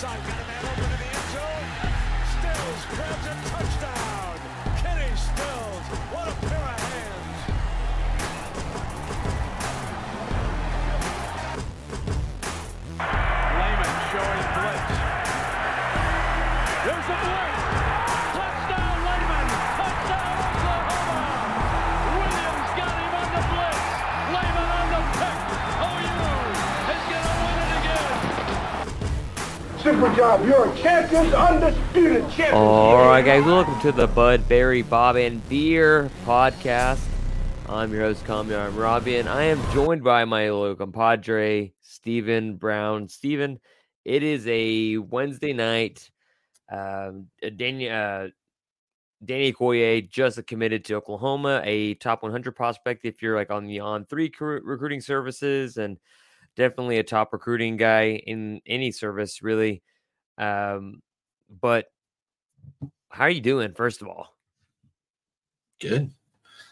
got 0.00 0.16
a 0.16 0.46
man 0.46 0.64
open 0.64 0.84
in 0.84 0.98
the 0.98 1.08
end 1.12 1.28
zone. 1.34 1.68
Stills 2.32 2.84
grabs 2.96 3.26
a 3.26 3.50
touchdown. 3.50 3.99
Super 29.82 30.14
job. 30.14 30.44
You're 30.44 30.70
a 30.70 30.76
champions, 30.76 31.32
undisputed 31.32 32.24
champions. 32.24 32.52
All 32.52 32.98
right, 32.98 33.24
guys, 33.24 33.42
welcome 33.46 33.80
to 33.80 33.90
the 33.90 34.06
Bud 34.06 34.46
Berry 34.46 34.82
Bob 34.82 35.16
and 35.16 35.48
Beer 35.48 36.10
podcast. 36.26 37.00
I'm 37.66 37.90
your 37.90 38.02
host, 38.02 38.22
Kamiar. 38.24 38.66
I'm 38.66 38.76
Robbie, 38.76 39.16
and 39.16 39.26
I 39.26 39.44
am 39.44 39.58
joined 39.72 40.04
by 40.04 40.26
my 40.26 40.50
little 40.50 40.74
compadre, 40.74 41.72
Stephen 41.80 42.56
Brown. 42.56 43.08
Stephen, 43.08 43.58
it 44.04 44.22
is 44.22 44.46
a 44.48 44.98
Wednesday 44.98 45.54
night. 45.54 46.10
Um, 46.70 47.28
Danny, 47.56 47.88
uh, 47.88 48.28
Danny 49.24 49.50
Okoye 49.50 50.10
just 50.10 50.46
committed 50.46 50.84
to 50.84 50.96
Oklahoma, 50.96 51.62
a 51.64 51.94
top 51.94 52.22
100 52.22 52.52
prospect 52.52 53.06
if 53.06 53.22
you're 53.22 53.36
like 53.36 53.50
on 53.50 53.64
the 53.64 53.80
on 53.80 54.04
three 54.04 54.30
recruiting 54.38 55.00
services, 55.00 55.78
and 55.78 55.96
definitely 56.56 56.98
a 56.98 57.02
top 57.04 57.32
recruiting 57.32 57.76
guy 57.76 58.22
in 58.26 58.60
any 58.66 58.92
service, 58.92 59.42
really. 59.42 59.82
Um, 60.38 61.02
but 61.60 61.86
how 63.10 63.24
are 63.24 63.30
you 63.30 63.40
doing, 63.40 63.74
first 63.74 64.02
of 64.02 64.08
all? 64.08 64.34
Good. 65.80 66.10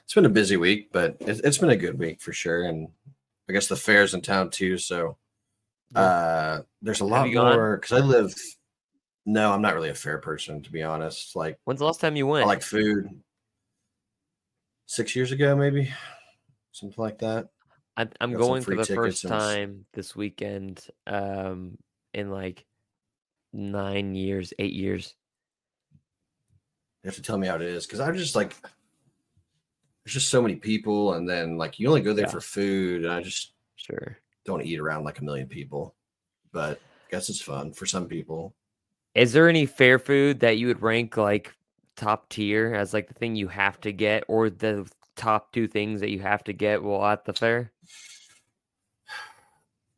It's 0.05 0.15
been 0.15 0.25
a 0.25 0.31
busy 0.31 0.57
week, 0.57 0.91
but 0.93 1.17
it, 1.21 1.41
it's 1.45 1.59
been 1.59 1.71
a 1.71 1.77
good 1.77 1.99
week 1.99 2.21
for 2.21 2.33
sure. 2.33 2.65
And 2.65 2.89
I 3.49 3.53
guess 3.53 3.67
the 3.67 3.77
fair's 3.77 4.15
in 4.15 4.21
town 4.23 4.51
too. 4.51 4.79
So 4.79 5.17
uh, 5.95 6.61
there's 6.83 7.01
a 7.01 7.05
lot 7.05 7.31
more 7.31 7.77
because 7.77 8.01
I 8.01 8.05
live. 8.05 8.35
No, 9.27 9.53
I'm 9.53 9.61
not 9.61 9.75
really 9.75 9.91
a 9.91 9.95
fair 9.95 10.19
person 10.19 10.63
to 10.63 10.73
be 10.73 10.83
honest. 10.83 11.37
Like 11.37 11.59
When's 11.65 11.81
the 11.81 11.87
last 11.87 12.01
time 12.01 12.17
you 12.17 12.27
I 12.29 12.33
went? 12.33 12.47
like 12.47 12.63
food. 12.63 13.09
Six 14.87 15.15
years 15.15 15.33
ago, 15.33 15.55
maybe 15.55 15.93
something 16.73 17.03
like 17.03 17.19
that. 17.19 17.49
I, 17.99 18.07
I'm 18.21 18.33
going 18.33 18.63
for 18.63 18.77
the 18.77 18.87
first 18.87 19.27
time 19.27 19.85
this 19.93 20.15
weekend 20.15 20.87
um, 21.09 21.77
in 22.15 22.31
like 22.31 22.65
nine 23.53 24.15
years, 24.15 24.55
eight 24.61 24.73
years. 24.73 25.15
You 27.03 27.09
have 27.09 27.17
to 27.17 27.23
tell 27.23 27.39
me 27.39 27.49
how 27.49 27.57
it 27.57 27.63
is 27.63 27.87
because 27.87 27.99
I'm 27.99 28.17
just 28.17 28.37
like, 28.37 28.55
there's 30.05 30.15
just 30.15 30.29
so 30.29 30.41
many 30.41 30.55
people, 30.55 31.15
and 31.15 31.29
then 31.29 31.59
like 31.59 31.81
you 31.81 31.89
only 31.89 32.01
go 32.01 32.15
there 32.15 32.27
Yeah. 32.27 32.31
for 32.31 32.41
food, 32.41 33.05
and 33.05 33.13
I 33.13 33.21
just 33.21 33.53
Sure. 33.75 34.17
don't 34.45 34.63
eat 34.65 34.79
around 34.79 35.03
like 35.03 35.19
a 35.19 35.25
million 35.25 35.49
people. 35.49 35.97
But 36.53 36.79
I 36.79 37.11
guess 37.11 37.29
it's 37.29 37.41
fun 37.43 37.73
for 37.73 37.85
some 37.85 38.07
people. 38.07 38.55
Is 39.17 39.33
there 39.33 39.49
any 39.49 39.67
fair 39.67 39.99
food 39.99 40.39
that 40.41 40.59
you 40.59 40.69
would 40.69 40.83
rank 40.83 41.17
like 41.17 41.53
top 41.97 42.29
tier 42.29 42.75
as 42.75 42.95
like 42.95 43.09
the 43.09 43.15
thing 43.15 43.35
you 43.35 43.49
have 43.49 43.81
to 43.81 43.93
get, 43.93 44.23
or 44.29 44.51
the 44.51 44.89
top 45.19 45.53
two 45.53 45.69
things 45.69 46.01
that 46.01 46.11
you 46.11 46.21
have 46.21 46.43
to 46.45 46.53
get 46.53 46.83
while 46.83 47.05
at 47.05 47.25
the 47.25 47.33
fair? 47.35 47.73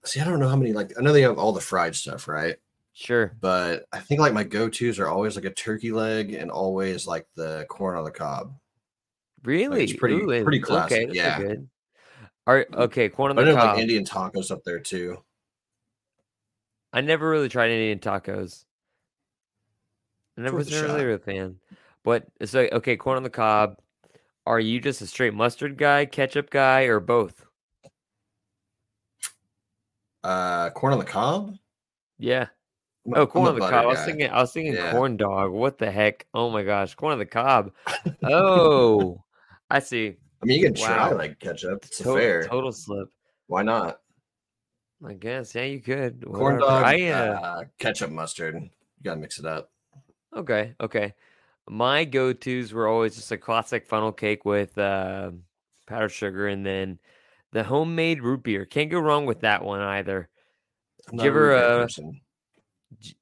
See, 0.04 0.20
I 0.20 0.24
don't 0.24 0.40
know 0.40 0.48
how 0.48 0.56
many 0.56 0.72
like 0.72 0.92
I 0.98 1.02
know 1.02 1.12
they 1.12 1.22
have 1.22 1.38
all 1.38 1.52
the 1.52 1.60
fried 1.60 1.94
stuff, 1.94 2.26
right? 2.26 2.56
Sure. 2.94 3.32
But 3.41 3.84
I 3.92 4.00
think 4.00 4.20
like 4.20 4.32
my 4.32 4.44
go-tos 4.44 4.98
are 4.98 5.09
always 5.09 5.36
like 5.36 5.44
a 5.44 5.50
turkey 5.53 5.92
leg 5.92 6.32
and 6.34 6.50
always 6.50 7.06
like 7.06 7.26
the 7.36 7.66
corn 7.69 7.97
on 7.97 8.04
the 8.04 8.10
cob. 8.10 8.54
Really? 9.44 9.84
it's 9.84 9.92
pretty- 9.94 10.16
and- 10.20 10.44
pretty 10.44 10.60
classic, 10.60 11.09
Okay, 11.09 11.16
yeah. 11.16 11.38
good. 11.38 11.69
Are 12.47 12.66
okay, 12.72 13.09
corn 13.09 13.30
on 13.30 13.36
the. 13.36 13.42
I 13.42 13.44
the 13.44 13.53
know 13.53 13.56
like. 13.64 13.78
Indian 13.78 14.04
tacos 14.04 14.50
up 14.50 14.64
there 14.64 14.80
too. 14.80 15.22
I 16.92 17.00
never 17.03 17.28
really 17.28 17.48
tried 17.48 17.70
Indian 17.70 17.98
tacos. 18.00 18.64
I 20.36 20.42
never 20.42 20.56
was 20.56 20.70
never 20.70 20.94
really 20.94 21.12
a 21.12 21.19
fan. 21.19 21.60
But 22.03 22.25
it's 22.41 22.54
like 22.54 22.72
okay, 22.72 22.97
corn 22.97 23.19
on 23.19 23.22
the 23.22 23.30
cob. 23.30 23.76
Are 24.47 24.61
you 24.61 24.81
just 24.81 25.01
a 25.03 25.06
straight 25.06 25.34
mustard 25.34 25.77
guy, 25.77 26.06
ketchup 26.06 26.51
guy, 26.51 26.83
or 26.84 27.01
both? 27.01 27.45
Uh 30.23 30.71
corn 30.71 30.93
on 30.93 30.99
the 30.99 31.05
cob? 31.05 31.56
Yeah. 32.19 32.47
I'm 33.06 33.15
Oh, 33.17 33.27
corn 33.27 33.49
on 33.49 33.55
the 33.55 33.61
cob. 33.61 33.73
I 33.73 33.87
was 33.87 34.05
thinking. 34.05 34.28
I 34.31 34.41
was 34.41 34.53
thinking 34.53 34.75
Yeah. 34.75 34.93
corn 34.93 35.17
dog. 35.17 35.53
What 35.53 35.78
the 35.78 35.91
heck? 35.91 36.27
Oh 36.34 36.51
my 36.51 36.62
gosh, 36.62 36.95
corn 36.95 37.12
on 37.12 37.19
the 37.19 37.27
cob. 37.27 37.73
Oh, 38.23 39.25
I 39.71 39.78
see. 39.78 40.17
I 40.43 40.47
mean, 40.47 40.59
you 40.61 40.67
can 40.67 40.75
try 40.75 41.11
like 41.11 41.39
ketchup. 41.39 41.84
It's 41.84 42.01
a 42.01 42.05
To- 42.05 42.15
fair. 42.15 42.45
Total 42.45 42.72
slip. 42.72 43.09
Why 43.47 43.62
not? 43.62 44.01
I 45.07 45.15
guess. 45.15 45.55
Yeah, 45.55 45.62
you 45.65 45.81
could. 45.81 46.22
Corn 46.27 46.57
Whatever. 46.57 46.61
dog, 46.61 46.84
I 46.84 47.09
uh, 47.09 47.41
uh, 47.41 47.65
ketchup, 47.78 48.11
mustard. 48.11 48.55
You 48.57 48.69
gotta 49.03 49.21
mix 49.21 49.39
it 49.39 49.47
up. 49.47 49.71
Okay, 50.37 50.75
okay. 50.81 51.15
My 51.69 52.04
go-tos 52.04 52.72
were 52.72 52.88
always 52.88 53.15
just 53.16 53.32
a 53.32 53.38
classic 53.38 53.87
funnel 53.87 54.12
cake 54.12 54.44
with 54.44 54.76
uh, 54.76 55.31
powdered 55.87 56.09
sugar, 56.10 56.48
and 56.48 56.65
then 56.66 56.98
the 57.53 57.62
homemade 57.62 58.22
root 58.22 58.43
beer. 58.43 58.65
Can't 58.65 58.91
go 58.91 58.98
wrong 58.98 59.26
with 59.26 59.41
that 59.41 59.65
one 59.65 59.81
either. 59.81 60.28
I'm 61.09 61.16
Did 61.19 61.25
you 61.25 61.31
a 61.31 61.32
ever, 61.32 61.54
uh, 61.54 61.88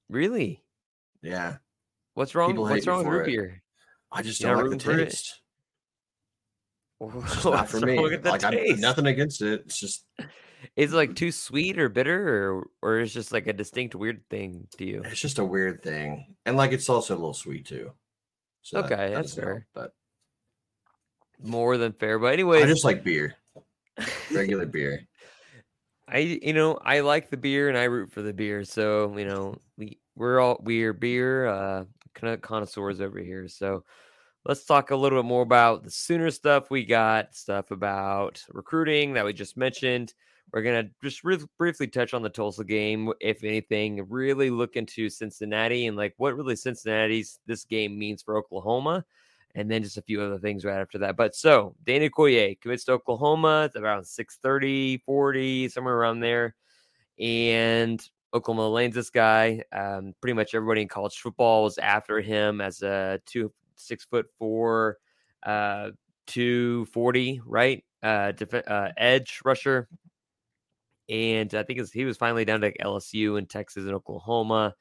Really? 0.09 0.63
Yeah. 1.23 1.57
What's 2.15 2.35
wrong? 2.35 2.57
What's 2.57 2.87
wing 2.87 2.99
with 2.99 3.07
root 3.07 3.23
it. 3.23 3.27
beer? 3.27 3.63
I 4.11 4.23
just 4.23 4.41
don't 4.41 4.57
like 4.57 4.65
the 4.65 4.71
rooting 4.71 4.79
for 4.81 4.99
it? 4.99 5.05
taste. 5.11 5.41
It's 7.01 7.45
not 7.45 7.69
for 7.69 7.79
me. 7.81 7.97
wrong 7.97 8.21
Like 8.25 8.43
I, 8.43 8.51
taste? 8.51 8.81
nothing 8.81 9.07
against 9.07 9.41
it. 9.41 9.63
It's 9.67 9.79
just 9.79 10.05
Is 10.77 10.93
it 10.93 10.97
like 10.97 11.15
too 11.15 11.31
sweet 11.31 11.79
or 11.79 11.89
bitter, 11.89 12.43
or 12.57 12.67
or 12.83 12.99
is 12.99 13.15
just 13.15 13.33
like 13.33 13.47
a 13.47 13.53
distinct 13.53 13.95
weird 13.95 14.29
thing 14.29 14.67
to 14.79 14.85
you? 14.85 15.03
it's 15.05 15.21
just 15.21 15.39
a 15.39 15.45
weird 15.45 15.83
thing, 15.83 16.35
and 16.45 16.57
like 16.57 16.73
it's 16.73 16.89
also 16.89 17.15
a 17.15 17.17
little 17.17 17.35
sweet 17.35 17.67
too. 17.67 17.93
So 18.63 18.79
Okay, 18.81 18.97
that 18.97 19.15
that's 19.15 19.35
fair. 19.35 19.67
But 19.75 19.93
More 21.43 21.77
than 21.77 21.93
fair, 21.93 22.19
but 22.19 22.33
anyway, 22.33 22.63
I 22.63 22.67
just 22.67 22.85
like 22.85 23.05
beer, 23.05 23.37
regular 24.33 24.67
beer. 24.79 25.07
I 26.09 26.19
you 26.19 26.53
know 26.53 26.79
I 26.83 27.01
like 27.01 27.31
the 27.31 27.37
beer 27.37 27.69
and 27.69 27.77
I 27.77 27.85
root 27.85 28.11
for 28.11 28.23
the 28.23 28.33
beer, 28.33 28.65
so 28.65 29.17
you 29.17 29.27
know 29.27 29.57
we 29.77 29.99
we're 30.17 30.41
all 30.41 30.59
we're 30.63 30.93
beer 30.93 31.47
uh 31.47 31.85
connoisseurs 32.41 33.01
over 33.01 33.19
here. 33.19 33.47
So 33.49 33.85
let's 34.45 34.65
talk 34.65 34.91
a 34.91 34.97
little 34.97 35.19
bit 35.23 35.29
more 35.29 35.43
about 35.43 35.85
the 35.85 35.91
Sooner 35.91 36.31
stuff. 36.31 36.71
We 36.71 36.85
got 36.85 37.35
stuff 37.35 37.71
about 37.71 38.43
recruiting 38.53 39.13
that 39.15 39.25
we 39.25 39.33
just 39.33 39.57
mentioned. 39.57 40.15
We're 40.53 40.63
gonna 40.63 40.89
just 41.03 41.25
re- 41.25 41.39
briefly 41.59 41.89
touch 41.89 42.15
on 42.15 42.23
the 42.23 42.31
Tulsa 42.31 42.65
game, 42.65 43.13
if 43.21 43.45
anything. 43.45 44.07
Really 44.09 44.51
look 44.51 44.77
into 44.77 45.11
Cincinnati 45.11 45.87
and 45.87 45.97
like 45.97 46.15
what 46.17 46.37
really 46.37 46.57
Cincinnati's 46.57 47.41
this 47.47 47.65
game 47.65 47.99
means 47.99 48.23
for 48.23 48.37
Oklahoma 48.37 49.05
and 49.55 49.71
then 49.71 49.83
just 49.83 49.99
a 49.99 50.03
few 50.03 50.23
other 50.23 50.39
things 50.39 50.65
right 50.65 50.81
after 50.81 50.99
that. 50.99 51.17
But 51.17 51.35
so 51.35 51.75
Danny 51.85 52.11
Koye 52.11 52.61
commits 52.61 52.85
to 52.85 52.93
Oklahoma. 52.93 53.65
It's 53.65 53.77
around 53.77 54.07
630, 54.07 54.99
40, 54.99 55.69
somewhere 55.69 55.97
around 55.97 56.21
there. 56.21 56.55
And 57.19 58.01
Oklahoma 58.35 58.69
lanes 58.69 58.95
this 58.95 59.11
guy. 59.11 59.63
Um, 59.73 60.15
pretty 60.21 60.35
much 60.35 60.55
everybody 60.55 60.83
in 60.83 60.89
college 60.89 61.19
football 61.19 61.65
was 61.65 61.79
after 61.79 62.21
him 62.21 62.61
as 62.61 62.83
a 62.83 63.21
two 63.27 63.53
six 63.77 64.05
foot 64.05 64.27
four, 64.39 64.99
uh, 65.45 65.91
two 66.27 66.85
forty, 66.87 67.41
right? 67.45 67.85
Uh, 68.03 68.33
def- 68.33 68.55
uh, 68.55 68.93
edge 68.97 69.41
rusher. 69.45 69.89
And 71.09 71.53
I 71.55 71.63
think 71.63 71.79
it's, 71.79 71.93
he 71.93 72.05
was 72.05 72.17
finally 72.17 72.45
down 72.45 72.61
to 72.61 72.73
LSU 72.79 73.39
and 73.39 73.49
Texas 73.49 73.85
and 73.85 73.95
Oklahoma, 73.95 74.75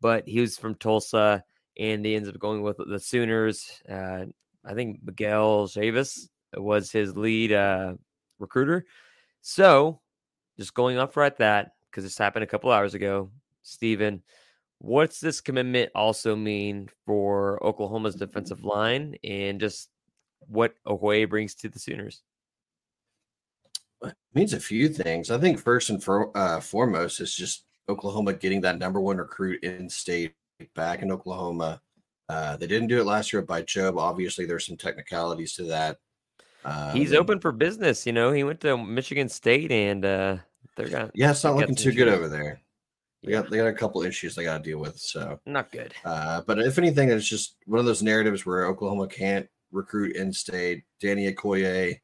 but 0.00 0.28
he 0.28 0.40
was 0.40 0.56
from 0.56 0.74
Tulsa 0.76 1.42
and 1.78 2.04
he 2.04 2.14
ends 2.14 2.28
up 2.28 2.38
going 2.38 2.62
with 2.62 2.78
the 2.78 3.00
Sooners. 3.00 3.82
Uh, 3.88 4.26
I 4.64 4.74
think 4.74 5.00
Miguel 5.02 5.66
Chavis 5.66 6.28
was 6.56 6.90
his 6.90 7.16
lead 7.16 7.52
uh, 7.52 7.94
recruiter. 8.38 8.84
So, 9.40 10.00
just 10.58 10.74
going 10.74 10.98
off 10.98 11.16
right 11.16 11.36
that 11.38 11.72
because 11.90 12.04
this 12.04 12.18
happened 12.18 12.44
a 12.44 12.48
couple 12.48 12.70
hours 12.70 12.94
ago, 12.94 13.30
Stephen. 13.62 14.22
What's 14.78 15.20
this 15.20 15.40
commitment 15.40 15.90
also 15.94 16.34
mean 16.34 16.88
for 17.06 17.64
Oklahoma's 17.64 18.16
defensive 18.16 18.64
line 18.64 19.14
and 19.22 19.60
just 19.60 19.90
what 20.48 20.74
Okoye 20.86 21.28
brings 21.28 21.54
to 21.56 21.68
the 21.68 21.78
Sooners? 21.78 22.22
It 24.04 24.14
means 24.34 24.52
a 24.52 24.60
few 24.60 24.88
things. 24.88 25.30
I 25.30 25.38
think 25.38 25.58
first 25.58 25.90
and 25.90 26.02
for, 26.02 26.36
uh, 26.36 26.60
foremost 26.60 27.20
is 27.20 27.34
just 27.34 27.64
Oklahoma 27.88 28.32
getting 28.32 28.60
that 28.62 28.78
number 28.78 29.00
one 29.00 29.18
recruit 29.18 29.62
in 29.62 29.88
state 29.88 30.34
back 30.74 31.02
in 31.02 31.10
Oklahoma. 31.12 31.80
Uh, 32.28 32.56
they 32.56 32.66
didn't 32.66 32.88
do 32.88 33.00
it 33.00 33.04
last 33.04 33.32
year 33.32 33.42
by 33.42 33.62
Chubb. 33.62 33.98
Obviously, 33.98 34.46
there's 34.46 34.66
some 34.66 34.76
technicalities 34.76 35.54
to 35.54 35.64
that. 35.64 35.98
He's 36.94 37.12
Um, 37.12 37.18
open 37.18 37.40
for 37.40 37.52
business. 37.52 38.06
You 38.06 38.12
know, 38.12 38.32
he 38.32 38.44
went 38.44 38.60
to 38.60 38.78
Michigan 38.78 39.28
State 39.28 39.72
and 39.72 40.04
uh, 40.04 40.36
they're 40.76 40.88
got 40.88 41.10
Yeah, 41.14 41.32
it's 41.32 41.44
not 41.44 41.56
looking 41.56 41.74
too 41.74 41.92
good 41.92 42.08
over 42.08 42.28
there. 42.28 42.60
They 43.24 43.32
got 43.32 43.50
they 43.50 43.56
got 43.58 43.66
a 43.66 43.72
couple 43.72 44.02
issues 44.02 44.34
they 44.34 44.44
got 44.44 44.58
to 44.58 44.62
deal 44.64 44.78
with. 44.78 44.98
So, 44.98 45.38
not 45.46 45.70
good. 45.70 45.92
uh, 46.04 46.40
but 46.46 46.58
if 46.58 46.78
anything, 46.78 47.10
it's 47.10 47.28
just 47.28 47.56
one 47.66 47.78
of 47.78 47.86
those 47.86 48.02
narratives 48.02 48.46
where 48.46 48.66
Oklahoma 48.66 49.06
can't 49.08 49.46
recruit 49.70 50.16
in-state. 50.16 50.82
Danny 51.00 51.32
Okoye, 51.32 52.00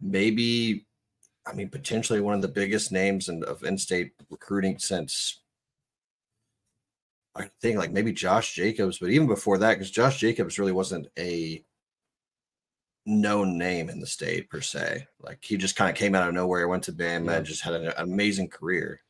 maybe, 0.00 0.86
I 1.50 1.54
mean, 1.54 1.68
potentially 1.68 2.20
one 2.20 2.34
of 2.34 2.42
the 2.42 2.48
biggest 2.48 2.92
names 2.92 3.28
in, 3.28 3.42
of 3.44 3.64
in-state 3.64 4.12
recruiting 4.30 4.78
since. 4.78 5.40
I 7.34 7.50
think 7.60 7.78
like 7.78 7.92
maybe 7.92 8.12
Josh 8.12 8.54
Jacobs, 8.54 8.98
but 8.98 9.10
even 9.10 9.26
before 9.26 9.58
that, 9.58 9.74
because 9.74 9.90
Josh 9.90 10.18
Jacobs 10.18 10.58
really 10.58 10.72
wasn't 10.72 11.06
a 11.18 11.64
known 13.06 13.56
name 13.56 13.88
in 13.88 14.00
the 14.00 14.06
state 14.06 14.50
per 14.50 14.60
se. 14.60 15.06
Like 15.20 15.38
he 15.42 15.56
just 15.56 15.76
kind 15.76 15.88
of 15.90 15.96
came 15.96 16.14
out 16.14 16.28
of 16.28 16.34
nowhere, 16.34 16.68
went 16.68 16.84
to 16.84 16.92
Bama, 16.92 17.26
Yeah. 17.26 17.36
and 17.38 17.46
just 17.46 17.62
had 17.62 17.74
an 17.74 17.92
amazing 17.98 18.48
career. 18.48 19.00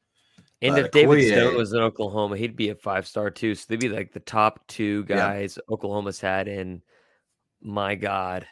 And 0.62 0.74
But 0.74 0.84
if 0.86 0.90
David 0.90 1.18
Okoye- 1.18 1.30
Stone 1.30 1.56
was 1.56 1.72
in 1.72 1.80
Oklahoma, 1.80 2.36
he'd 2.36 2.56
be 2.56 2.68
a 2.68 2.74
five 2.74 3.06
star 3.06 3.30
too. 3.30 3.54
So 3.54 3.64
they'd 3.68 3.80
be 3.80 3.88
like 3.88 4.12
the 4.12 4.20
top 4.20 4.66
two 4.66 5.04
Yeah. 5.08 5.16
guys 5.16 5.58
Oklahoma's 5.70 6.20
had 6.20 6.46
in 6.48 6.82
my 7.62 7.94
God. 7.94 8.46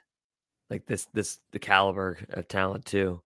Like 0.70 0.86
this 0.86 1.06
this 1.12 1.38
the 1.52 1.58
caliber 1.58 2.18
of 2.30 2.48
talent 2.48 2.86
too. 2.86 3.22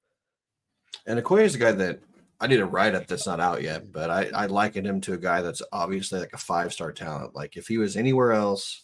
And 1.07 1.23
Okoye 1.23 1.43
is 1.43 1.55
a 1.55 1.59
guy 1.59 1.73
that 1.73 2.01
I 2.43 2.49
need 2.49 2.61
a 2.61 2.67
write 2.67 2.97
up 2.97 3.07
that's 3.07 3.27
not 3.27 3.39
out 3.39 3.63
yet, 3.63 3.93
but 3.93 4.11
I, 4.11 4.29
I 4.35 4.47
liken 4.47 4.85
him 4.85 5.01
to 5.03 5.13
a 5.13 5.19
guy 5.19 5.43
that's 5.43 5.63
obviously 5.73 6.19
like 6.19 6.33
a 6.33 6.39
five 6.39 6.73
star 6.73 6.91
talent. 6.91 7.37
Like 7.37 7.57
if 7.57 7.69
he 7.69 7.79
was 7.79 7.97
anywhere 7.97 8.33
else, 8.33 8.83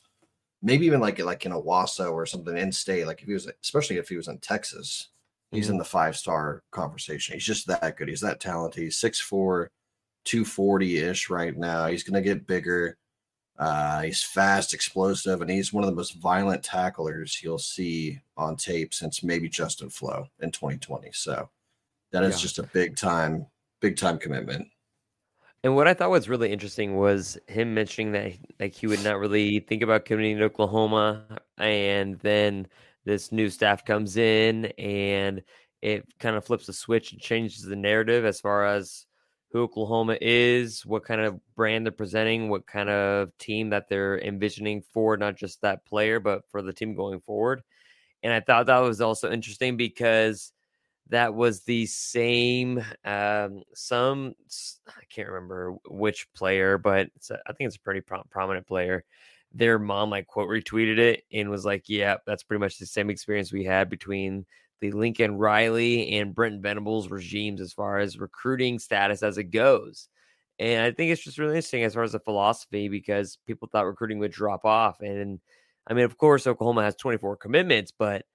maybe 0.63 0.87
even 0.87 1.01
like 1.01 1.19
like 1.19 1.45
in 1.45 1.53
Owasso 1.53 2.13
or 2.13 2.25
something 2.25 2.57
in 2.57 2.71
state, 2.71 3.07
like 3.07 3.21
if 3.21 3.27
he 3.27 3.35
was 3.35 3.51
especially 3.65 3.97
if 3.97 4.09
he 4.09 4.17
was 4.17 4.29
in 4.29 4.39
Texas, 4.39 5.09
he's 5.51 5.71
in 5.71 5.77
the 5.77 5.85
five 5.85 6.17
star 6.17 6.63
conversation. 6.71 7.35
He's 7.35 7.45
just 7.45 7.67
that 7.67 7.97
good. 7.97 8.09
He's 8.09 8.21
that 8.21 8.39
talented. 8.39 8.83
He's 8.83 9.01
6'4, 9.01 9.67
240 10.25 10.99
ish 10.99 11.29
right 11.29 11.57
now. 11.57 11.87
He's 11.87 12.05
gonna 12.05 12.23
get 12.23 12.47
bigger. 12.47 12.97
Uh, 13.59 14.03
he's 14.03 14.23
fast, 14.23 14.73
explosive, 14.73 15.41
and 15.41 15.51
he's 15.51 15.73
one 15.73 15.83
of 15.83 15.91
the 15.91 15.97
most 15.97 16.15
violent 16.21 16.63
tacklers 16.63 17.43
you'll 17.43 17.59
see 17.59 18.21
on 18.37 18.55
tape 18.55 18.95
since 18.95 19.25
maybe 19.25 19.49
Justin 19.49 19.91
Flowe 19.91 20.29
in 20.39 20.53
2020. 20.53 21.11
So 21.13 21.51
that 22.13 22.25
is 22.25 22.37
Yeah. 22.37 22.41
just 22.43 22.59
a 22.59 22.63
big 22.63 22.97
time, 22.97 23.47
big 23.81 23.97
time 23.97 24.19
commitment. 24.19 24.69
And 25.65 25.75
what 25.75 25.89
I 25.89 25.95
thought 25.95 26.11
was 26.11 26.29
really 26.29 26.53
interesting 26.53 26.97
was 26.97 27.37
him 27.49 27.75
mentioning 27.75 28.13
that 28.13 28.33
like 28.61 28.75
he 28.75 28.87
would 28.87 29.03
not 29.03 29.19
really 29.19 29.61
think 29.61 29.83
about 29.83 30.05
committing 30.05 30.39
to 30.39 30.45
Oklahoma, 30.45 31.27
and 31.59 32.19
then 32.21 32.69
this 33.05 33.33
new 33.33 33.51
staff 33.51 33.85
comes 33.85 34.17
in 34.17 34.67
and 34.79 35.43
it 35.83 36.05
kind 36.19 36.37
of 36.37 36.45
flips 36.45 36.67
the 36.67 36.73
switch 36.73 37.13
and 37.13 37.21
changes 37.21 37.63
the 37.63 37.77
narrative 37.77 38.25
as 38.25 38.41
far 38.41 38.67
as 38.67 39.07
who 39.51 39.63
Oklahoma 39.63 40.19
is, 40.21 40.85
what 40.85 41.05
kind 41.05 41.21
of 41.23 41.41
brand 41.57 41.87
they're 41.87 41.93
presenting, 41.93 42.51
what 42.51 42.67
kind 42.67 42.91
of 42.91 43.37
team 43.39 43.71
that 43.71 43.89
they're 43.89 44.21
envisioning 44.21 44.83
for 44.93 45.17
not 45.17 45.37
just 45.37 45.63
that 45.63 45.87
player, 45.87 46.21
but 46.21 46.43
for 46.51 46.61
the 46.63 46.73
team 46.73 46.95
going 46.95 47.21
forward. 47.21 47.63
And 48.23 48.33
I 48.33 48.41
thought 48.41 48.67
that 48.67 48.79
was 48.81 49.01
also 49.01 49.31
interesting 49.31 49.77
because 49.77 50.53
that 51.11 51.35
was 51.35 51.63
the 51.63 51.87
same 51.87 52.85
um 53.05 53.63
some 53.75 54.35
i 54.89 55.05
can't 55.11 55.29
remember 55.29 55.75
which 55.89 56.33
player 56.35 56.79
but 56.79 57.09
a, 57.31 57.39
i 57.47 57.53
think 57.53 57.67
it's 57.69 57.77
a 57.77 57.81
pretty 57.81 58.01
pro- 58.01 58.23
prominent 58.31 58.67
player. 58.67 59.05
Their 59.55 59.79
mom 59.79 60.11
like 60.11 60.27
quote 60.27 60.51
retweeted 60.51 60.99
it 60.99 61.25
and 61.33 61.49
was 61.49 61.65
like 61.65 61.89
yeah 61.89 62.17
that's 62.27 62.43
pretty 62.43 62.61
much 62.61 62.79
the 62.79 62.87
same 62.87 63.09
experience 63.09 63.51
we 63.53 63.65
had 63.65 63.89
between 63.89 64.45
the 64.81 64.93
lincoln 64.93 65.37
riley 65.39 66.19
and 66.19 66.35
brent 66.35 66.61
venables 66.61 67.11
regimes 67.11 67.61
as 67.61 67.73
far 67.73 67.99
as 67.99 68.19
recruiting 68.19 68.79
status 68.79 69.23
as 69.23 69.39
it 69.39 69.45
goes. 69.45 70.09
And 70.59 70.83
i 70.83 70.91
think 70.91 71.11
it's 71.11 71.25
just 71.25 71.39
really 71.39 71.57
interesting 71.57 71.85
as 71.85 71.95
far 71.95 72.03
as 72.03 72.13
the 72.13 72.21
philosophy 72.21 72.89
because 72.89 73.39
people 73.47 73.69
thought 73.73 73.87
recruiting 73.87 74.19
would 74.19 74.33
drop 74.33 74.67
off 74.67 75.01
and 75.01 75.41
i 75.87 75.95
mean 75.95 76.05
of 76.05 76.19
course 76.19 76.47
oklahoma 76.47 76.83
has 76.83 76.95
24 76.97 77.37
commitments 77.39 77.91
but 77.97 78.27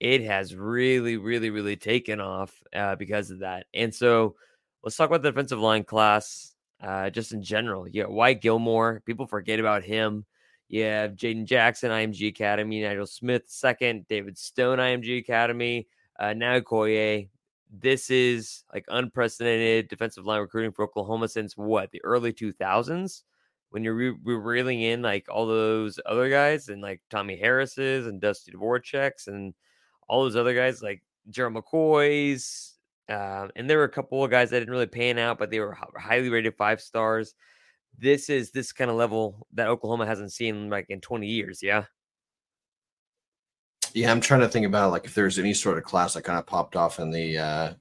it 0.00 0.22
has 0.22 0.56
really, 0.56 1.18
really, 1.18 1.50
really 1.50 1.76
taken 1.76 2.20
off 2.20 2.62
uh, 2.74 2.96
because 2.96 3.30
of 3.30 3.40
that. 3.40 3.66
And 3.74 3.94
so 3.94 4.34
let's 4.82 4.96
talk 4.96 5.10
about 5.10 5.22
the 5.22 5.30
defensive 5.30 5.60
line 5.60 5.84
class 5.84 6.54
uh, 6.82 7.10
just 7.10 7.32
in 7.32 7.42
general. 7.42 7.86
You 7.86 8.02
got 8.02 8.10
White 8.10 8.40
Gilmore. 8.40 9.02
People 9.04 9.26
forget 9.26 9.60
about 9.60 9.84
him. 9.84 10.24
You 10.68 10.84
have 10.84 11.12
Jaden 11.12 11.44
Jackson, 11.44 11.90
IMG 11.90 12.28
Academy, 12.28 12.80
Nigel 12.80 13.06
Smith, 13.06 13.42
second, 13.46 14.06
David 14.08 14.38
Stone, 14.38 14.78
IMG 14.78 15.18
Academy, 15.18 15.86
uh, 16.18 16.32
now 16.32 16.60
Koye. 16.60 17.28
This 17.72 18.10
is 18.10 18.64
like 18.72 18.84
unprecedented 18.88 19.88
defensive 19.88 20.24
line 20.24 20.40
recruiting 20.40 20.72
for 20.72 20.84
Oklahoma 20.84 21.28
since 21.28 21.56
what, 21.56 21.90
the 21.90 22.02
early 22.04 22.32
2000s? 22.32 23.22
When 23.70 23.84
you're 23.84 23.94
re- 23.94 24.16
re- 24.24 24.34
reeling 24.34 24.80
in 24.80 25.02
like 25.02 25.26
all 25.28 25.46
those 25.46 26.00
other 26.06 26.28
guys 26.28 26.68
and 26.68 26.80
like 26.80 27.00
Tommie 27.10 27.36
Harris's 27.36 28.06
and 28.06 28.20
Dusty 28.20 28.50
Dvoracek's 28.52 29.28
and 29.28 29.54
all 30.10 30.24
those 30.24 30.34
other 30.34 30.54
guys 30.54 30.82
like 30.82 31.02
Gerald 31.30 31.54
McCoy's, 31.54 32.74
um, 33.08 33.50
and 33.54 33.70
there 33.70 33.78
were 33.78 33.84
a 33.84 33.88
couple 33.88 34.24
of 34.24 34.30
guys 34.30 34.50
that 34.50 34.58
didn't 34.58 34.72
really 34.72 34.86
pan 34.86 35.18
out, 35.18 35.38
but 35.38 35.50
they 35.50 35.60
were 35.60 35.76
highly 35.96 36.28
rated 36.28 36.56
five 36.56 36.80
stars. 36.80 37.34
This 37.96 38.28
is 38.28 38.50
this 38.50 38.72
kind 38.72 38.90
of 38.90 38.96
level 38.96 39.46
that 39.54 39.68
Oklahoma 39.68 40.06
hasn't 40.06 40.32
seen 40.32 40.68
like 40.68 40.86
in 40.88 41.00
20 41.00 41.26
years. 41.26 41.62
Yeah. 41.62 41.84
Yeah, 43.94 44.10
I'm 44.10 44.20
trying 44.20 44.40
to 44.40 44.48
think 44.48 44.66
about 44.66 44.90
like 44.90 45.04
if 45.04 45.14
there's 45.14 45.38
any 45.38 45.54
sort 45.54 45.78
of 45.78 45.84
class 45.84 46.14
that 46.14 46.22
kind 46.22 46.38
of 46.38 46.46
popped 46.46 46.76
off 46.76 46.98
in 47.00 47.10
the 47.10 47.38
uh 47.38 47.72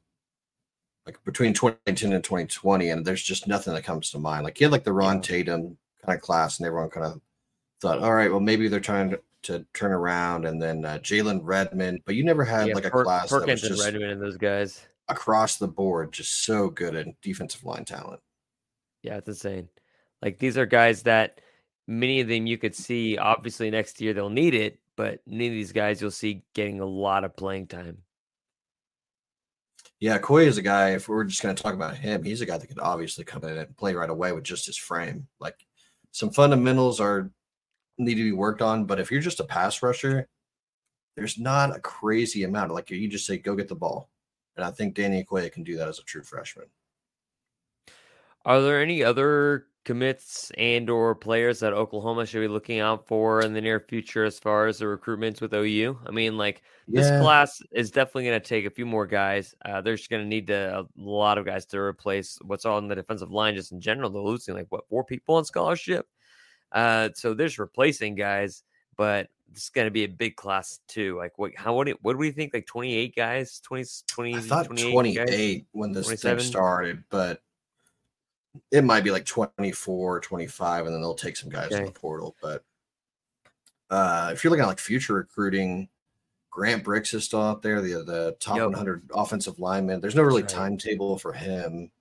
like 1.06 1.24
between 1.24 1.54
2010 1.54 2.14
and 2.14 2.24
2020, 2.24 2.90
and 2.90 3.06
there's 3.06 3.24
just 3.24 3.48
nothing 3.48 3.74
that 3.74 3.84
comes 3.84 4.12
to 4.12 4.20
mind. 4.20 4.44
Like 4.44 4.60
you 4.60 4.66
had 4.66 4.72
like 4.72 4.84
the 4.84 4.94
Ron 4.94 5.22
Tatum 5.22 5.78
kind 6.06 6.16
of 6.16 6.22
class, 6.22 6.60
and 6.60 6.68
everyone 6.68 6.90
kind 6.90 7.06
of 7.06 7.22
thought, 7.82 8.00
all 8.00 8.14
right, 8.14 8.30
well 8.30 8.40
maybe 8.40 8.68
they're 8.68 8.80
trying 8.80 9.12
to, 9.12 9.20
to 9.44 9.66
turn 9.74 9.92
around, 9.92 10.46
and 10.46 10.62
then 10.62 10.86
uh, 10.86 11.00
Jalen 11.00 11.40
Redmond, 11.44 12.02
but 12.06 12.16
you 12.16 12.24
never 12.24 12.44
had 12.44 12.68
yeah 12.68 12.74
like 12.74 12.86
a 12.86 12.90
Per- 12.90 13.04
class 13.04 13.30
that 13.30 13.36
was 13.36 13.42
Perkins 13.44 13.64
and 13.64 13.76
just 13.76 13.86
Redmond 13.86 14.12
and 14.12 14.22
those 14.22 14.38
guys. 14.38 14.86
across 15.08 15.58
the 15.58 15.68
board 15.68 16.12
just 16.12 16.44
so 16.44 16.70
good 16.70 16.96
at 16.96 17.08
defensive 17.22 17.64
line 17.64 17.86
talent. 17.86 18.20
Yeah, 19.02 19.18
it's 19.18 19.28
insane. 19.28 19.70
Like 20.22 20.40
these 20.40 20.58
are 20.58 20.66
guys 20.66 21.04
that 21.04 21.42
many 21.88 22.20
of 22.20 22.28
them 22.28 22.46
you 22.46 22.58
could 22.58 22.76
see 22.76 23.18
obviously 23.18 23.70
next 23.72 24.02
year 24.02 24.14
they'll 24.14 24.30
need 24.30 24.54
it, 24.54 24.80
but 24.96 25.22
many 25.26 25.48
of 25.48 25.54
these 25.54 25.72
guys 25.72 26.02
you'll 26.02 26.12
see 26.12 26.44
getting 26.54 26.80
a 26.82 26.86
lot 26.86 27.24
of 27.24 27.36
playing 27.36 27.68
time. 27.68 28.00
Yeah, 30.00 30.18
Koy 30.18 30.46
is 30.46 30.58
a 30.58 30.62
guy. 30.62 30.92
If 30.92 31.10
we're 31.10 31.26
just 31.26 31.42
going 31.42 31.54
to 31.54 31.62
talk 31.62 31.74
about 31.74 31.98
him, 31.98 32.24
he's 32.24 32.40
a 32.40 32.46
guy 32.46 32.58
that 32.58 32.68
could 32.68 32.80
obviously 32.80 33.26
come 33.26 33.44
in 33.44 33.58
and 33.58 33.78
play 33.78 33.96
right 33.96 34.10
away 34.10 34.32
with 34.32 34.46
just 34.46 34.66
his 34.66 34.78
frame. 34.78 35.28
Like 35.40 35.56
some 36.12 36.30
fundamentals 36.30 37.00
are 37.02 37.32
need 38.00 38.16
to 38.16 38.24
be 38.24 38.32
worked 38.32 38.62
on, 38.62 38.86
but 38.86 39.00
if 39.00 39.12
you're 39.12 39.22
just 39.22 39.40
a 39.40 39.44
pass 39.46 39.84
rusher, 39.84 40.28
there's 41.16 41.38
not 41.38 41.76
a 41.76 41.80
crazy 41.80 42.44
amount. 42.44 42.74
Like 42.74 42.90
you 42.90 43.08
just 43.08 43.26
say, 43.26 43.38
go 43.38 43.56
get 43.56 43.68
the 43.68 43.76
ball, 43.76 44.10
and 44.56 44.66
I 44.66 44.72
think 44.72 44.96
Danny 44.96 45.24
Okoye 45.24 45.52
can 45.52 45.64
do 45.64 45.78
that 45.78 45.88
as 45.88 46.00
a 46.00 46.04
true 46.04 46.24
freshman. 46.24 46.66
Are 48.46 48.62
there 48.62 48.82
any 48.82 49.04
other 49.04 49.68
commits 49.86 50.52
and 50.58 50.90
or 50.90 51.16
players 51.16 51.60
that 51.60 51.74
Oklahoma 51.74 52.26
should 52.26 52.42
be 52.42 52.48
looking 52.48 52.80
out 52.80 53.08
for 53.08 53.42
in 53.42 53.54
the 53.54 53.62
near 53.62 53.80
future 53.80 54.24
as 54.24 54.40
far 54.40 54.68
as 54.68 54.78
the 54.80 54.86
recruitments 54.86 55.42
with 55.42 55.54
OU? 55.54 56.00
I 56.06 56.12
mean, 56.12 56.38
like 56.38 56.62
this 56.94 57.12
Yeah. 57.12 57.20
class 57.20 57.62
is 57.72 57.92
definitely 57.92 58.26
going 58.26 58.40
to 58.40 58.48
take 58.48 58.66
a 58.66 58.70
few 58.70 58.86
more 58.86 59.06
guys. 59.06 59.54
Uh, 59.66 59.82
they're 59.82 59.96
just 59.96 60.10
going 60.10 60.24
to 60.24 60.28
need 60.28 60.48
to, 60.48 60.80
a 60.80 60.86
lot 60.96 61.38
of 61.38 61.46
guys 61.46 61.66
to 61.68 61.80
replace 61.80 62.38
what's 62.44 62.66
on 62.66 62.88
the 62.88 62.96
defensive 62.96 63.32
line 63.32 63.56
just 63.56 63.72
in 63.72 63.82
general. 63.82 64.10
They're 64.10 64.22
losing 64.22 64.56
like 64.56 64.68
what 64.70 64.88
four 64.90 65.04
people 65.04 65.36
on 65.36 65.46
scholarship. 65.46 66.08
Uh, 66.72 67.10
so 67.16 67.34
they're 67.34 67.50
replacing 67.58 68.16
guys, 68.16 68.64
but 68.96 69.30
it's 69.52 69.70
going 69.70 69.88
to 69.88 69.92
be 69.92 70.04
a 70.04 70.08
big 70.08 70.36
class 70.36 70.80
too. 70.88 71.18
Like 71.18 71.38
what? 71.40 71.52
How 71.56 71.74
what? 71.74 71.88
do- 71.88 71.98
What 72.02 72.14
do 72.14 72.20
we 72.20 72.32
think? 72.32 72.54
Like 72.54 72.68
twenty 72.68 72.96
eight 72.96 73.16
guys? 73.16 73.60
20, 73.62 73.86
20 74.08 74.36
I 74.36 74.40
thought 74.42 74.66
28 74.68 74.92
28 74.92 75.16
guys? 75.28 75.62
when 75.72 75.92
this 75.92 76.06
27? 76.06 76.38
thing 76.40 76.48
started, 76.48 77.04
but 77.10 77.42
it 78.72 78.84
might 78.84 79.04
be 79.04 79.12
like 79.12 79.26
24, 79.26 80.20
25, 80.22 80.86
and 80.86 80.94
then 80.94 81.02
they'll 81.02 81.14
take 81.14 81.38
some 81.38 81.50
guys 81.50 81.72
in 81.72 81.78
Okay. 81.78 81.86
the 81.86 81.92
portal. 81.92 82.36
But 82.42 82.64
uh, 83.90 84.30
if 84.34 84.44
you're 84.44 84.52
looking 84.52 84.64
at 84.64 84.68
like 84.68 84.80
future 84.80 85.14
recruiting, 85.16 85.90
Grant 86.52 86.84
Bricks 86.84 87.14
is 87.14 87.24
still 87.24 87.42
out 87.42 87.62
there, 87.62 87.82
the 87.82 88.04
the 88.04 88.38
top 88.40 88.58
Yep. 88.58 88.66
100 88.70 89.10
offensive 89.14 89.60
lineman. 89.60 90.02
There's 90.02 90.16
no 90.16 90.24
really 90.24 90.42
right. 90.44 90.50
timetable 90.50 91.18
for 91.18 91.34
him. 91.34 91.92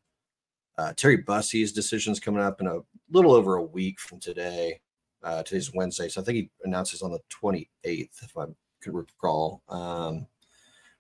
Uh, 0.79 0.93
Terry 0.93 1.17
Bussey's 1.17 1.73
decision's 1.73 2.21
coming 2.21 2.41
up 2.41 2.61
in 2.61 2.69
a 2.69 2.79
little 3.11 3.33
over 3.33 3.57
a 3.57 3.63
week 3.63 3.99
from 3.99 4.21
today. 4.21 4.81
Uh, 5.25 5.43
today's 5.43 5.75
Wednesday, 5.75 6.09
so 6.09 6.21
I 6.21 6.25
think 6.25 6.37
he 6.37 6.51
announces 6.63 7.03
on 7.03 7.11
the 7.11 7.19
28th, 7.29 7.69
if 8.23 8.37
I 8.39 8.45
could 8.81 8.95
recall. 8.95 9.63
Um, 9.69 10.29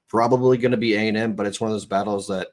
probably 0.08 0.58
going 0.58 0.72
to 0.72 0.76
be 0.76 0.94
A&M, 0.94 1.34
but 1.34 1.46
it's 1.46 1.60
one 1.60 1.70
of 1.70 1.74
those 1.74 1.86
battles 1.86 2.26
that, 2.26 2.48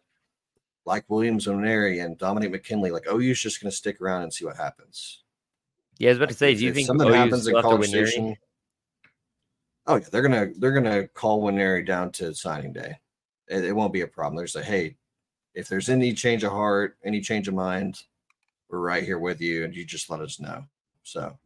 like 0.85 1.03
Williams 1.09 1.47
Nwaneri 1.47 2.05
and 2.05 2.15
Dominic 2.19 2.51
McKinley, 2.51 2.91
like 2.91 3.07
OU's 3.11 3.39
just 3.39 3.59
going 3.59 3.71
to 3.71 3.75
stick 3.75 3.99
around 3.99 4.21
and 4.21 4.31
see 4.31 4.45
what 4.45 4.55
happens. 4.55 5.23
Yeah, 5.97 6.09
I 6.09 6.11
was 6.11 6.17
about 6.19 6.29
to 6.29 6.35
say, 6.35 6.53
do 6.53 6.63
you 6.63 6.69
if 6.69 6.75
think 6.75 6.85
something 6.85 7.07
OU's 7.07 7.15
happens 7.15 7.47
in 7.47 7.59
College 7.59 7.87
Station? 7.87 8.35
Oh 9.87 9.95
yeah, 9.95 10.05
they're 10.11 10.21
gonna 10.21 10.47
they're 10.57 10.73
gonna 10.73 11.07
call 11.09 11.41
Nwaneri 11.41 11.85
down 11.85 12.11
to 12.13 12.33
signing 12.33 12.73
day. 12.73 12.99
It, 13.47 13.65
it 13.65 13.75
won't 13.75 13.93
be 13.93 14.01
a 14.01 14.07
problem. 14.07 14.35
There's 14.35 14.55
a 14.55 14.63
hey, 14.63 14.95
if 15.55 15.67
there's 15.67 15.89
any 15.89 16.13
change 16.13 16.43
of 16.43 16.51
heart, 16.51 16.97
any 17.03 17.21
change 17.21 17.47
of 17.47 17.53
mind, 17.53 18.03
we're 18.69 18.79
right 18.79 19.03
here 19.03 19.19
with 19.19 19.41
you, 19.41 19.63
and 19.63 19.73
you 19.73 19.85
just 19.85 20.09
let 20.09 20.19
us 20.19 20.39
know. 20.39 20.65
So 21.03 21.37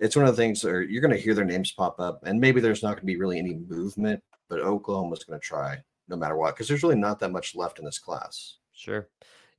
it's 0.00 0.16
one 0.16 0.26
of 0.26 0.36
the 0.36 0.42
things 0.42 0.62
where 0.64 0.82
you're 0.82 1.02
going 1.02 1.14
to 1.14 1.20
hear 1.20 1.34
their 1.34 1.44
names 1.44 1.72
pop 1.72 1.98
up, 1.98 2.24
and 2.24 2.40
maybe 2.40 2.60
there's 2.60 2.82
not 2.82 2.90
going 2.90 3.00
to 3.00 3.06
be 3.06 3.16
really 3.16 3.38
any 3.38 3.54
movement, 3.68 4.22
but 4.48 4.60
Oklahoma's 4.60 5.24
going 5.24 5.38
to 5.38 5.44
try 5.44 5.78
no 6.08 6.16
matter 6.16 6.36
what 6.36 6.54
because 6.54 6.68
there's 6.68 6.82
really 6.82 6.96
not 6.96 7.18
that 7.20 7.32
much 7.32 7.54
left 7.54 7.78
in 7.78 7.84
this 7.84 7.98
class. 7.98 8.56
Sure. 8.72 9.08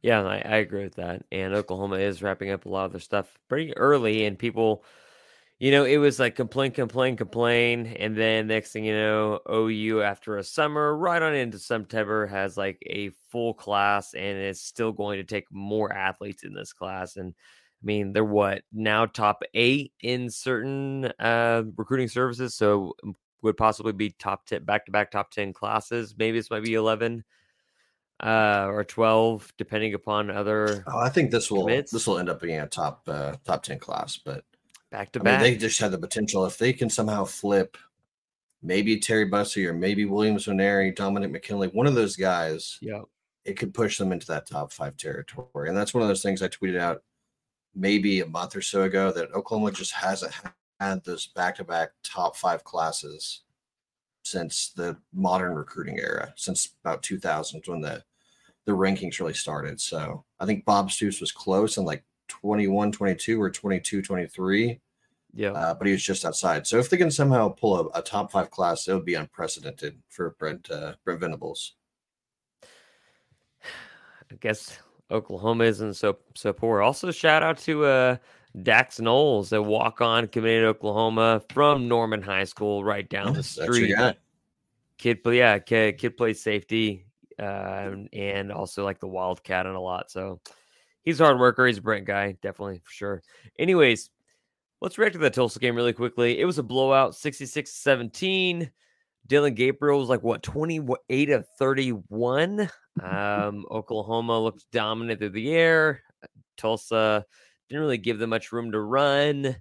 Yeah, 0.02 0.24
I, 0.24 0.38
I 0.38 0.56
agree 0.58 0.84
with 0.84 0.96
that. 0.96 1.26
And 1.32 1.54
Oklahoma 1.54 1.98
is 1.98 2.24
wrapping 2.24 2.52
up 2.52 2.66
a 2.66 2.70
lot 2.70 2.86
of 2.86 2.92
their 2.94 3.02
stuff 3.02 3.38
pretty 3.50 3.76
early, 3.76 4.26
and 4.26 4.40
people, 4.40 4.84
you 5.60 5.72
know, 5.72 5.84
it 5.84 5.98
was 5.98 6.20
like 6.20 6.36
complain, 6.36 6.72
complain, 6.72 7.18
complain, 7.18 7.88
and 7.88 8.16
then 8.16 8.48
next 8.48 8.72
thing 8.72 8.86
you 8.86 8.94
know, 8.94 9.40
OU 9.52 10.02
after 10.02 10.38
a 10.38 10.44
summer, 10.44 10.96
right 10.96 11.22
on 11.22 11.36
into 11.36 11.60
September, 11.60 12.26
has 12.28 12.56
like 12.56 12.82
a 12.90 13.10
full 13.30 13.54
class, 13.54 14.14
and 14.14 14.38
is 14.38 14.62
still 14.62 14.94
going 14.94 15.18
to 15.18 15.26
take 15.26 15.52
more 15.52 15.92
athletes 15.92 16.44
in 16.44 16.54
this 16.54 16.72
class. 16.72 17.18
And 17.18 17.34
I 17.36 17.86
mean, 17.86 18.14
they're 18.14 18.24
what 18.24 18.62
now 18.72 19.06
top 19.06 19.44
eight 19.54 19.92
in 20.00 20.30
certain 20.30 21.12
uh, 21.20 21.64
recruiting 21.76 22.08
services, 22.08 22.56
so 22.56 22.94
would 23.42 23.58
possibly 23.58 23.92
be 23.92 24.12
top 24.12 24.46
ten, 24.46 24.64
back 24.64 24.86
to 24.86 24.94
back 24.94 25.12
top 25.12 25.30
ten 25.30 25.52
classes. 25.52 26.16
Maybe 26.18 26.40
this 26.40 26.50
might 26.50 26.64
be 26.64 26.76
eleven 26.76 27.26
uh, 28.22 28.68
or 28.68 28.84
12, 28.84 29.54
depending 29.58 29.94
upon 29.94 30.30
other. 30.30 30.84
Oh, 30.88 31.00
I 31.00 31.10
think 31.10 31.32
this 31.32 31.50
will 31.50 31.62
commits. 31.62 31.92
this 31.92 32.06
will 32.06 32.20
end 32.20 32.30
up 32.30 32.42
being 32.42 32.60
a 32.60 32.68
top 32.68 33.04
uh, 33.08 33.36
top 33.46 33.64
ten 33.64 33.80
class, 33.80 34.18
but 34.18 34.44
back 34.92 35.12
to 35.14 35.20
I 35.20 35.24
mean, 35.24 35.34
back. 35.34 35.42
they 35.42 35.56
just 35.56 35.80
had 35.80 35.92
the 35.92 35.98
potential 35.98 36.46
if 36.46 36.58
they 36.58 36.74
can 36.74 36.90
somehow 36.90 37.26
flip 37.26 37.78
maybe 38.62 39.00
Terry 39.00 39.26
Bussey 39.26 39.66
or 39.66 39.74
maybe 39.74 40.06
Williams 40.06 40.46
Nwaneri, 40.46 40.96
Dominic 40.96 41.32
McKinley, 41.32 41.70
one 41.70 41.88
of 41.88 41.96
those 41.96 42.16
guys, 42.16 42.78
yeah. 42.82 43.02
it 43.46 43.54
could 43.54 43.74
push 43.74 43.98
them 43.98 44.12
into 44.12 44.28
that 44.28 44.48
top 44.48 44.72
five 44.72 44.98
territory. 44.98 45.70
And 45.70 45.78
that's 45.78 45.94
one 45.94 46.04
of 46.04 46.10
those 46.10 46.22
things 46.22 46.42
I 46.42 46.50
tweeted 46.50 46.80
out 46.80 47.04
maybe 47.76 48.20
a 48.20 48.26
month 48.26 48.56
or 48.56 48.62
so 48.62 48.84
ago 48.84 49.12
that 49.12 49.32
Oklahoma 49.34 49.72
just 49.72 49.94
hasn't 49.94 50.34
had 50.80 51.04
those 51.04 51.28
back 51.28 51.56
to 51.56 51.64
back 51.64 51.92
top 52.04 52.36
five 52.36 52.64
classes 52.64 53.44
since 54.24 54.72
the 54.76 54.98
modern 55.14 55.56
recruiting 55.56 56.00
era, 56.00 56.34
since 56.36 56.76
about 56.84 57.04
2000 57.04 57.64
when 57.66 57.82
the 57.82 58.04
the 58.66 58.76
rankings 58.76 59.20
really 59.20 59.34
started. 59.34 59.82
So 59.82 60.24
I 60.40 60.46
think 60.46 60.64
Bob 60.64 60.92
Stoops 60.92 61.22
was 61.22 61.32
close 61.32 61.78
in 61.78 61.86
like 61.86 62.04
21, 62.30 62.92
22 62.92 63.42
or 63.42 63.50
22, 63.50 64.02
23 64.02 64.80
Yeah. 65.34 65.52
uh, 65.52 65.74
but 65.74 65.86
he 65.88 65.94
was 65.94 66.04
just 66.04 66.24
outside. 66.26 66.66
So 66.66 66.78
if 66.78 66.90
they 66.90 66.98
can 66.98 67.12
somehow 67.12 67.50
pull 67.50 67.92
a, 67.94 68.00
a 68.00 68.02
top 68.02 68.32
five 68.32 68.50
class, 68.52 68.88
it 68.88 68.94
would 68.94 69.06
be 69.06 69.16
unprecedented 69.16 70.00
for 70.10 70.36
Brent 70.40 70.70
uh, 70.72 70.94
Brent 71.04 71.20
Venables. 71.20 71.74
I 74.32 74.36
guess 74.40 74.78
Oklahoma 75.12 75.64
isn't 75.66 75.96
so 75.96 76.18
so 76.36 76.54
poor. 76.54 76.82
Also, 76.82 77.12
shout 77.12 77.44
out 77.44 77.58
to 77.60 77.86
uh 77.86 78.18
Dax 78.64 79.00
Knowles, 79.00 79.52
a 79.54 79.62
walk 79.62 80.02
on 80.02 80.28
committed 80.28 80.66
Oklahoma 80.66 81.42
from 81.52 81.88
Norman 81.88 82.22
High 82.22 82.44
School, 82.46 82.84
right 82.84 83.08
down 83.08 83.34
the 83.34 83.44
street. 83.44 83.96
Kid, 84.98 85.24
play 85.24 85.38
yeah, 85.38 85.60
kid, 85.60 85.98
kid 85.98 86.18
plays 86.18 86.42
safety, 86.42 87.06
uh, 87.40 87.92
and 88.12 88.52
also 88.52 88.84
like 88.84 89.00
the 89.00 89.08
Wildcat 89.08 89.66
and 89.66 89.76
a 89.76 89.80
lot. 89.80 90.12
So 90.12 90.42
he's 91.04 91.20
a 91.20 91.26
hard 91.26 91.40
worker. 91.40 91.66
He's 91.68 91.78
a 91.78 91.82
Brent 91.82 92.06
guy, 92.06 92.34
definitely 92.42 92.82
for 92.84 92.92
sure. 92.92 93.24
Anyways, 93.58 94.10
let's 94.82 94.98
react 94.98 95.14
to 95.14 95.20
that 95.20 95.34
Tulsa 95.34 95.60
game 95.60 95.76
really 95.76 95.94
quickly. 95.94 96.40
It 96.40 96.46
was 96.46 96.58
a 96.58 96.64
blowout, 96.64 97.16
66 97.16 97.72
17. 97.72 98.72
Dillon 99.28 99.54
Gabriel 99.54 100.00
was 100.00 100.10
like 100.10 100.24
what 100.24 100.44
28 100.44 101.30
of 101.30 101.48
31. 101.58 102.70
Um, 103.02 103.66
Oklahoma 103.72 104.38
looked 104.38 104.66
dominant 104.74 105.20
through 105.22 105.30
the 105.30 105.54
air. 105.54 106.02
Tulsa 106.58 107.24
didn't 107.70 107.82
really 107.82 107.98
give 107.98 108.20
them 108.20 108.32
much 108.32 108.52
room 108.52 108.74
to 108.74 108.82
run. 108.82 109.56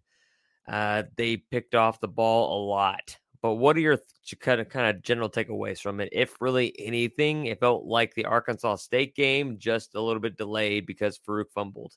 Uh, 0.67 1.05
they 1.17 1.37
picked 1.37 1.77
off 1.77 2.01
the 2.01 2.09
ball 2.09 2.59
a 2.59 2.67
lot. 2.67 3.17
But 3.41 3.55
what 3.55 3.77
are 3.77 3.81
your 3.81 3.99
kind 4.41 4.61
of 4.61 4.69
kind 4.69 4.95
of 4.95 5.03
general 5.03 5.31
takeaways 5.31 5.81
from 5.81 6.01
it? 6.01 6.09
If 6.13 6.41
really 6.41 6.75
anything, 6.79 7.47
it 7.47 7.61
felt 7.61 7.85
like 7.85 8.15
the 8.15 8.25
Arkansas 8.25 8.77
State 8.77 9.15
game, 9.15 9.59
just 9.59 9.95
a 9.95 10.01
little 10.01 10.21
bit 10.21 10.37
delayed 10.37 10.87
because 10.87 11.19
Farouk 11.19 11.51
fumbled. 11.55 11.95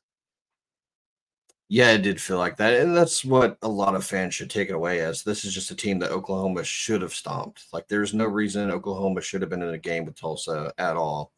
Yeah, 1.74 1.92
it 1.92 2.02
did 2.02 2.22
feel 2.22 2.38
like 2.38 2.58
that. 2.58 2.82
And 2.82 2.96
that's 2.96 3.24
what 3.24 3.58
a 3.62 3.68
lot 3.68 3.96
of 3.96 4.06
fans 4.06 4.34
should 4.36 4.50
take 4.50 4.70
it 4.70 4.76
away 4.76 5.00
as. 5.00 5.24
This 5.24 5.46
is 5.46 5.54
just 5.54 5.72
a 5.72 5.76
team 5.76 6.00
that 6.00 6.12
Oklahoma 6.12 6.66
should 6.66 7.02
have 7.02 7.14
stomped. 7.14 7.64
Like, 7.72 7.88
there's 7.88 8.14
no 8.14 8.26
reason 8.26 8.70
Oklahoma 8.70 9.22
should 9.22 9.40
have 9.42 9.50
been 9.50 9.62
in 9.62 9.74
a 9.74 9.78
game 9.78 10.04
with 10.04 10.20
Tulsa 10.20 10.74
at 10.78 10.98
all. 10.98 11.32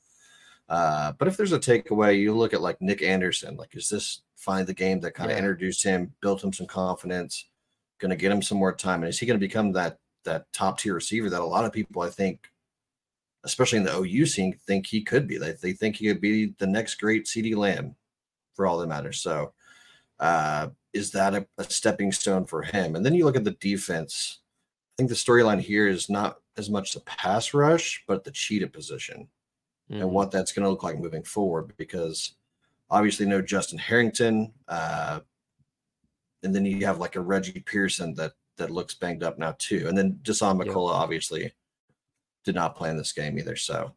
Uh, 0.67 1.12
but 1.19 1.27
if 1.27 1.38
there's 1.38 1.51
a 1.51 1.60
takeaway, 1.60 2.19
you 2.19 2.36
look 2.36 2.51
at 2.53 2.62
like 2.62 2.81
Nic 2.81 3.03
Anderson. 3.03 3.57
Like, 3.57 3.75
is 3.75 3.89
this 3.89 4.24
find 4.36 4.65
the 4.65 4.74
game 4.74 5.00
that 5.01 5.13
kind 5.13 5.31
of 5.31 5.38
introduced 5.38 5.83
him, 5.83 6.12
built 6.19 6.43
him 6.43 6.51
some 6.51 6.65
confidence, 6.65 7.48
going 8.03 8.10
to 8.12 8.17
get 8.17 8.31
him 8.31 8.41
some 8.41 8.57
more 8.57 8.75
time? 8.75 9.01
And 9.01 9.10
is 9.10 9.17
he 9.17 9.25
going 9.25 9.39
to 9.39 9.48
become 9.48 9.72
that 9.72 9.98
that 10.25 10.51
top 10.53 10.77
tier 10.77 10.93
receiver 10.93 11.29
that 11.29 11.41
a 11.41 11.45
lot 11.45 11.65
of 11.65 11.72
people, 11.74 12.01
I 12.01 12.10
think, 12.10 12.51
especially 13.45 13.79
in 13.79 13.86
the 13.86 13.98
OU 13.98 14.25
scene, 14.25 14.53
think 14.67 14.86
he 14.86 15.01
could 15.01 15.25
be? 15.27 15.38
They, 15.38 15.53
they 15.53 15.72
think 15.74 15.95
he 15.95 16.07
could 16.07 16.22
be 16.22 16.53
the 16.60 16.67
next 16.67 16.95
great 16.95 17.25
CeeDee 17.25 17.55
Lamb 17.55 17.95
for 18.53 18.67
all 18.67 18.77
that 18.77 18.88
matters. 18.88 19.22
So, 19.22 19.53
uh, 20.19 20.67
is 20.91 21.12
that 21.12 21.33
a, 21.33 21.48
a 21.57 21.63
stepping 21.63 22.12
stone 22.12 22.45
for 22.45 22.62
him? 22.62 22.95
And 22.95 23.05
then 23.05 23.15
you 23.15 23.25
look 23.25 23.36
at 23.38 23.45
the 23.45 23.51
defense. 23.51 24.39
I 24.93 24.93
think 24.98 25.10
the 25.10 25.15
storyline 25.15 25.60
here 25.62 25.88
is 25.88 26.10
not 26.10 26.39
as 26.57 26.69
much 26.69 26.93
the 26.93 27.00
pass 27.00 27.53
rush, 27.53 28.03
but 28.07 28.24
the 28.24 28.31
cheetah 28.31 28.67
position 28.67 29.27
Mhm. 29.91 30.01
and 30.01 30.12
what 30.12 30.29
that's 30.31 30.51
going 30.53 30.63
to 30.63 30.69
look 30.69 30.83
like 30.83 31.00
moving 31.00 31.24
forward. 31.24 31.74
Because 31.77 32.36
obviously, 32.89 33.25
no 33.25 33.41
Justin 33.41 33.79
Harrington, 33.79 34.53
uh, 34.67 35.22
and 36.44 36.54
then 36.54 36.66
you 36.66 36.86
have 36.86 37.00
like 37.00 37.16
a 37.16 37.22
Reggie 37.22 37.62
Pearson 37.62 38.14
that 38.16 38.34
that 38.58 38.72
looks 38.72 38.94
banged 38.94 39.24
up 39.24 39.40
now 39.40 39.56
too, 39.58 39.86
and 39.88 39.98
then 39.98 40.20
Jason 40.24 40.58
Yep. 40.58 40.68
McCullough 40.68 40.92
obviously 40.92 41.52
did 42.44 42.56
not 42.56 42.76
play 42.76 42.90
in 42.90 42.98
this 42.98 43.14
game 43.14 43.38
either. 43.40 43.56
So 43.56 43.94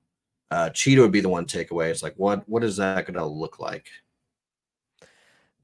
uh, 0.51 0.71
cheetah 0.71 1.03
would 1.03 1.13
be 1.13 1.21
the 1.21 1.29
one 1.29 1.47
takeaway. 1.47 1.91
It's 1.91 2.03
like 2.03 2.15
what 2.17 2.49
what 2.49 2.65
is 2.65 2.77
that 2.77 3.07
going 3.07 3.19
to 3.19 3.27
look 3.27 3.59
like? 3.59 3.89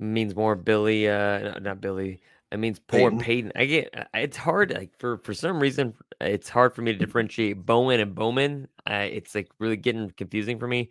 means 0.02 0.34
more 0.34 0.56
Billy, 0.56 1.08
uh, 1.08 1.58
not 1.60 1.80
Billy. 1.80 2.20
It 2.50 2.58
means 2.58 2.78
poor 2.78 3.10
Peyton. 3.10 3.18
Peyton. 3.18 3.52
I 3.56 3.64
get 3.64 4.08
it's 4.12 4.36
hard 4.36 4.72
like 4.72 4.98
for 4.98 5.18
for 5.18 5.32
some 5.32 5.58
reason 5.58 5.94
it's 6.20 6.50
hard 6.50 6.74
for 6.74 6.82
me 6.82 6.92
to 6.92 6.98
differentiate 6.98 7.64
Bowen 7.64 8.00
and 8.00 8.14
Bowman. 8.14 8.68
Uh, 8.86 9.06
it's 9.10 9.34
like 9.34 9.48
really 9.58 9.76
getting 9.76 10.10
confusing 10.10 10.58
for 10.58 10.68
me. 10.68 10.90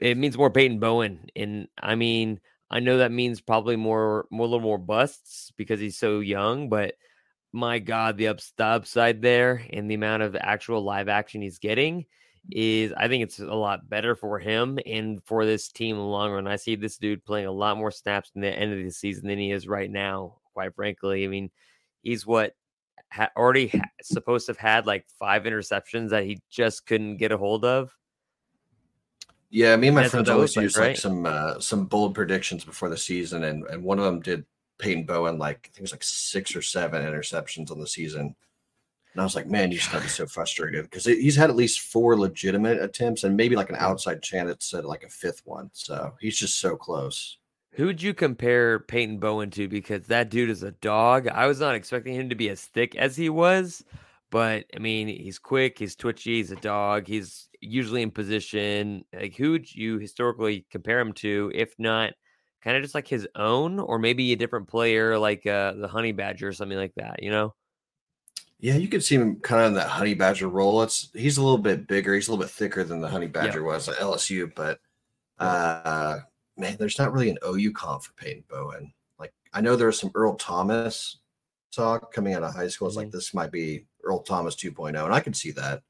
It 0.00 0.16
means 0.16 0.36
more 0.36 0.50
Peyton 0.50 0.80
Bowen, 0.80 1.30
and 1.36 1.68
I 1.80 1.94
mean 1.94 2.40
I 2.70 2.80
know 2.80 2.98
that 2.98 3.12
means 3.12 3.40
probably 3.40 3.76
more 3.76 4.26
more 4.30 4.46
a 4.46 4.48
little 4.48 4.60
more 4.60 4.78
busts 4.78 5.52
because 5.56 5.80
he's 5.80 5.96
so 5.96 6.20
young, 6.20 6.68
but 6.68 6.94
my 7.52 7.78
God, 7.78 8.18
the, 8.18 8.28
ups, 8.28 8.52
the 8.56 8.66
upside 8.66 9.22
there 9.22 9.64
and 9.70 9.90
the 9.90 9.94
amount 9.94 10.22
of 10.22 10.36
actual 10.36 10.82
live 10.82 11.08
action 11.08 11.40
he's 11.40 11.58
getting 11.58 12.04
is 12.50 12.92
I 12.96 13.08
think 13.08 13.22
it's 13.24 13.38
a 13.38 13.46
lot 13.46 13.88
better 13.88 14.14
for 14.14 14.38
him 14.38 14.78
and 14.86 15.20
for 15.24 15.44
this 15.44 15.68
team 15.68 15.96
in 15.96 16.02
the 16.02 16.06
long 16.06 16.32
run. 16.32 16.46
I 16.46 16.56
see 16.56 16.76
this 16.76 16.98
dude 16.98 17.24
playing 17.24 17.46
a 17.46 17.52
lot 17.52 17.76
more 17.76 17.90
snaps 17.90 18.30
in 18.34 18.40
the 18.40 18.48
end 18.52 18.72
of 18.72 18.84
the 18.84 18.90
season 18.90 19.26
than 19.26 19.38
he 19.38 19.50
is 19.50 19.66
right 19.66 19.90
now. 19.90 20.36
Quite 20.52 20.74
frankly, 20.74 21.24
I 21.24 21.28
mean, 21.28 21.50
he's 22.02 22.26
what 22.26 22.52
ha- 23.10 23.30
already 23.36 23.68
ha- 23.68 23.80
supposed 24.02 24.46
to 24.46 24.52
have 24.52 24.58
had 24.58 24.86
like 24.86 25.06
five 25.18 25.42
interceptions 25.44 26.10
that 26.10 26.24
he 26.24 26.40
just 26.50 26.86
couldn't 26.86 27.16
get 27.16 27.32
a 27.32 27.38
hold 27.38 27.64
of. 27.64 27.90
Yeah, 29.50 29.76
me 29.76 29.88
and 29.88 29.94
my 29.94 30.02
That's 30.02 30.12
friends 30.12 30.28
always 30.28 30.56
looks 30.56 30.56
like, 30.56 30.62
use 30.64 30.76
like 30.78 30.96
some 30.96 31.26
uh, 31.26 31.60
some 31.60 31.86
bold 31.86 32.14
predictions 32.14 32.64
before 32.64 32.88
the 32.88 32.96
season, 32.96 33.44
and 33.44 33.64
and 33.66 33.82
one 33.82 33.98
of 33.98 34.04
them 34.04 34.20
did 34.20 34.44
Peyton 34.78 35.04
Bowen 35.04 35.38
like 35.38 35.58
I 35.64 35.68
think 35.68 35.78
it 35.78 35.82
was 35.82 35.92
like 35.92 36.02
six 36.02 36.56
or 36.56 36.62
seven 36.62 37.04
interceptions 37.04 37.70
on 37.70 37.78
the 37.78 37.86
season, 37.86 38.34
and 39.12 39.20
I 39.20 39.24
was 39.24 39.36
like, 39.36 39.46
man, 39.46 39.70
you 39.70 39.78
just 39.78 39.92
gotta 39.92 40.04
be 40.04 40.10
so 40.10 40.26
frustrated 40.26 40.84
because 40.84 41.04
he's 41.04 41.36
had 41.36 41.50
at 41.50 41.56
least 41.56 41.80
four 41.80 42.18
legitimate 42.18 42.82
attempts, 42.82 43.24
and 43.24 43.36
maybe 43.36 43.56
like 43.56 43.70
an 43.70 43.76
outside 43.78 44.22
chance 44.22 44.66
said 44.66 44.84
like 44.84 45.04
a 45.04 45.08
fifth 45.08 45.42
one, 45.44 45.70
so 45.72 46.14
he's 46.20 46.38
just 46.38 46.60
so 46.60 46.76
close. 46.76 47.38
Who 47.72 47.86
would 47.86 48.02
you 48.02 48.14
compare 48.14 48.80
Peyton 48.80 49.18
Bowen 49.18 49.50
to? 49.50 49.68
Because 49.68 50.06
that 50.06 50.30
dude 50.30 50.48
is 50.48 50.62
a 50.62 50.70
dog. 50.70 51.28
I 51.28 51.46
was 51.46 51.60
not 51.60 51.74
expecting 51.74 52.14
him 52.14 52.30
to 52.30 52.34
be 52.34 52.48
as 52.48 52.62
thick 52.62 52.96
as 52.96 53.16
he 53.16 53.28
was, 53.28 53.84
but 54.30 54.64
I 54.74 54.78
mean, 54.78 55.08
he's 55.08 55.38
quick, 55.38 55.78
he's 55.78 55.96
twitchy, 55.96 56.36
he's 56.36 56.50
a 56.50 56.56
dog, 56.56 57.06
he's 57.06 57.48
usually 57.60 58.02
in 58.02 58.10
position. 58.10 59.04
Like, 59.12 59.36
who 59.36 59.52
would 59.52 59.72
you 59.72 59.98
historically 59.98 60.66
compare 60.70 60.98
him 60.98 61.12
to, 61.14 61.50
if 61.54 61.74
not 61.78 62.12
kind 62.62 62.76
of 62.76 62.82
just 62.82 62.94
like 62.94 63.06
his 63.06 63.28
own, 63.36 63.78
or 63.78 63.98
maybe 63.98 64.32
a 64.32 64.36
different 64.36 64.68
player 64.68 65.18
like 65.18 65.46
uh, 65.46 65.72
the 65.72 65.88
Honey 65.88 66.12
Badger 66.12 66.48
or 66.48 66.52
something 66.52 66.78
like 66.78 66.94
that, 66.96 67.22
you 67.22 67.30
know? 67.30 67.54
Yeah, 68.58 68.76
you 68.76 68.88
could 68.88 69.04
see 69.04 69.14
him 69.14 69.36
kind 69.40 69.62
of 69.62 69.68
in 69.68 69.74
that 69.74 69.88
Honey 69.88 70.14
Badger 70.14 70.48
role. 70.48 70.82
It's 70.82 71.10
he's 71.14 71.36
a 71.36 71.42
little 71.42 71.58
bit 71.58 71.86
bigger, 71.86 72.14
he's 72.14 72.28
a 72.28 72.32
little 72.32 72.44
bit 72.44 72.50
thicker 72.50 72.84
than 72.84 73.00
the 73.00 73.08
Honey 73.08 73.28
Badger 73.28 73.62
was 73.62 73.88
at 73.88 73.96
LSU, 73.96 74.52
but 74.54 74.80
uh 75.38 76.18
man, 76.56 76.76
there's 76.78 76.98
not 76.98 77.12
really 77.12 77.28
an 77.28 77.38
OU 77.46 77.72
comp 77.72 78.02
for 78.02 78.12
Peyton 78.14 78.44
Bowen. 78.48 78.92
Like 79.18 79.32
I 79.52 79.60
know 79.60 79.76
there 79.76 79.88
was 79.88 79.98
some 79.98 80.10
Earl 80.14 80.34
Thomas 80.34 81.18
talk 81.70 82.12
coming 82.12 82.34
out 82.34 82.42
of 82.42 82.54
high 82.54 82.68
school. 82.68 82.88
It's 82.88 82.96
like 82.96 83.10
this 83.10 83.34
might 83.34 83.52
be 83.52 83.84
Earl 84.06 84.20
Thomas 84.20 84.54
2.0, 84.54 85.04
and 85.04 85.14
I 85.14 85.20
can 85.20 85.34
see 85.34 85.50
that. 85.52 85.82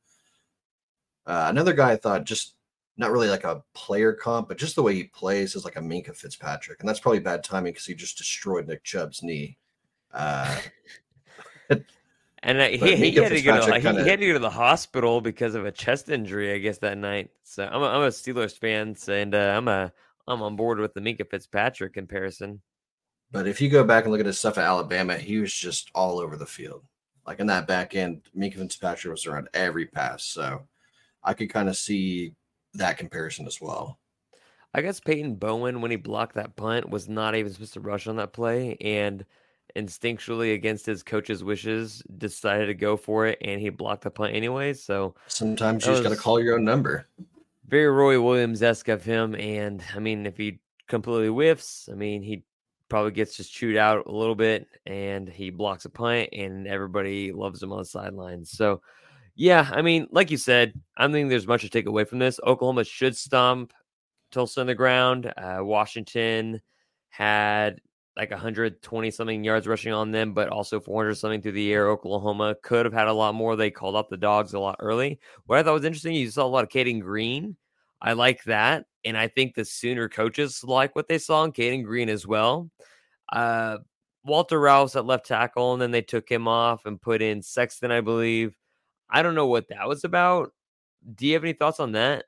Uh, 1.26 1.46
another 1.49 1.73
guy 1.73 1.92
I 1.92 1.96
thought 1.96 2.25
just 2.25 2.54
not 2.96 3.11
really 3.11 3.28
like 3.28 3.44
a 3.44 3.62
player 3.75 4.12
comp, 4.12 4.49
but 4.49 4.58
just 4.58 4.75
the 4.75 4.82
way 4.82 4.94
he 4.94 5.04
plays 5.04 5.54
is 5.54 5.64
like 5.64 5.76
a 5.76 5.80
Minkah 5.80 6.16
Fitzpatrick, 6.16 6.80
and 6.80 6.88
that's 6.88 7.00
probably 7.00 7.20
bad 7.20 7.44
timing 7.44 7.73
because 7.73 7.87
he 7.87 7.94
just 7.94 8.18
destroyed 8.18 8.66
Nick 8.66 8.85
Chubb's 8.85 9.23
knee. 9.23 9.58
Uh, 10.12 10.58
And 12.46 12.61
uh, 12.61 12.68
he, 12.68 12.76
he, 12.76 13.14
had 13.16 13.30
to 13.30 13.42
go 13.42 13.54
to, 13.54 13.61
Fitzpatrick 13.61 13.66
he, 13.66 13.80
he 13.80 13.82
kinda- 13.82 14.04
had 14.04 14.20
to 14.20 14.26
go 14.28 14.32
to 14.35 14.38
the 14.38 14.50
hospital 14.50 15.20
because 15.20 15.56
of 15.56 15.66
a 15.66 15.73
chest 15.73 16.08
injury, 16.08 16.52
I 16.52 16.58
guess, 16.58 16.78
that 16.78 16.96
night. 16.96 17.30
So 17.42 17.66
I'm 17.66 17.82
a, 17.82 17.87
I'm 17.87 18.02
a 18.02 18.08
Steelers 18.08 18.56
fan, 18.56 18.94
and 19.08 19.35
uh, 19.35 19.54
I'm 19.56 19.66
a 19.66 19.92
I'm 20.28 20.42
on 20.42 20.54
board 20.54 20.78
with 20.78 20.94
the 20.94 21.00
Minkah 21.00 21.28
Fitzpatrick 21.28 21.94
comparison. 21.94 22.61
but 23.32 23.49
if 23.49 23.61
you 23.61 23.68
go 23.68 23.82
back 23.82 24.04
and 24.04 24.12
look 24.12 24.20
at 24.20 24.26
his 24.26 24.38
stuff 24.38 24.58
at 24.58 24.64
Alabama, 24.64 25.16
he 25.16 25.38
was 25.38 25.52
just 25.52 25.90
all 25.92 26.20
over 26.20 26.37
the 26.37 26.46
field. 26.46 26.85
Like 27.26 27.40
in 27.40 27.47
that 27.49 27.66
back 27.66 27.95
end, 27.95 28.23
Minkah 28.37 28.56
Fitzpatrick 28.56 29.11
was 29.11 29.26
around 29.26 29.49
every 29.54 29.87
pass. 29.87 30.25
So 30.25 30.62
I 31.25 31.35
could 31.35 31.50
kind 31.50 31.68
of 31.68 31.76
see 31.76 32.35
that 32.75 32.99
comparison 32.99 33.47
as 33.47 33.61
well. 33.61 33.99
I 34.75 34.83
guess 34.83 35.00
Peyton 35.00 35.37
Bowen, 35.37 35.80
when 35.80 35.90
he 35.90 35.97
blocked 35.97 36.35
that 36.35 36.54
punt, 36.54 36.90
was 36.90 37.09
not 37.09 37.35
even 37.35 37.52
supposed 37.52 37.73
to 37.75 37.80
rush 37.80 38.06
on 38.06 38.16
that 38.16 38.35
play, 38.35 38.76
and 38.80 39.25
instinctually, 39.75 40.54
against 40.54 40.85
his 40.85 41.02
coach's 41.02 41.42
wishes, 41.42 42.02
decided 42.18 42.66
to 42.66 42.75
go 42.75 42.97
for 42.97 43.26
it, 43.26 43.38
and 43.40 43.61
he 43.61 43.71
blocked 43.71 44.04
the 44.04 44.11
punt 44.11 44.35
anyway. 44.35 44.75
So 44.75 45.14
Sometimes 45.28 45.87
you 45.87 45.92
just 45.92 46.02
got 46.02 46.11
to 46.11 46.16
call 46.16 46.40
your 46.40 46.56
own 46.56 46.64
number. 46.64 47.06
very 47.66 47.88
Roy 47.88 48.21
Williams 48.21 48.62
esque 48.62 48.88
of 48.88 49.02
him. 49.04 49.35
And 49.35 49.83
I 49.95 49.99
mean, 49.99 50.26
if 50.26 50.37
he 50.37 50.61
completely 50.88 51.28
whiffs, 51.28 51.88
I 51.90 51.95
mean, 51.95 52.23
he 52.23 52.42
probably 52.88 53.11
gets 53.11 53.37
just 53.37 53.52
chewed 53.52 53.76
out 53.76 54.07
a 54.07 54.12
little 54.12 54.35
bit 54.35 54.66
and 54.87 55.28
he 55.28 55.50
blocks 55.50 55.85
a 55.85 55.90
punt 55.90 56.28
and 56.33 56.66
everybody 56.66 57.33
loves 57.33 57.62
him 57.62 57.73
on 57.73 57.78
the 57.78 57.85
sidelines. 57.85 58.50
So, 58.50 58.81
yeah, 59.35 59.69
I 59.73 59.83
mean, 59.83 60.07
like 60.11 60.31
you 60.31 60.37
said, 60.37 60.73
I 60.97 61.02
don't 61.02 61.12
think 61.12 61.28
there's 61.28 61.47
much 61.47 61.62
to 61.62 61.69
take 61.69 61.87
away 61.87 62.05
from 62.05 62.19
this. 62.19 62.40
Oklahoma 62.47 62.85
should 62.85 63.16
stomp 63.16 63.73
Tulsa 64.31 64.61
on 64.61 64.66
the 64.66 64.75
ground. 64.75 65.33
Uh, 65.37 65.59
Washington 65.61 66.61
had 67.11 67.81
like 68.16 68.31
120 68.31 69.11
something 69.11 69.45
yards 69.45 69.66
rushing 69.66 69.93
on 69.93 70.11
them, 70.11 70.33
but 70.33 70.49
also 70.49 70.81
400 70.81 71.14
something 71.16 71.43
through 71.43 71.52
the 71.52 71.73
air. 71.73 71.88
Oklahoma 71.88 72.57
could 72.62 72.87
have 72.87 72.95
had 72.95 73.09
a 73.09 73.12
lot 73.12 73.35
more. 73.35 73.57
They 73.57 73.71
called 73.71 73.95
up 73.95 74.09
the 74.09 74.16
dogs 74.16 74.55
a 74.55 74.59
lot 74.59 74.76
early. 74.81 75.21
What 75.45 75.59
I 75.59 75.62
thought 75.62 75.75
was 75.75 75.85
interesting, 75.85 76.14
you 76.14 76.31
saw 76.31 76.45
a 76.45 76.49
lot 76.49 76.64
of 76.64 76.71
Caden 76.71 77.02
Green. 77.02 77.57
I 78.00 78.14
like 78.14 78.43
that. 78.45 78.87
And 79.07 79.17
I 79.17 79.29
think 79.29 79.55
the 79.55 79.65
Sooner 79.65 80.09
coaches 80.09 80.63
like 80.65 80.95
what 80.95 81.09
they 81.09 81.19
saw 81.19 81.45
in 81.45 81.53
Caden 81.53 81.85
Green 81.85 82.09
as 82.09 82.27
well. 82.27 82.71
Uh, 83.33 83.79
Walter 84.25 84.61
Rouse 84.61 84.97
at 84.97 85.07
left 85.07 85.27
tackle, 85.27 85.73
and 85.73 85.81
then 85.81 85.93
they 85.93 86.03
took 86.03 86.29
him 86.29 86.49
off 86.49 86.85
and 86.85 87.01
put 87.01 87.23
in 87.23 87.41
Sexton, 87.41 87.93
I 87.93 88.01
believe. 88.01 88.55
I 89.09 89.23
don't 89.23 89.37
know 89.37 89.47
what 89.47 89.69
that 89.69 89.89
was 89.89 90.05
about. 90.05 90.53
Do 91.15 91.27
you 91.27 91.35
have 91.35 91.45
any 91.45 91.53
thoughts 91.53 91.79
on 91.79 91.93
that? 91.93 92.25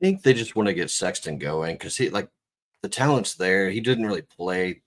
I 0.00 0.04
think 0.04 0.22
they 0.22 0.32
just 0.32 0.56
want 0.56 0.68
to 0.68 0.74
get 0.74 0.90
Sexton 0.90 1.38
going 1.38 1.74
because 1.74 1.96
he 1.96 2.08
like 2.08 2.30
the 2.82 2.88
talent's 2.88 3.34
there. 3.34 3.68
He 3.68 3.80
didn't 3.80 4.06
really 4.06 4.22
play 4.22 4.82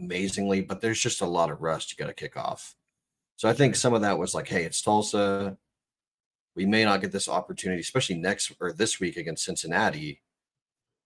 amazingly, 0.00 0.62
but 0.62 0.80
there's 0.80 1.00
just 1.00 1.20
a 1.20 1.26
lot 1.26 1.50
of 1.50 1.60
rust 1.60 1.92
you 1.92 2.02
got 2.02 2.08
to 2.08 2.14
kick 2.14 2.36
off. 2.36 2.74
So 3.36 3.48
I 3.48 3.52
think 3.52 3.74
some 3.74 3.94
of 3.94 4.02
that 4.02 4.18
was 4.18 4.34
like, 4.34 4.48
hey, 4.48 4.64
it's 4.64 4.80
Tulsa. 4.80 5.58
We 6.54 6.66
may 6.66 6.84
not 6.84 7.00
get 7.00 7.12
this 7.12 7.28
opportunity, 7.28 7.80
especially 7.80 8.16
next 8.16 8.52
or 8.60 8.72
this 8.72 9.00
week 9.00 9.16
against 9.16 9.44
Cincinnati. 9.44 10.20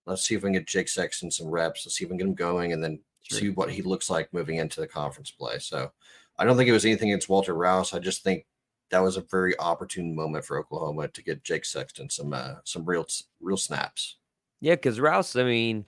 Let's 0.07 0.25
see 0.26 0.35
if 0.35 0.43
we 0.43 0.49
can 0.49 0.55
get 0.55 0.67
Jake 0.67 0.88
Sexton 0.88 1.31
some 1.31 1.49
reps. 1.49 1.85
Let's 1.85 1.97
see 1.97 2.05
if 2.05 2.11
we 2.11 2.17
can 2.17 2.19
get 2.19 2.31
him 2.31 2.35
going 2.35 2.73
and 2.73 2.83
then 2.83 3.00
Sure. 3.23 3.38
see 3.40 3.50
what 3.50 3.71
he 3.71 3.83
looks 3.83 4.09
like 4.09 4.33
moving 4.33 4.57
into 4.57 4.81
the 4.81 4.87
conference 4.87 5.31
play. 5.31 5.59
So 5.59 5.90
I 6.38 6.45
don't 6.45 6.57
think 6.57 6.69
it 6.69 6.73
was 6.73 6.85
anything 6.85 7.11
against 7.11 7.28
Walter 7.28 7.55
Rouse. 7.55 7.93
I 7.93 7.99
just 7.99 8.23
think 8.23 8.47
that 8.90 9.00
was 9.00 9.17
a 9.17 9.23
very 9.23 9.59
opportune 9.59 10.14
moment 10.14 10.45
for 10.45 10.59
Oklahoma 10.59 11.09
to 11.09 11.23
get 11.23 11.45
Jake 11.45 11.64
Sexton 11.64 12.09
some 12.09 12.33
uh, 12.33 12.55
some 12.64 12.85
real 12.85 13.07
real 13.40 13.57
snaps. 13.57 14.17
Yeah, 14.61 14.75
because 14.75 14.99
Rouse, 14.99 15.37
I 15.37 15.45
mean, 15.45 15.84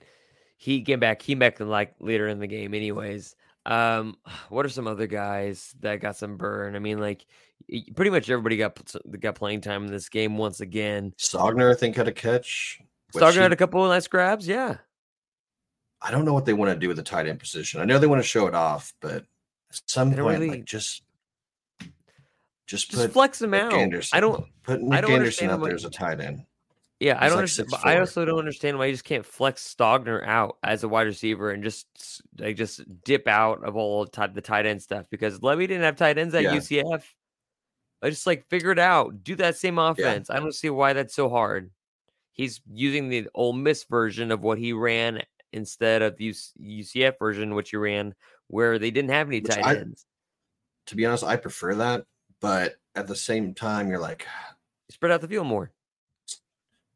he 0.57 0.81
came 0.81 0.99
back, 0.99 1.21
he 1.21 1.33
back 1.33 1.59
like 1.59 1.95
later 1.99 2.27
in 2.27 2.39
the 2.39 2.47
game, 2.47 2.73
anyways. 2.73 3.35
Um, 3.65 4.17
what 4.49 4.65
are 4.65 4.69
some 4.69 4.87
other 4.87 5.07
guys 5.07 5.73
that 5.79 5.99
got 5.99 6.17
some 6.17 6.37
burn? 6.37 6.75
I 6.75 6.79
mean, 6.79 6.99
like 6.99 7.25
pretty 7.95 8.11
much 8.11 8.29
everybody 8.29 8.57
got 8.57 8.79
got 9.19 9.35
playing 9.35 9.61
time 9.61 9.85
in 9.85 9.91
this 9.91 10.09
game 10.09 10.37
once 10.37 10.59
again. 10.61 11.13
Stogner, 11.17 11.71
I 11.71 11.75
think, 11.75 11.95
had 11.95 12.07
a 12.07 12.11
catch. 12.11 12.79
he- 13.13 13.19
had 13.19 13.51
a 13.51 13.55
couple 13.55 13.83
of 13.83 13.89
nice 13.89 14.07
grabs, 14.07 14.47
yeah. 14.47 14.77
I 16.01 16.09
don't 16.11 16.25
know 16.25 16.33
what 16.33 16.45
they 16.45 16.53
want 16.53 16.71
to 16.73 16.79
do 16.79 16.87
with 16.87 16.97
the 16.97 17.03
tight 17.03 17.27
end 17.27 17.39
position. 17.39 17.79
I 17.81 17.85
know 17.85 17.99
they 17.99 18.07
want 18.07 18.21
to 18.21 18.27
show 18.27 18.47
it 18.47 18.55
off, 18.55 18.93
but 19.01 19.23
at 19.69 19.81
some 19.85 20.09
point, 20.13 20.19
really- 20.19 20.49
like 20.49 20.65
just 20.65 21.03
just 22.67 22.89
Just 22.91 23.03
put 23.03 23.11
flex 23.13 23.39
them 23.39 23.51
Nic 23.51 23.61
out. 23.63 23.73
Anderson. 23.73 24.17
I 24.17 24.21
don't, 24.21 24.45
put 24.63 24.81
Nic 24.81 25.01
don't 25.01 25.11
Anderson 25.11 25.49
understand 25.49 25.51
out 25.51 25.61
there 25.63 25.75
as 25.75 25.83
a 25.85 25.89
tight 25.89 26.21
end. 26.21 26.45
yeah, 27.01 27.17
I 27.17 27.23
don't 27.25 27.31
like 27.31 27.37
understand. 27.39 27.67
but 27.69 27.85
I 27.85 27.99
also 27.99 28.23
don't 28.23 28.39
understand 28.39 28.77
why 28.77 28.85
you 28.85 28.93
just 28.93 29.03
can't 29.03 29.25
flex 29.25 29.75
Stogner 29.77 30.25
out 30.25 30.57
as 30.63 30.83
a 30.83 30.87
wide 30.87 31.07
receiver 31.07 31.51
and 31.51 31.63
just 31.63 31.87
like 32.39 32.55
just 32.55 32.81
dip 33.03 33.27
out 33.27 33.63
of 33.65 33.75
all 33.75 34.05
ti- 34.07 34.27
the 34.33 34.41
tight 34.41 34.65
end 34.65 34.81
stuff 34.81 35.05
because 35.09 35.39
Lebby 35.39 35.67
didn't 35.67 35.81
have 35.83 35.97
tight 35.97 36.17
ends 36.17 36.33
at 36.33 36.43
Yeah. 36.43 36.55
UCF. 36.55 37.03
I 38.01 38.09
just 38.09 38.25
like 38.25 38.47
figure 38.49 38.71
it 38.71 38.79
out, 38.79 39.23
do 39.23 39.35
that 39.35 39.57
same 39.57 39.77
offense. 39.77 40.29
I 40.29 40.39
don't 40.39 40.55
see 40.55 40.69
why 40.69 40.93
that's 40.93 41.13
so 41.13 41.29
hard. 41.29 41.69
He's 42.31 42.61
using 42.71 43.09
the 43.09 43.27
Ole 43.35 43.53
Miss 43.53 43.83
version 43.83 44.31
of 44.31 44.41
what 44.41 44.57
he 44.57 44.73
ran 44.73 45.21
instead 45.53 46.01
of 46.01 46.15
the 46.17 46.29
UCF 46.31 47.19
version, 47.19 47.53
which 47.53 47.71
he 47.71 47.77
ran, 47.77 48.15
where 48.47 48.79
they 48.79 48.89
didn't 48.89 49.11
have 49.11 49.27
any 49.27 49.39
Which 49.41 49.51
tight 49.53 49.65
I- 49.65 49.75
ends. 49.75 50.05
To 50.87 50.95
be 50.95 51.05
honest, 51.05 51.23
I 51.23 51.35
prefer 51.35 51.75
that, 51.75 52.05
but 52.39 52.75
at 52.95 53.07
the 53.07 53.15
same 53.15 53.53
time, 53.53 53.87
you're 53.89 53.99
like 53.99 54.25
Spread 54.89 55.11
out 55.11 55.21
the 55.21 55.27
field 55.27 55.47
more. 55.47 55.71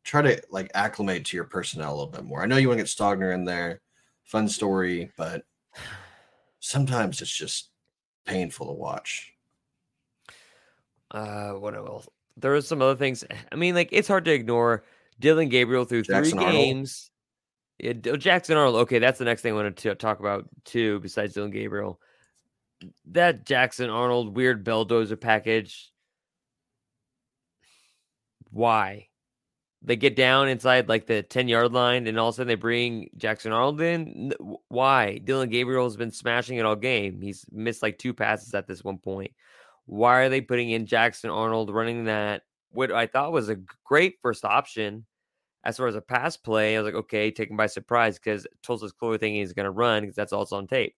try 0.04 0.22
to 0.24 0.42
like 0.50 0.72
acclimate 0.74 1.26
to 1.26 1.38
your 1.38 1.46
personnel 1.46 1.92
a 1.92 1.96
little 1.96 2.08
bit 2.12 2.24
more. 2.26 2.42
I 2.42 2.46
know 2.48 2.58
you 2.58 2.68
want 2.68 2.80
to 2.80 2.84
get 2.84 2.90
Stogner 2.90 3.34
in 3.34 3.46
there, 3.46 3.82
fun 4.24 4.48
story, 4.50 5.12
but 5.18 5.44
sometimes 6.60 7.22
it's 7.22 7.36
just 7.36 7.70
painful 8.26 8.68
to 8.68 8.74
watch. 8.74 9.34
Uh, 11.16 11.54
what 11.54 11.74
else? 11.76 12.10
There 12.36 12.52
was 12.52 12.68
some 12.68 12.82
other 12.82 12.96
things. 12.98 13.24
I 13.52 13.56
mean, 13.56 13.74
like 13.74 13.90
it's 13.92 14.08
hard 14.08 14.26
to 14.26 14.34
ignore. 14.34 14.84
Dillon 15.18 15.48
Gabriel 15.48 15.86
through 15.86 16.04
Jackson 16.04 16.38
three 16.38 16.46
Arnold. 16.46 16.64
games. 16.64 17.10
Yeah, 17.80 17.94
Jackson 17.94 18.58
Arnold. 18.58 18.76
Okay, 18.76 19.00
that's 19.00 19.18
the 19.18 19.26
next 19.26 19.42
thing 19.42 19.54
I 19.54 19.56
wanted 19.56 19.78
to 19.78 19.96
talk 19.96 20.20
about 20.20 20.50
too. 20.66 21.00
Besides 21.00 21.34
Dillon 21.34 21.52
Gabriel, 21.52 22.02
that 23.12 23.46
Jackson 23.46 23.90
Arnold 23.90 24.36
weird 24.36 24.66
belldozer 24.66 25.20
package. 25.20 25.90
Why? 28.52 29.08
They 29.82 29.96
get 29.96 30.16
down 30.16 30.50
inside 30.50 30.90
like 30.90 31.06
the 31.06 31.24
ten 31.24 31.48
yard 31.48 31.72
line, 31.72 32.08
and 32.08 32.20
all 32.20 32.30
of 32.30 32.36
a 32.36 32.38
sudden 32.38 32.48
they 32.50 32.56
bring 32.56 33.10
Jackson 33.16 33.54
Arnold 33.54 33.80
in. 33.80 34.34
Why? 34.68 35.20
Dillon 35.20 35.50
Gabriel 35.50 35.86
has 35.86 35.96
been 35.96 36.12
smashing 36.12 36.58
it 36.58 36.66
all 36.66 36.76
game. 36.76 37.22
He's 37.22 37.46
missed 37.52 37.84
like 37.84 37.98
two 37.98 38.14
passes 38.14 38.54
at 38.54 38.68
this 38.68 38.84
one 38.84 38.98
point. 38.98 39.32
Why 39.86 40.22
are 40.22 40.30
they 40.30 40.42
putting 40.42 40.72
in 40.72 40.86
Jackson 40.86 41.30
Arnold 41.30 41.70
running 41.70 42.06
that? 42.06 42.44
What 42.72 42.92
I 42.92 43.08
thought 43.08 43.32
was 43.32 43.50
a 43.50 43.60
great 43.84 44.16
first 44.22 44.44
option 44.44 45.06
as 45.64 45.78
far 45.78 45.88
as 45.88 45.96
a 45.96 46.02
pass 46.02 46.38
play. 46.38 46.76
I 46.76 46.80
was 46.80 46.86
like, 46.86 47.04
okay, 47.04 47.32
taken 47.32 47.58
by 47.58 47.68
surprise 47.68 48.20
because 48.20 48.46
Tulsa's 48.62 48.92
clearly 48.92 49.18
thinking 49.18 49.40
he's 49.40 49.54
going 49.54 49.66
to 49.66 49.72
run 49.72 50.04
because 50.04 50.16
that's 50.16 50.34
all 50.34 50.44
it's 50.44 50.52
on 50.52 50.68
tape. 50.68 50.96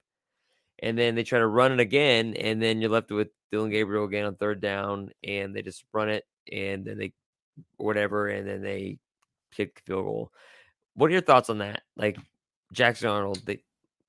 And 0.80 0.98
then 0.98 1.16
they 1.16 1.24
try 1.24 1.40
to 1.40 1.48
run 1.48 1.72
it 1.72 1.80
again, 1.80 2.36
and 2.36 2.62
then 2.62 2.82
you're 2.82 2.92
left 2.92 3.10
with 3.10 3.30
Dillon 3.52 3.72
Gabriel 3.72 4.06
again 4.06 4.26
on 4.26 4.36
third 4.36 4.62
down, 4.62 5.10
and 5.24 5.56
they 5.56 5.64
just 5.64 5.84
run 5.92 6.10
it, 6.10 6.24
and 6.52 6.86
then 6.86 7.00
they 7.00 7.14
whatever, 7.78 8.28
and 8.28 8.48
then 8.48 8.62
they 8.62 9.00
kick 9.52 9.76
the 9.76 9.82
field 9.94 10.06
goal. 10.06 10.32
What 10.94 11.08
are 11.08 11.14
your 11.14 11.22
thoughts 11.22 11.50
on 11.50 11.60
that? 11.60 11.82
Like 11.96 12.18
Jackson 12.74 13.10
Arnold, 13.10 13.42
they 13.46 13.64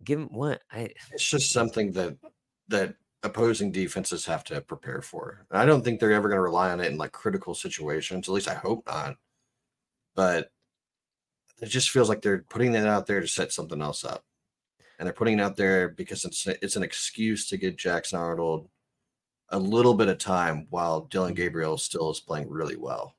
give 0.05 0.19
him 0.19 0.29
what? 0.29 0.61
I 0.71 0.91
It's 1.13 1.25
just 1.25 1.53
something 1.53 1.93
that 1.93 2.17
that 2.69 2.95
opposing 3.23 3.73
defenses 3.73 4.25
have 4.27 4.45
to 4.45 4.61
prepare 4.61 5.03
for. 5.03 5.47
And 5.51 5.61
I 5.61 5.67
don't 5.67 5.85
think 5.85 5.99
they're 5.99 6.13
ever 6.13 6.29
going 6.29 6.39
to 6.39 6.43
rely 6.43 6.71
on 6.71 6.81
it 6.81 6.91
in 6.91 6.99
like 6.99 7.13
critical 7.13 7.55
situations. 7.55 8.29
At 8.29 8.35
least 8.35 8.49
I 8.49 8.55
hope 8.55 8.87
not. 8.87 9.17
But 10.15 10.51
it 11.61 11.67
just 11.67 11.91
feels 11.91 12.09
like 12.09 12.23
they're 12.23 12.45
putting 12.49 12.75
it 12.75 12.87
out 12.87 13.07
there 13.07 13.21
to 13.21 13.29
set 13.29 13.53
something 13.53 13.83
else 13.83 14.05
up, 14.05 14.25
and 14.99 15.07
they're 15.07 15.13
putting 15.13 15.39
it 15.39 15.43
out 15.43 15.57
there 15.57 15.89
because 15.89 16.25
it's 16.25 16.47
it's 16.47 16.77
an 16.77 16.83
excuse 16.83 17.49
to 17.49 17.57
get 17.57 17.77
Jackson 17.77 18.19
Arnold 18.19 18.69
a 19.51 19.59
little 19.59 19.95
bit 19.95 20.09
of 20.09 20.19
time 20.19 20.67
while 20.71 21.03
Dillon 21.03 21.35
mm-hmm. 21.35 21.43
Gabriel 21.43 21.79
still 21.79 22.11
is 22.11 22.21
playing 22.21 22.49
really 22.49 22.77
well. 22.77 23.15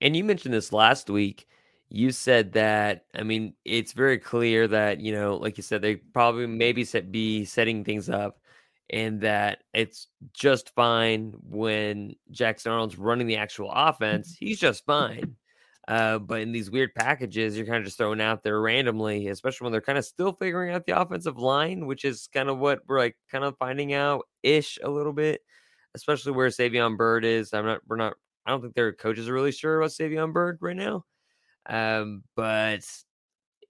And 0.00 0.16
you 0.16 0.24
mentioned 0.24 0.54
this 0.54 0.72
last 0.72 1.08
week. 1.10 1.46
You 1.88 2.10
said 2.10 2.52
that, 2.54 3.04
I 3.14 3.22
mean, 3.22 3.54
it's 3.64 3.92
very 3.92 4.18
clear 4.18 4.66
that, 4.68 5.00
you 5.00 5.12
know, 5.12 5.36
like 5.36 5.56
you 5.56 5.62
said, 5.62 5.82
they 5.82 5.96
probably 5.96 6.46
maybe 6.46 6.84
set, 6.84 7.12
be 7.12 7.44
setting 7.44 7.84
things 7.84 8.08
up 8.08 8.40
and 8.90 9.20
that 9.22 9.62
it's 9.72 10.08
just 10.32 10.74
fine 10.74 11.34
when 11.42 12.14
Jackson 12.30 12.72
Arnold's 12.72 12.98
running 12.98 13.26
the 13.26 13.36
actual 13.36 13.70
offense. 13.72 14.36
He's 14.38 14.60
just 14.60 14.84
fine. 14.86 15.36
Uh, 15.86 16.18
but 16.18 16.40
in 16.40 16.52
these 16.52 16.70
weird 16.70 16.94
packages, 16.94 17.56
you're 17.56 17.66
kind 17.66 17.78
of 17.78 17.84
just 17.84 17.98
throwing 17.98 18.20
out 18.20 18.42
there 18.42 18.60
randomly, 18.60 19.28
especially 19.28 19.66
when 19.66 19.72
they're 19.72 19.82
kind 19.82 19.98
of 19.98 20.04
still 20.04 20.32
figuring 20.32 20.72
out 20.74 20.86
the 20.86 20.98
offensive 20.98 21.36
line, 21.36 21.86
which 21.86 22.06
is 22.06 22.28
kind 22.32 22.48
of 22.48 22.58
what 22.58 22.80
we're 22.86 22.98
like 22.98 23.16
kind 23.30 23.44
of 23.44 23.56
finding 23.58 23.92
out 23.92 24.26
ish 24.42 24.78
a 24.82 24.88
little 24.88 25.12
bit, 25.12 25.42
especially 25.94 26.32
where 26.32 26.48
Savion 26.48 26.96
Byrd 26.96 27.26
is. 27.26 27.52
I'm 27.52 27.66
not, 27.66 27.80
we're 27.86 27.96
not 27.96 28.14
I 28.46 28.50
don't 28.50 28.60
think 28.60 28.74
their 28.74 28.92
coaches 28.92 29.28
are 29.28 29.34
really 29.34 29.52
sure 29.52 29.78
about 29.78 29.90
Savion 29.90 30.32
Byrd 30.32 30.58
right 30.60 30.76
now. 30.76 31.04
Um, 31.66 32.24
but 32.36 32.86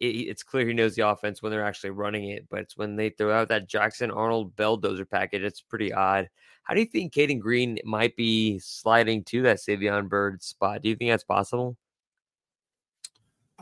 it, 0.01 0.07
it's 0.07 0.43
clear 0.43 0.67
he 0.67 0.75
knows 0.75 0.95
the 0.95 1.09
offense 1.09 1.43
when 1.43 1.53
they're 1.53 1.65
actually 1.65 1.91
running 1.91 2.31
it. 2.31 2.47
But 2.49 2.61
it's 2.61 2.77
when 2.77 2.97
they 2.97 3.11
throw 3.11 3.33
out 3.33 3.49
that 3.49 3.69
Jackson 3.69 4.11
Arnold 4.11 4.57
Belldozer 4.57 5.09
package, 5.09 5.43
it's 5.43 5.61
pretty 5.61 5.93
odd. 5.93 6.29
How 6.65 6.75
do 6.75 6.81
you 6.81 6.87
think 6.87 7.13
Caden 7.13 7.41
Green 7.41 7.79
might 7.85 8.17
be 8.17 8.59
sliding 8.59 9.23
to 9.25 9.43
that 9.43 9.59
Savion 9.59 10.09
Byrd 10.09 10.43
spot? 10.43 10.83
Do 10.83 10.89
you 10.89 10.97
think 10.97 11.11
that's 11.11 11.25
possible? 11.25 11.77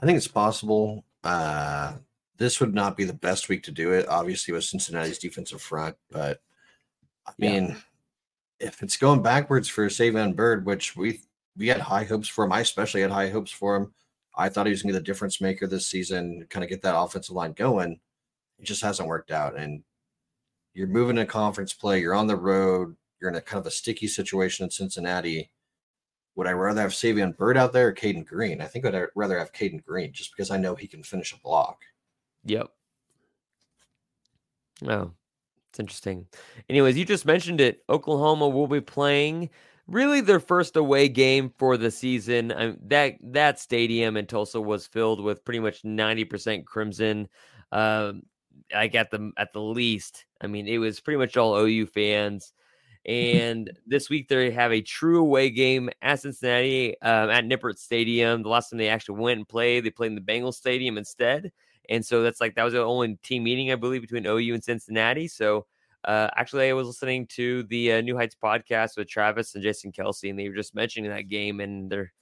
I 0.00 0.06
think 0.06 0.16
it's 0.16 0.28
possible. 0.28 1.04
Uh, 1.24 1.94
this 2.38 2.60
would 2.60 2.74
not 2.74 2.96
be 2.96 3.04
the 3.04 3.12
best 3.12 3.48
week 3.48 3.64
to 3.64 3.70
do 3.70 3.92
it, 3.92 4.08
obviously, 4.08 4.52
with 4.54 4.64
Cincinnati's 4.64 5.18
defensive 5.18 5.60
front. 5.60 5.96
But 6.10 6.40
I 7.26 7.32
mean, 7.38 7.68
yeah. 7.68 7.76
if 8.68 8.82
it's 8.82 8.96
going 8.96 9.22
backwards 9.22 9.68
for 9.68 9.86
Savion 9.86 10.34
Byrd, 10.34 10.66
which 10.66 10.96
we 10.96 11.20
we 11.56 11.68
had 11.68 11.80
high 11.80 12.04
hopes 12.04 12.28
for 12.28 12.44
him, 12.44 12.52
I 12.52 12.60
especially 12.60 13.02
had 13.02 13.10
high 13.10 13.28
hopes 13.28 13.50
for 13.50 13.76
him. 13.76 13.92
I 14.34 14.48
thought 14.48 14.66
he 14.66 14.70
was 14.70 14.82
going 14.82 14.94
to 14.94 14.98
be 14.98 15.02
the 15.02 15.04
difference 15.04 15.40
maker 15.40 15.66
this 15.66 15.86
season, 15.86 16.46
kind 16.48 16.64
of 16.64 16.70
get 16.70 16.82
that 16.82 16.98
offensive 16.98 17.34
line 17.34 17.52
going. 17.52 18.00
It 18.58 18.64
just 18.64 18.82
hasn't 18.82 19.08
worked 19.08 19.30
out. 19.30 19.56
And 19.56 19.82
you're 20.74 20.86
moving 20.86 21.16
to 21.16 21.26
conference 21.26 21.74
play, 21.74 22.00
you're 22.00 22.14
on 22.14 22.26
the 22.26 22.36
road, 22.36 22.96
you're 23.20 23.30
in 23.30 23.36
a 23.36 23.40
kind 23.40 23.60
of 23.60 23.66
a 23.66 23.70
sticky 23.70 24.08
situation 24.08 24.64
in 24.64 24.70
Cincinnati. 24.70 25.50
Would 26.34 26.46
I 26.46 26.52
rather 26.52 26.80
have 26.80 26.92
Savion 26.92 27.36
Byrd 27.36 27.58
out 27.58 27.74
there 27.74 27.88
or 27.88 27.92
Caden 27.92 28.24
Green? 28.24 28.62
I 28.62 28.66
think 28.66 28.86
I'd 28.86 29.08
rather 29.14 29.38
have 29.38 29.52
Caden 29.52 29.84
Green 29.84 30.12
just 30.12 30.34
because 30.34 30.50
I 30.50 30.56
know 30.56 30.74
he 30.74 30.86
can 30.86 31.02
finish 31.02 31.34
a 31.34 31.38
block. 31.38 31.82
Yep. 32.44 32.70
Oh, 34.88 35.12
it's 35.68 35.78
interesting. 35.78 36.26
Anyways, 36.70 36.96
you 36.96 37.04
just 37.04 37.26
mentioned 37.26 37.60
it. 37.60 37.84
Oklahoma 37.88 38.48
will 38.48 38.66
be 38.66 38.80
playing 38.80 39.50
really 39.86 40.20
their 40.20 40.40
first 40.40 40.76
away 40.76 41.08
game 41.08 41.52
for 41.58 41.76
the 41.76 41.90
season. 41.90 42.52
I, 42.52 42.74
that 42.86 43.14
that 43.22 43.58
stadium 43.58 44.16
in 44.16 44.26
Tulsa 44.26 44.60
was 44.60 44.86
filled 44.86 45.22
with 45.22 45.44
pretty 45.44 45.60
much 45.60 45.84
ninety 45.84 46.24
percent 46.24 46.66
Crimson. 46.66 47.28
Um, 47.72 48.22
I 48.74 48.88
got 48.88 49.10
them 49.10 49.32
at 49.36 49.52
the 49.52 49.60
least. 49.60 50.24
I 50.40 50.46
mean, 50.46 50.66
it 50.66 50.78
was 50.78 51.00
pretty 51.00 51.18
much 51.18 51.36
all 51.36 51.56
OU 51.56 51.86
fans. 51.86 52.52
And 53.04 53.68
this 53.84 54.08
week 54.08 54.28
they 54.28 54.52
have 54.52 54.70
a 54.70 54.80
true 54.80 55.18
away 55.18 55.50
game 55.50 55.90
at 56.02 56.20
Cincinnati 56.20 56.94
um, 57.02 57.30
at 57.30 57.44
Nippert 57.44 57.76
Stadium. 57.76 58.44
The 58.44 58.48
last 58.48 58.70
time 58.70 58.78
they 58.78 58.88
actually 58.88 59.18
went 59.18 59.38
and 59.38 59.48
played, 59.48 59.84
they 59.84 59.90
played 59.90 60.12
in 60.12 60.14
the 60.14 60.20
Bengals 60.20 60.54
Stadium 60.54 60.96
instead. 60.96 61.50
And 61.88 62.06
so 62.06 62.22
that's 62.22 62.40
like 62.40 62.54
that 62.54 62.62
was 62.62 62.74
the 62.74 62.80
only 62.80 63.16
team 63.24 63.42
meeting 63.42 63.72
I 63.72 63.74
believe 63.74 64.02
between 64.02 64.24
OU 64.24 64.54
and 64.54 64.62
Cincinnati. 64.62 65.26
So 65.26 65.66
uh, 66.04 66.28
actually, 66.36 66.68
I 66.68 66.72
was 66.72 66.86
listening 66.86 67.26
to 67.28 67.62
the 67.64 67.92
uh, 67.92 68.00
New 68.00 68.16
Heights 68.16 68.36
podcast 68.40 68.96
with 68.96 69.08
Travis 69.08 69.54
and 69.54 69.62
Jason 69.62 69.92
Kelce, 69.92 70.30
and 70.30 70.38
they 70.38 70.48
were 70.48 70.54
just 70.54 70.74
mentioning 70.74 71.10
that 71.10 71.28
game, 71.28 71.60
and 71.60 71.90
they're 71.90 72.12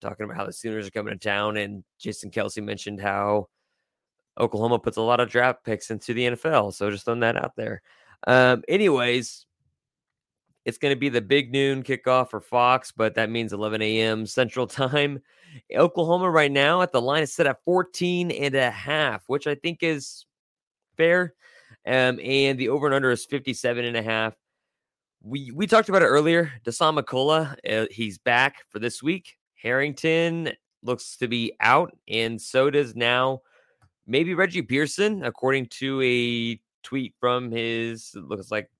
talking 0.00 0.24
about 0.24 0.36
how 0.36 0.46
the 0.46 0.52
Sooners 0.52 0.86
are 0.86 0.90
coming 0.90 1.12
to 1.12 1.18
town. 1.18 1.56
And 1.56 1.84
Jason 1.98 2.30
Kelce 2.30 2.62
mentioned 2.62 3.00
how 3.00 3.48
Oklahoma 4.38 4.78
puts 4.78 4.96
a 4.96 5.02
lot 5.02 5.20
of 5.20 5.28
draft 5.28 5.64
picks 5.64 5.90
into 5.90 6.14
the 6.14 6.28
NFL. 6.28 6.74
So 6.74 6.90
just 6.90 7.04
throwing 7.04 7.20
that 7.20 7.36
out 7.36 7.56
there. 7.56 7.82
Um, 8.26 8.62
anyways, 8.68 9.46
it's 10.64 10.78
going 10.78 10.94
to 10.94 10.98
be 10.98 11.08
the 11.08 11.20
big 11.20 11.52
noon 11.52 11.82
kickoff 11.82 12.30
for 12.30 12.40
Fox, 12.40 12.90
but 12.90 13.14
that 13.14 13.30
means 13.30 13.52
11 13.52 13.82
a.m. 13.82 14.26
Central 14.26 14.66
Time. 14.66 15.20
Oklahoma 15.74 16.30
right 16.30 16.50
now 16.50 16.82
at 16.82 16.92
the 16.92 17.00
line 17.00 17.22
is 17.22 17.32
set 17.32 17.46
at 17.46 17.62
14 17.64 18.30
and 18.30 18.54
a 18.54 18.70
half, 18.70 19.24
which 19.28 19.46
I 19.46 19.54
think 19.54 19.82
is 19.82 20.26
fair. 20.96 21.34
Um, 21.86 22.18
and 22.22 22.58
the 22.58 22.68
over 22.68 22.86
and 22.86 22.94
under 22.94 23.10
is 23.10 23.24
57 23.24 23.84
and 23.84 23.96
a 23.96 24.02
half. 24.02 24.34
We 25.22 25.50
we 25.52 25.66
talked 25.66 25.88
about 25.88 26.02
it 26.02 26.06
earlier. 26.06 26.52
McCullough, 26.64 27.56
uh, 27.68 27.86
he's 27.90 28.18
back 28.18 28.64
for 28.70 28.78
this 28.78 29.02
week. 29.02 29.36
Harrington 29.54 30.52
looks 30.82 31.16
to 31.16 31.28
be 31.28 31.52
out, 31.60 31.96
and 32.08 32.40
so 32.40 32.70
does 32.70 32.94
now 32.94 33.40
maybe 34.06 34.34
Reggie 34.34 34.62
Pearson, 34.62 35.24
according 35.24 35.66
to 35.66 36.00
a 36.02 36.60
tweet 36.82 37.14
from 37.18 37.50
his 37.50 38.12
looks 38.14 38.50
like 38.50 38.70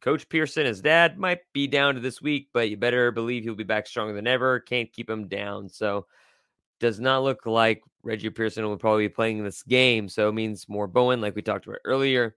Coach 0.00 0.28
Pearson, 0.28 0.64
his 0.64 0.80
dad, 0.80 1.18
might 1.18 1.40
be 1.52 1.66
down 1.66 1.94
to 1.94 2.00
this 2.00 2.22
week, 2.22 2.48
but 2.54 2.70
you 2.70 2.76
better 2.76 3.12
believe 3.12 3.44
he'll 3.44 3.54
be 3.54 3.64
back 3.64 3.86
stronger 3.86 4.14
than 4.14 4.26
ever. 4.26 4.60
Can't 4.60 4.92
keep 4.92 5.08
him 5.10 5.28
down. 5.28 5.68
So 5.68 6.06
does 6.80 6.98
not 6.98 7.22
look 7.22 7.46
like 7.46 7.82
Reggie 8.02 8.30
Pearson 8.30 8.64
will 8.64 8.76
probably 8.76 9.06
be 9.06 9.14
playing 9.14 9.44
this 9.44 9.62
game. 9.62 10.08
So 10.08 10.28
it 10.28 10.32
means 10.32 10.68
more 10.68 10.86
Bowen, 10.86 11.20
like 11.20 11.36
we 11.36 11.42
talked 11.42 11.66
about 11.66 11.78
earlier. 11.84 12.34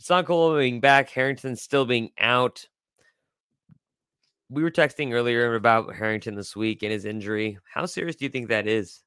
Sonko 0.00 0.58
being 0.58 0.80
back, 0.80 1.08
Harrington 1.08 1.56
still 1.56 1.86
being 1.86 2.10
out. 2.18 2.66
We 4.50 4.62
were 4.62 4.70
texting 4.70 5.12
earlier 5.12 5.54
about 5.54 5.94
Harrington 5.94 6.34
this 6.34 6.54
week 6.54 6.82
and 6.82 6.92
his 6.92 7.04
injury. 7.04 7.58
How 7.64 7.86
serious 7.86 8.16
do 8.16 8.24
you 8.24 8.28
think 8.28 8.48
that 8.48 8.66
is? 8.66 9.02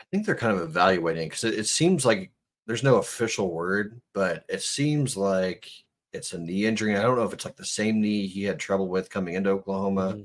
I 0.00 0.04
think 0.10 0.26
they're 0.26 0.34
kind 0.34 0.56
of 0.56 0.62
evaluating 0.62 1.28
because 1.28 1.44
it, 1.44 1.58
it 1.58 1.66
seems 1.68 2.04
like 2.04 2.32
there's 2.66 2.82
no 2.82 2.96
official 2.96 3.50
word, 3.50 4.00
but 4.14 4.44
it 4.48 4.62
seems 4.62 5.16
like 5.16 5.70
it's 6.12 6.32
a 6.32 6.38
knee 6.38 6.66
injury. 6.66 6.96
I 6.96 7.02
don't 7.02 7.16
know 7.16 7.24
if 7.24 7.32
it's 7.32 7.44
like 7.44 7.56
the 7.56 7.64
same 7.64 8.00
knee 8.00 8.26
he 8.26 8.42
had 8.42 8.58
trouble 8.58 8.88
with 8.88 9.10
coming 9.10 9.34
into 9.34 9.50
Oklahoma, 9.50 10.18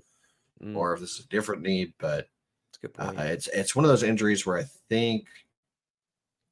mm-hmm. 0.61 0.75
or 0.75 0.93
if 0.93 0.99
this 0.99 1.19
is 1.19 1.25
a 1.25 1.29
different 1.29 1.61
knee. 1.61 1.93
But 1.99 2.27
good 2.81 2.93
point. 2.93 3.19
Uh, 3.19 3.23
it's 3.23 3.47
it's 3.47 3.75
one 3.75 3.85
of 3.85 3.89
those 3.89 4.03
injuries 4.03 4.45
where 4.45 4.57
I 4.57 4.65
think 4.89 5.27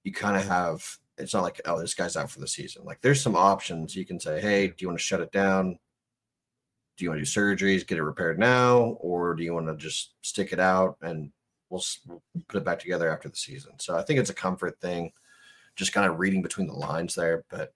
you 0.03 0.11
kind 0.11 0.37
of 0.37 0.47
have. 0.47 0.85
It's 1.17 1.33
not 1.33 1.43
like 1.43 1.61
oh, 1.65 1.79
this 1.79 1.93
guy's 1.93 2.17
out 2.17 2.29
for 2.29 2.39
the 2.39 2.47
season. 2.47 2.83
Like 2.83 3.01
there's 3.01 3.21
some 3.21 3.35
options 3.35 3.95
you 3.95 4.05
can 4.05 4.19
say, 4.19 4.41
hey, 4.41 4.67
do 4.67 4.75
you 4.79 4.87
want 4.87 4.99
to 4.99 5.03
shut 5.03 5.21
it 5.21 5.31
down? 5.31 5.79
Do 6.97 7.03
you 7.03 7.09
want 7.09 7.23
to 7.23 7.25
do 7.25 7.29
surgeries, 7.29 7.85
get 7.85 7.97
it 7.97 8.03
repaired 8.03 8.39
now, 8.39 8.97
or 8.99 9.33
do 9.35 9.43
you 9.43 9.53
want 9.53 9.67
to 9.67 9.75
just 9.75 10.13
stick 10.21 10.53
it 10.53 10.59
out 10.59 10.97
and 11.01 11.29
we'll, 11.69 11.83
we'll 12.07 12.21
put 12.47 12.59
it 12.59 12.63
back 12.63 12.79
together 12.79 13.09
after 13.09 13.27
the 13.27 13.35
season? 13.35 13.73
So 13.79 13.97
I 13.97 14.03
think 14.03 14.19
it's 14.19 14.29
a 14.29 14.33
comfort 14.35 14.79
thing, 14.79 15.11
just 15.75 15.91
kind 15.91 16.09
of 16.09 16.19
reading 16.19 16.41
between 16.41 16.67
the 16.67 16.73
lines 16.73 17.13
there. 17.13 17.43
But 17.49 17.73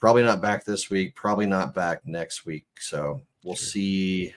probably 0.00 0.22
not 0.22 0.40
back 0.40 0.64
this 0.64 0.88
week. 0.88 1.14
Probably 1.14 1.46
not 1.46 1.74
back 1.74 2.06
next 2.06 2.46
week. 2.46 2.66
So 2.78 3.22
we'll 3.42 3.54
sure. 3.54 3.66
see 3.66 4.34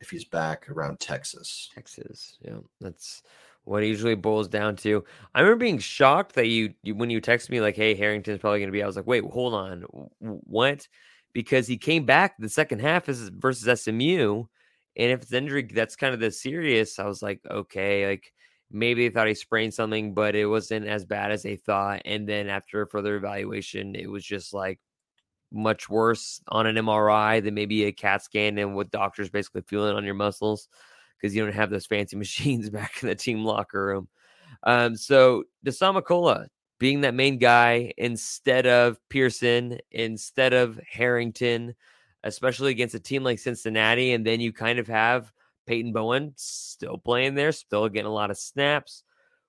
if 0.00 0.10
he's 0.10 0.24
back 0.24 0.68
around 0.70 1.00
Texas. 1.00 1.70
Texas, 1.74 2.38
yeah, 2.40 2.58
that's 2.80 3.22
what 3.64 3.82
it 3.82 3.88
usually 3.88 4.14
boils 4.14 4.48
down 4.48 4.76
to. 4.76 5.04
I 5.34 5.40
remember 5.40 5.64
being 5.64 5.78
shocked 5.78 6.34
that 6.34 6.46
you, 6.46 6.74
you 6.82 6.94
when 6.94 7.10
you 7.10 7.20
texted 7.20 7.50
me 7.50 7.60
like, 7.60 7.76
"Hey, 7.76 7.94
Harrington's 7.94 8.40
probably 8.40 8.60
going 8.60 8.68
to 8.68 8.72
be." 8.72 8.82
I 8.82 8.86
was 8.86 8.96
like, 8.96 9.06
"Wait, 9.06 9.24
hold 9.24 9.54
on, 9.54 9.82
what?" 10.20 10.86
Because 11.32 11.66
he 11.66 11.76
came 11.76 12.06
back 12.06 12.36
the 12.38 12.48
second 12.48 12.80
half 12.80 13.08
is 13.08 13.28
versus 13.28 13.82
SMU, 13.82 14.44
and 14.96 15.12
if 15.12 15.22
it's 15.22 15.32
injury 15.32 15.62
that's 15.62 15.96
kind 15.96 16.14
of 16.14 16.20
the 16.20 16.30
serious, 16.30 16.98
I 16.98 17.06
was 17.06 17.22
like, 17.22 17.40
okay, 17.50 18.06
like 18.06 18.32
maybe 18.70 19.06
they 19.06 19.14
thought 19.14 19.28
he 19.28 19.34
sprained 19.34 19.74
something, 19.74 20.14
but 20.14 20.34
it 20.34 20.46
wasn't 20.46 20.86
as 20.86 21.04
bad 21.04 21.30
as 21.30 21.42
they 21.42 21.56
thought. 21.56 22.02
And 22.04 22.28
then 22.28 22.48
after 22.48 22.86
further 22.86 23.16
evaluation, 23.16 23.94
it 23.94 24.10
was 24.10 24.24
just 24.24 24.54
like 24.54 24.80
much 25.52 25.88
worse 25.88 26.40
on 26.48 26.66
an 26.66 26.76
MRI 26.76 27.42
than 27.42 27.54
maybe 27.54 27.84
a 27.84 27.92
CAT 27.92 28.22
scan 28.22 28.58
and 28.58 28.74
what 28.74 28.90
doctors 28.90 29.30
basically 29.30 29.62
feeling 29.62 29.96
on 29.96 30.04
your 30.04 30.14
muscles 30.14 30.68
because 31.16 31.34
you 31.34 31.44
don't 31.44 31.54
have 31.54 31.70
those 31.70 31.86
fancy 31.86 32.16
machines 32.18 32.70
back 32.70 33.02
in 33.02 33.08
the 33.08 33.14
team 33.14 33.44
locker 33.44 33.86
room. 33.86 34.08
Um, 34.62 34.96
so 34.96 35.44
McCullough 35.64 36.46
being 36.78 37.02
that 37.02 37.14
main 37.14 37.38
guy 37.38 37.92
instead 37.96 38.66
of 38.66 38.98
Pearson, 39.08 39.78
instead 39.90 40.52
of 40.52 40.78
Harrington, 40.90 41.74
especially 42.22 42.70
against 42.70 42.94
a 42.94 43.00
team 43.00 43.24
like 43.24 43.38
Cincinnati, 43.38 44.12
and 44.12 44.26
then 44.26 44.40
you 44.40 44.52
kind 44.52 44.78
of 44.78 44.86
have 44.88 45.32
Peyton 45.66 45.92
Bowen 45.92 46.32
still 46.36 46.98
playing 46.98 47.34
there, 47.34 47.52
still 47.52 47.88
getting 47.88 48.06
a 48.06 48.12
lot 48.12 48.30
of 48.30 48.38
snaps. 48.38 49.04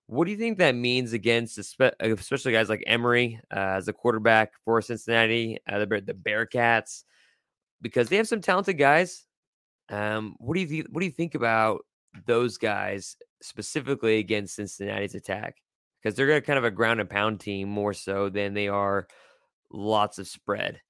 What 0.07 0.25
do 0.25 0.31
you 0.31 0.37
think 0.37 0.57
that 0.57 0.73
means 0.73 1.11
against, 1.13 1.57
especially 1.57 2.53
guys 2.53 2.69
like 2.69 2.83
Emory 2.87 3.39
uh, 3.53 3.75
as 3.75 3.89
a 3.89 3.93
quarterback 3.93 4.53
for 4.63 4.81
Cincinnati, 4.81 5.59
uh, 5.69 5.79
the, 5.79 5.85
the 5.85 6.13
Bearcats, 6.13 7.03
because 7.81 8.07
they 8.07 8.15
have 8.15 8.27
some 8.27 8.41
talented 8.41 8.77
guys. 8.77 9.25
Um, 9.89 10.35
what 10.39 10.55
do 10.55 10.61
you 10.61 10.67
th- 10.67 10.85
what 10.91 11.01
do 11.01 11.05
you 11.05 11.11
think 11.11 11.35
about 11.35 11.85
those 12.25 12.57
guys 12.57 13.17
specifically 13.41 14.19
against 14.19 14.55
Cincinnati's 14.55 15.15
attack? 15.15 15.57
Because 16.01 16.15
they're 16.15 16.41
kind 16.41 16.57
of 16.57 16.65
a 16.65 16.71
ground 16.71 17.01
and 17.01 17.09
pound 17.09 17.39
team 17.41 17.67
more 17.67 17.93
so 17.93 18.29
than 18.29 18.53
they 18.53 18.69
are 18.69 19.07
lots 19.71 20.19
of 20.19 20.27
spread. 20.27 20.81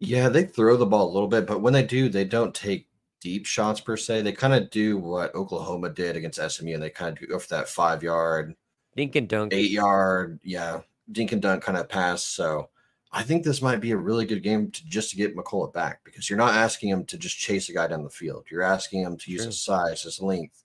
Yeah, 0.00 0.28
they 0.28 0.44
throw 0.44 0.76
the 0.76 0.86
ball 0.86 1.08
a 1.08 1.12
little 1.12 1.28
bit, 1.28 1.46
but 1.46 1.62
when 1.62 1.72
they 1.72 1.84
do, 1.84 2.08
they 2.08 2.24
don't 2.24 2.54
take 2.54 2.88
deep 3.20 3.46
shots 3.46 3.80
per 3.80 3.96
se. 3.96 4.22
They 4.22 4.32
kind 4.32 4.54
of 4.54 4.70
do 4.70 4.98
what 4.98 5.34
Oklahoma 5.34 5.90
did 5.90 6.16
against 6.16 6.40
SMU, 6.40 6.74
and 6.74 6.82
they 6.82 6.90
kind 6.90 7.16
of 7.16 7.28
go 7.28 7.38
for 7.38 7.48
that 7.48 7.68
five 7.68 8.02
yard, 8.02 8.54
dink 8.94 9.16
and 9.16 9.28
dunk, 9.28 9.52
eight 9.52 9.70
yard, 9.70 10.40
yeah, 10.42 10.80
dink 11.12 11.32
and 11.32 11.42
dunk 11.42 11.62
kind 11.62 11.78
of 11.78 11.88
pass. 11.88 12.22
So 12.22 12.70
I 13.12 13.22
think 13.22 13.44
this 13.44 13.62
might 13.62 13.80
be 13.80 13.92
a 13.92 13.96
really 13.96 14.26
good 14.26 14.42
game 14.42 14.70
to 14.70 14.86
just 14.86 15.10
to 15.10 15.16
get 15.16 15.36
McCullough 15.36 15.72
back 15.72 16.00
because 16.04 16.28
you're 16.28 16.38
not 16.38 16.54
asking 16.54 16.90
him 16.90 17.04
to 17.06 17.18
just 17.18 17.38
chase 17.38 17.68
a 17.68 17.72
guy 17.72 17.86
down 17.86 18.04
the 18.04 18.10
field. 18.10 18.46
You're 18.50 18.62
asking 18.62 19.02
him 19.02 19.16
to 19.16 19.30
use 19.30 19.44
his 19.44 19.64
size, 19.64 20.02
his 20.02 20.20
length 20.20 20.64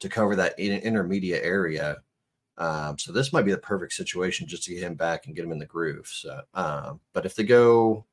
to 0.00 0.08
cover 0.08 0.34
that 0.36 0.58
in- 0.58 0.80
intermediate 0.80 1.44
area. 1.44 1.98
Um, 2.58 2.98
so 2.98 3.12
this 3.12 3.32
might 3.32 3.44
be 3.44 3.50
the 3.50 3.58
perfect 3.58 3.92
situation 3.92 4.46
just 4.46 4.64
to 4.64 4.74
get 4.74 4.82
him 4.82 4.94
back 4.94 5.26
and 5.26 5.34
get 5.34 5.44
him 5.44 5.52
in 5.52 5.58
the 5.58 5.66
groove. 5.66 6.06
So, 6.06 6.40
um, 6.54 7.00
but 7.12 7.26
if 7.26 7.34
they 7.34 7.44
go 7.44 8.04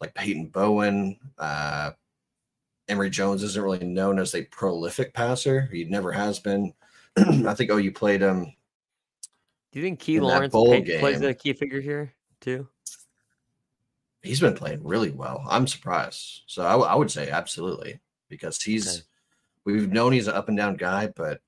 like 0.00 0.14
Peyton 0.14 0.46
Bowen, 0.48 1.18
uh, 1.38 1.92
Emory 2.88 3.10
Jones 3.10 3.42
isn't 3.42 3.62
really 3.62 3.84
known 3.84 4.18
as 4.18 4.34
a 4.34 4.44
prolific 4.44 5.12
passer. 5.12 5.68
He 5.72 5.84
never 5.84 6.12
has 6.12 6.38
been. 6.38 6.72
I 7.16 7.54
think 7.54 7.70
oh, 7.70 7.78
you 7.78 7.92
played 7.92 8.20
him. 8.20 8.52
Do 9.72 9.80
you 9.80 9.82
think 9.82 9.98
Key 9.98 10.20
Lawrence 10.20 10.54
pay- 10.54 10.98
plays 10.98 11.20
a 11.20 11.34
key 11.34 11.52
figure 11.52 11.80
here 11.80 12.12
too? 12.40 12.68
He's 14.22 14.40
been 14.40 14.54
playing 14.54 14.84
really 14.84 15.10
well. 15.10 15.44
I'm 15.48 15.66
surprised. 15.66 16.42
So 16.46 16.64
I 16.64 16.94
would 16.94 17.10
say 17.10 17.30
absolutely 17.30 18.00
because 18.28 18.62
he's. 18.62 18.88
Okay. 18.88 19.02
We've 19.64 19.90
known 19.90 20.12
he's 20.12 20.28
an 20.28 20.34
up 20.34 20.48
and 20.48 20.56
down 20.56 20.76
guy, 20.76 21.08
but 21.08 21.40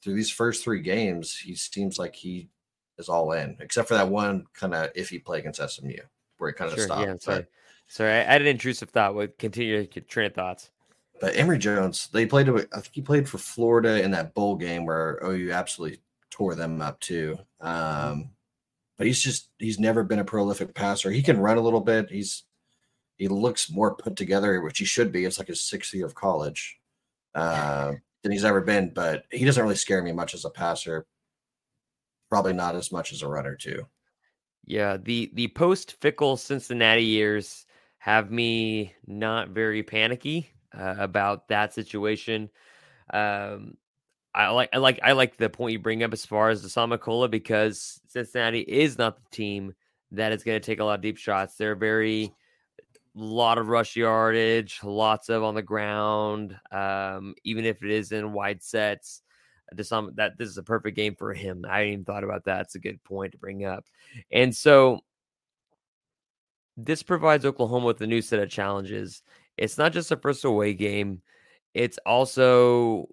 through 0.00 0.14
these 0.14 0.30
first 0.30 0.62
three 0.62 0.80
games, 0.80 1.36
he 1.36 1.56
seems 1.56 1.98
like 1.98 2.14
he 2.14 2.48
is 2.98 3.08
all 3.08 3.32
in, 3.32 3.56
except 3.58 3.88
for 3.88 3.94
that 3.94 4.08
one 4.08 4.44
kind 4.54 4.74
of 4.74 4.92
iffy 4.92 5.22
play 5.24 5.40
against 5.40 5.60
SMU 5.60 5.96
where 6.38 6.50
he 6.50 6.54
kind 6.54 6.70
of 6.70 6.78
Sure. 6.78 6.86
stopped. 6.86 7.00
Yeah. 7.06 7.12
but- 7.14 7.22
Sorry. 7.22 7.46
Sorry. 7.88 8.12
I 8.12 8.20
I 8.20 8.32
had 8.32 8.42
an 8.42 8.46
intrusive 8.46 8.90
thought. 8.90 9.14
Would 9.16 9.38
continue 9.38 9.74
your 9.76 9.86
train 9.86 10.26
of 10.26 10.34
thoughts. 10.34 10.70
But 11.20 11.36
Emory 11.36 11.58
Jones, 11.58 12.08
they 12.12 12.26
played. 12.26 12.48
I 12.48 12.56
think 12.58 12.90
he 12.92 13.02
played 13.02 13.28
for 13.28 13.38
Florida 13.38 14.02
in 14.02 14.10
that 14.10 14.34
bowl 14.34 14.56
game 14.56 14.84
where 14.84 15.20
OU 15.24 15.52
absolutely 15.52 16.00
tore 16.30 16.54
them 16.54 16.82
up 16.82 16.98
too. 17.00 17.38
Um, 17.60 18.30
but 18.98 19.06
he's 19.06 19.22
just 19.22 19.48
he's 19.58 19.78
never 19.78 20.02
been 20.02 20.18
a 20.18 20.24
prolific 20.24 20.74
passer. 20.74 21.10
He 21.10 21.22
can 21.22 21.38
run 21.38 21.56
a 21.56 21.62
little 21.62 21.80
bit. 21.80 22.10
He's 22.10 22.44
he 23.16 23.28
looks 23.28 23.70
more 23.70 23.94
put 23.94 24.16
together, 24.16 24.60
which 24.60 24.78
he 24.78 24.84
should 24.84 25.12
be. 25.12 25.24
It's 25.24 25.38
like 25.38 25.48
his 25.48 25.62
sixth 25.62 25.94
year 25.94 26.06
of 26.06 26.14
college 26.14 26.78
uh, 27.34 27.92
than 28.22 28.32
he's 28.32 28.44
ever 28.44 28.60
been. 28.60 28.90
But 28.92 29.24
he 29.30 29.44
doesn't 29.44 29.62
really 29.62 29.76
scare 29.76 30.02
me 30.02 30.12
much 30.12 30.34
as 30.34 30.44
a 30.44 30.50
passer. 30.50 31.06
Probably 32.28 32.52
not 32.52 32.74
as 32.74 32.90
much 32.90 33.12
as 33.12 33.22
a 33.22 33.28
runner 33.28 33.54
too. 33.54 33.86
Yeah, 34.64 34.96
the 34.96 35.30
the 35.34 35.48
post 35.48 36.00
Fickell 36.00 36.38
Cincinnati 36.38 37.04
years 37.04 37.66
have 37.98 38.30
me 38.30 38.94
not 39.06 39.50
very 39.50 39.82
panicky 39.82 40.50
uh, 40.76 40.96
about 40.98 41.48
that 41.48 41.72
situation. 41.74 42.50
Um, 43.12 43.76
I 44.34 44.48
like 44.48 44.70
I 44.72 44.78
like 44.78 45.00
I 45.02 45.12
like 45.12 45.36
the 45.36 45.48
point 45.48 45.72
you 45.72 45.78
bring 45.78 46.02
up 46.02 46.12
as 46.12 46.26
far 46.26 46.50
as 46.50 46.62
the 46.62 46.68
Samakola 46.68 47.30
because 47.30 48.00
Cincinnati 48.08 48.60
is 48.60 48.98
not 48.98 49.16
the 49.16 49.30
team 49.30 49.74
that 50.10 50.32
is 50.32 50.42
going 50.42 50.60
to 50.60 50.64
take 50.64 50.80
a 50.80 50.84
lot 50.84 50.96
of 50.96 51.02
deep 51.02 51.16
shots. 51.16 51.56
They're 51.56 51.76
very 51.76 52.32
lot 53.14 53.58
of 53.58 53.68
rush 53.68 53.94
yardage, 53.94 54.80
lots 54.82 55.28
of 55.28 55.44
on 55.44 55.54
the 55.54 55.62
ground. 55.62 56.58
Um, 56.72 57.34
even 57.44 57.64
if 57.64 57.82
it 57.82 57.90
is 57.90 58.10
in 58.10 58.32
wide 58.32 58.62
sets, 58.62 59.22
that 59.72 60.32
this 60.38 60.48
is 60.48 60.58
a 60.58 60.62
perfect 60.62 60.96
game 60.96 61.14
for 61.16 61.32
him. 61.32 61.64
I 61.68 61.86
even 61.86 62.04
thought 62.04 62.24
about 62.24 62.44
that. 62.44 62.62
It's 62.62 62.74
a 62.74 62.80
good 62.80 63.02
point 63.04 63.32
to 63.32 63.38
bring 63.38 63.64
up. 63.64 63.84
And 64.32 64.54
so 64.54 65.00
this 66.76 67.02
provides 67.02 67.44
Oklahoma 67.44 67.86
with 67.86 68.00
a 68.00 68.06
new 68.06 68.20
set 68.20 68.40
of 68.40 68.50
challenges. 68.50 69.22
It's 69.56 69.78
not 69.78 69.92
just 69.92 70.10
a 70.10 70.16
first 70.16 70.44
away 70.44 70.74
game, 70.74 71.22
it's 71.74 71.98
also 72.06 73.08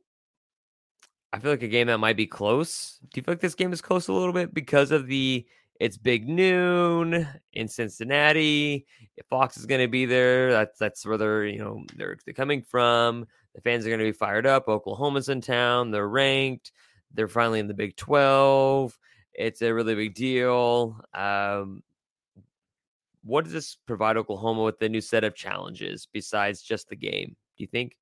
I 1.34 1.40
feel 1.40 1.52
like 1.52 1.64
a 1.64 1.68
game 1.68 1.88
that 1.88 1.98
might 1.98 2.18
be 2.18 2.28
close. 2.28 3.00
Do 3.02 3.20
you 3.20 3.24
feel 3.24 3.34
like 3.34 3.42
this 3.42 3.56
game 3.56 3.72
is 3.72 3.82
close 3.82 4.08
a 4.08 4.14
little 4.14 4.34
bit 4.34 4.54
because 4.54 4.92
of 4.92 5.08
the 5.08 5.46
it's 5.80 5.98
big 5.98 6.30
noon 6.30 7.28
in 7.54 7.68
Cincinnati. 7.68 8.86
Fox 9.30 9.58
is 9.58 9.66
going 9.66 9.82
to 9.82 9.88
be 9.88 10.06
there, 10.06 10.52
that's 10.52 10.78
that's 10.78 11.06
where 11.06 11.18
they're 11.18 11.46
you 11.46 11.58
know 11.60 11.84
they're, 11.96 12.18
they're 12.26 12.34
coming 12.34 12.62
from. 12.62 13.26
The 13.56 13.62
fans 13.62 13.86
are 13.86 13.90
going 13.90 14.00
to 14.00 14.06
be 14.06 14.12
fired 14.12 14.46
up. 14.46 14.68
Oklahoma's 14.68 15.30
in 15.30 15.42
town. 15.42 15.92
They're 15.92 16.08
ranked. 16.08 16.72
They're 17.14 17.28
finally 17.28 17.60
in 17.60 17.68
the 17.68 17.74
Big 17.74 17.96
Twelve. 17.98 18.98
It's 19.34 19.62
a 19.62 19.74
really 19.74 19.96
big 19.96 20.14
deal. 20.14 21.02
Um, 21.14 21.82
what 23.24 23.44
does 23.44 23.54
this 23.54 23.78
provide 23.86 24.18
Oklahoma 24.18 24.64
with 24.64 24.80
the 24.80 24.90
new 24.90 25.02
set 25.02 25.24
of 25.24 25.36
challenges 25.36 26.08
besides 26.12 26.62
just 26.62 26.90
the 26.90 26.96
game? 26.96 27.36
Do 27.58 27.64
you 27.64 27.68
think? 27.68 27.96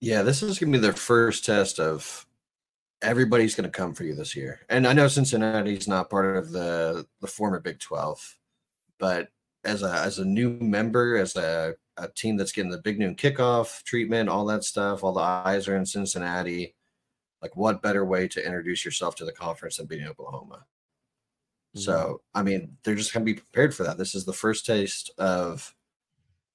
Yeah, 0.00 0.22
this 0.22 0.42
is 0.42 0.58
going 0.58 0.72
to 0.72 0.78
be 0.78 0.82
their 0.82 0.92
first 0.92 1.44
test 1.44 1.78
of 1.78 2.26
everybody's 3.02 3.54
going 3.54 3.70
to 3.70 3.76
come 3.76 3.94
for 3.94 4.04
you 4.04 4.14
this 4.14 4.34
year. 4.36 4.60
And 4.68 4.86
I 4.86 4.92
know 4.92 5.08
Cincinnati's 5.08 5.88
not 5.88 6.10
part 6.10 6.36
of 6.36 6.50
the 6.52 7.06
the 7.20 7.26
former 7.26 7.60
Big 7.60 7.78
12, 7.78 8.38
but 8.98 9.28
as 9.64 9.82
a 9.82 9.92
as 9.92 10.18
a 10.18 10.24
new 10.24 10.50
member, 10.50 11.16
as 11.16 11.36
a, 11.36 11.74
a 11.96 12.08
team 12.08 12.36
that's 12.36 12.52
getting 12.52 12.70
the 12.70 12.78
big 12.78 12.98
noon 12.98 13.14
kickoff 13.14 13.82
treatment, 13.84 14.28
all 14.28 14.46
that 14.46 14.64
stuff, 14.64 15.04
all 15.04 15.12
the 15.12 15.20
eyes 15.20 15.68
are 15.68 15.76
in 15.76 15.86
Cincinnati. 15.86 16.74
Like, 17.42 17.56
what 17.56 17.82
better 17.82 18.04
way 18.04 18.28
to 18.28 18.44
introduce 18.44 18.84
yourself 18.84 19.16
to 19.16 19.24
the 19.24 19.32
conference 19.32 19.78
than 19.78 19.86
beating 19.86 20.06
Oklahoma? 20.06 20.66
So, 21.74 22.20
I 22.34 22.42
mean, 22.42 22.76
they're 22.82 22.96
just 22.96 23.12
going 23.12 23.24
to 23.24 23.32
be 23.32 23.38
prepared 23.38 23.74
for 23.74 23.84
that. 23.84 23.96
This 23.96 24.14
is 24.14 24.24
the 24.24 24.32
first 24.32 24.66
taste 24.66 25.10
of, 25.18 25.72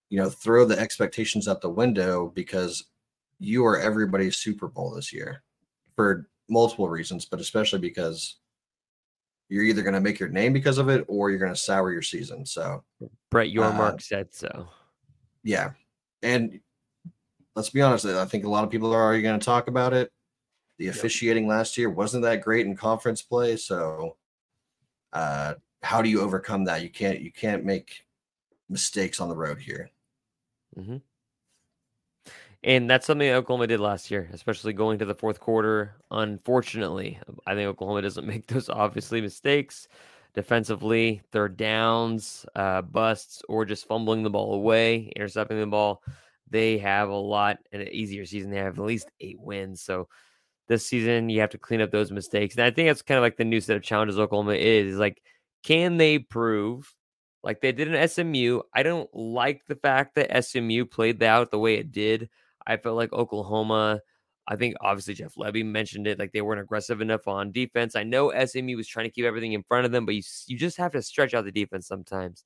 you 0.10 0.18
know, 0.20 0.30
throw 0.30 0.66
the 0.66 0.78
expectations 0.78 1.48
out 1.48 1.62
the 1.62 1.70
window 1.70 2.32
because 2.36 2.86
you 3.40 3.66
are 3.66 3.80
everybody's 3.80 4.36
Super 4.38 4.68
Bowl 4.68 4.92
this 4.92 5.14
year 5.14 5.42
for 5.96 6.28
multiple 6.50 6.90
reasons, 6.90 7.26
but 7.26 7.40
especially 7.40 7.80
because 7.80 8.36
you're 9.48 9.64
either 9.64 9.84
going 9.84 9.94
to 9.94 10.02
make 10.02 10.20
your 10.20 10.30
name 10.30 10.52
because 10.52 10.78
of 10.78 10.90
it 10.90 11.06
or 11.08 11.30
you're 11.30 11.40
going 11.40 11.54
to 11.54 11.60
sour 11.60 11.92
your 11.94 12.02
season. 12.02 12.46
So, 12.46 12.84
Brett 13.32 13.48
Uh, 13.48 13.52
Yormark 13.52 14.02
said 14.02 14.34
so. 14.34 14.68
yeah. 15.44 15.72
And 16.24 16.60
let's 17.56 17.70
be 17.70 17.82
honest, 17.82 18.06
I 18.06 18.26
think 18.26 18.44
a 18.44 18.50
lot 18.50 18.64
of 18.64 18.70
people 18.70 18.94
are 18.94 19.02
already 19.02 19.22
going 19.22 19.40
to 19.40 19.46
talk 19.46 19.68
about 19.68 19.94
it. 19.94 20.12
The 20.78 20.88
officiating 20.90 21.48
last 21.48 21.78
year 21.78 21.90
wasn't 21.90 22.24
that 22.24 22.42
great 22.42 22.66
in 22.66 22.76
conference 22.76 23.22
play. 23.22 23.56
So, 23.56 24.18
uh, 25.16 25.56
how 25.82 26.02
do 26.02 26.10
you 26.10 26.22
overcome 26.22 26.66
that? 26.66 26.84
You 26.84 26.90
can't, 26.90 27.22
you 27.22 27.32
can't 27.32 27.64
make 27.66 28.06
mistakes 28.70 29.20
on 29.20 29.30
the 29.30 29.36
road 29.36 29.58
here. 29.58 29.90
Mm-hmm. 30.78 30.98
And 32.64 32.90
that's 32.90 33.06
something 33.06 33.30
Oklahoma 33.30 33.68
did 33.68 33.80
last 33.80 34.10
year, 34.10 34.28
especially 34.34 34.74
going 34.74 35.00
to 35.00 35.06
the 35.06 35.16
fourth 35.16 35.40
quarter. 35.40 35.96
Unfortunately, 36.12 37.20
I 37.46 37.54
think 37.54 37.68
Oklahoma 37.68 38.02
doesn't 38.02 38.28
make 38.28 38.48
those 38.48 38.70
obviously 38.70 39.22
mistakes 39.22 39.88
defensively, 40.34 41.22
third 41.32 41.56
downs, 41.56 42.46
uh, 42.56 42.82
busts, 42.82 43.42
or 43.48 43.66
just 43.66 43.88
fumbling 43.88 44.22
the 44.22 44.30
ball 44.30 44.54
away, 44.54 45.12
intercepting 45.16 45.60
the 45.60 45.66
ball. 45.66 46.04
They 46.50 46.78
have 46.80 47.10
a 47.10 47.16
lot 47.16 47.60
an 47.72 47.88
easier 47.88 48.26
season. 48.26 48.52
They 48.52 48.58
have 48.58 48.78
at 48.78 48.86
least 48.86 49.10
eight 49.22 49.40
wins. 49.40 49.82
So 49.82 50.10
this 50.68 50.86
season, 50.86 51.30
you 51.30 51.42
have 51.42 51.52
to 51.52 51.58
clean 51.58 51.82
up 51.82 51.92
those 51.92 52.12
mistakes. 52.12 52.56
And 52.56 52.66
I 52.66 52.72
think 52.72 52.90
that's 52.90 53.02
kind 53.02 53.18
of 53.18 53.22
like 53.22 53.38
the 53.38 53.46
new 53.46 53.62
set 53.62 53.76
of 53.76 53.84
challenges 53.84 54.20
Oklahoma 54.20 54.54
is, 54.54 54.94
is 54.94 55.00
like, 55.00 55.22
can 55.64 55.98
they 55.98 56.20
prove 56.20 56.94
like 57.44 57.62
they 57.62 57.72
did 57.72 57.94
in 57.94 58.08
SMU? 58.08 58.62
I 58.74 58.84
don't 58.84 59.10
like 59.14 59.62
the 59.68 59.76
fact 59.76 60.16
that 60.16 60.44
SMU 60.44 60.86
played 60.86 61.20
that 61.20 61.30
out 61.30 61.52
the 61.52 61.60
way 61.60 61.76
it 61.76 61.92
did. 61.92 62.30
I 62.66 62.78
felt 62.78 62.96
like 62.96 63.14
Oklahoma, 63.14 64.00
I 64.48 64.56
think 64.56 64.76
obviously 64.82 65.14
Jeff 65.14 65.36
Lebby 65.36 65.66
mentioned 65.66 66.08
it, 66.08 66.20
like 66.20 66.32
they 66.32 66.42
weren't 66.42 66.62
aggressive 66.62 67.02
enough 67.02 67.28
on 67.28 67.52
defense. 67.52 67.96
I 67.96 68.04
know 68.04 68.32
SMU 68.46 68.78
was 68.78 68.88
trying 68.88 69.06
to 69.06 69.12
keep 69.12 69.26
everything 69.26 69.54
in 69.54 69.64
front 69.64 69.86
of 69.86 69.92
them, 69.92 70.06
but 70.06 70.16
you, 70.16 70.24
you 70.48 70.58
just 70.58 70.78
have 70.78 70.92
to 70.94 71.02
stretch 71.02 71.34
out 71.34 71.46
the 71.46 71.52
defense 71.52 71.88
sometimes. 71.88 72.44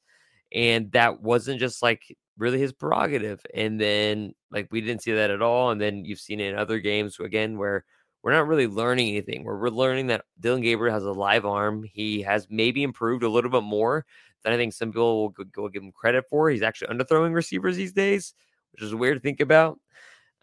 And 0.53 0.91
that 0.93 1.21
wasn't 1.21 1.59
just 1.59 1.81
like 1.81 2.15
really 2.37 2.59
his 2.59 2.73
prerogative. 2.73 3.45
And 3.53 3.79
then 3.79 4.33
like 4.51 4.67
we 4.71 4.81
didn't 4.81 5.03
see 5.03 5.11
that 5.11 5.29
at 5.29 5.41
all. 5.41 5.71
And 5.71 5.79
then 5.79 6.05
you've 6.05 6.19
seen 6.19 6.39
it 6.39 6.51
in 6.53 6.57
other 6.57 6.79
games 6.79 7.19
again 7.19 7.57
where 7.57 7.85
we're 8.29 8.35
not 8.35 8.47
really 8.47 8.67
learning 8.67 9.09
anything. 9.09 9.43
Where 9.43 9.57
we're 9.57 9.69
learning 9.69 10.05
that 10.07 10.23
Dillon 10.39 10.61
Gabriel 10.61 10.93
has 10.93 11.03
a 11.03 11.11
live 11.11 11.47
arm. 11.47 11.81
He 11.81 12.21
has 12.21 12.45
maybe 12.47 12.83
improved 12.83 13.23
a 13.23 13.29
little 13.29 13.49
bit 13.49 13.63
more 13.63 14.05
than 14.43 14.53
I 14.53 14.55
think 14.55 14.71
some 14.71 14.91
people 14.91 15.33
will, 15.33 15.45
go- 15.51 15.67
give 15.67 15.81
him 15.81 15.91
credit 15.91 16.25
for. 16.29 16.47
He's 16.47 16.61
actually 16.61 16.95
underthrowing 16.95 17.33
receivers 17.33 17.75
these 17.75 17.91
days, 17.91 18.35
which 18.71 18.83
is 18.83 18.93
weird 18.93 19.17
to 19.17 19.19
think 19.19 19.39
about. 19.39 19.79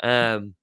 Um, 0.02 0.56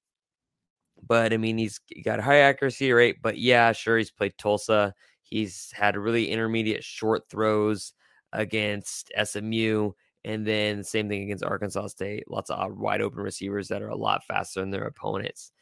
but 1.07 1.31
I 1.31 1.37
mean, 1.37 1.57
he's 1.57 1.79
got 2.03 2.19
a 2.19 2.23
high 2.23 2.39
accuracy 2.39 2.91
rate. 2.91 3.21
But 3.21 3.37
yeah, 3.37 3.71
sure, 3.71 3.97
he's 3.97 4.11
played 4.11 4.37
Tulsa. 4.37 4.93
He's 5.21 5.71
had 5.73 5.95
really 5.95 6.29
intermediate 6.29 6.83
short 6.83 7.29
throws 7.29 7.93
against 8.33 9.13
SMU, 9.23 9.91
and 10.25 10.45
then 10.45 10.83
same 10.83 11.07
thing 11.07 11.23
against 11.23 11.45
Arkansas 11.45 11.87
State. 11.87 12.29
Lots 12.29 12.49
of 12.49 12.77
wide 12.77 12.99
open 12.99 13.21
receivers 13.21 13.69
that 13.69 13.81
are 13.81 13.87
a 13.87 13.95
lot 13.95 14.25
faster 14.25 14.59
than 14.59 14.71
their 14.71 14.87
opponents. 14.87 15.53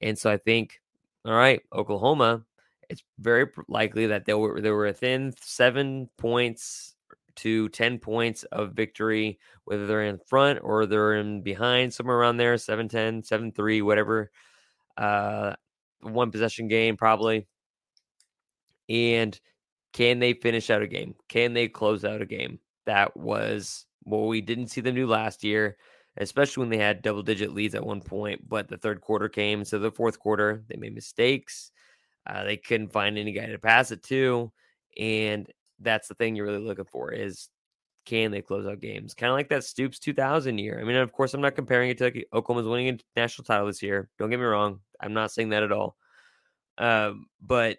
And 0.00 0.18
so 0.18 0.30
I 0.30 0.38
think, 0.38 0.80
all 1.24 1.34
right, 1.34 1.60
Oklahoma, 1.72 2.44
it's 2.88 3.02
very 3.18 3.46
likely 3.68 4.06
that 4.08 4.24
they 4.24 4.34
were 4.34 4.60
they 4.60 4.70
were 4.70 4.86
within 4.86 5.32
seven 5.40 6.08
points 6.18 6.94
to 7.36 7.68
10 7.70 7.98
points 7.98 8.42
of 8.44 8.72
victory, 8.72 9.38
whether 9.64 9.86
they're 9.86 10.04
in 10.04 10.18
front 10.26 10.58
or 10.62 10.86
they're 10.86 11.14
in 11.14 11.42
behind, 11.42 11.94
somewhere 11.94 12.18
around 12.18 12.36
there, 12.36 12.58
7 12.58 12.88
10, 12.88 13.22
7 13.22 13.52
3, 13.52 13.82
whatever. 13.82 14.30
Uh, 14.96 15.54
one 16.02 16.30
possession 16.30 16.68
game, 16.68 16.96
probably. 16.96 17.46
And 18.88 19.38
can 19.92 20.18
they 20.18 20.34
finish 20.34 20.70
out 20.70 20.82
a 20.82 20.86
game? 20.86 21.14
Can 21.28 21.52
they 21.52 21.68
close 21.68 22.04
out 22.04 22.22
a 22.22 22.26
game? 22.26 22.58
That 22.86 23.16
was 23.16 23.86
what 24.02 24.26
we 24.26 24.40
didn't 24.40 24.68
see 24.68 24.80
them 24.80 24.94
do 24.94 25.06
last 25.06 25.44
year, 25.44 25.76
especially 26.20 26.60
when 26.60 26.68
they 26.68 26.76
had 26.78 27.02
double 27.02 27.22
digit 27.22 27.52
leads 27.52 27.74
at 27.74 27.84
one 27.84 28.00
point. 28.00 28.48
But 28.48 28.68
the 28.68 28.76
third 28.76 29.00
quarter 29.00 29.28
came. 29.28 29.64
So 29.64 29.78
the 29.78 29.90
fourth 29.90 30.18
quarter, 30.18 30.62
they 30.68 30.76
made 30.76 30.94
mistakes. 30.94 31.72
Uh, 32.26 32.44
they 32.44 32.58
couldn't 32.58 32.92
find 32.92 33.18
any 33.18 33.32
guy 33.32 33.46
to 33.46 33.58
pass 33.58 33.90
it 33.90 34.02
to. 34.04 34.52
And 34.98 35.50
that's 35.80 36.08
the 36.08 36.14
thing 36.14 36.36
you're 36.36 36.46
really 36.46 36.58
looking 36.58 36.84
for 36.84 37.10
is 37.10 37.48
can 38.04 38.30
they 38.30 38.42
close 38.42 38.66
out 38.66 38.80
games? 38.80 39.14
Kind 39.14 39.30
of 39.30 39.36
like 39.36 39.48
that 39.48 39.64
Stoops 39.64 39.98
2000 39.98 40.58
year. 40.58 40.78
I 40.80 40.84
mean, 40.84 40.96
of 40.96 41.12
course, 41.12 41.32
I'm 41.32 41.40
not 41.40 41.54
comparing 41.54 41.90
it 41.90 41.98
to 41.98 42.04
like 42.04 42.28
Oklahoma's 42.32 42.68
winning 42.68 42.88
a 42.88 42.98
national 43.18 43.44
title 43.46 43.66
this 43.66 43.82
year. 43.82 44.08
Don't 44.18 44.30
get 44.30 44.38
me 44.38 44.44
wrong. 44.44 44.80
I'm 45.00 45.14
not 45.14 45.32
saying 45.32 45.50
that 45.50 45.62
at 45.62 45.72
all. 45.72 45.96
Um, 46.76 47.26
but 47.40 47.78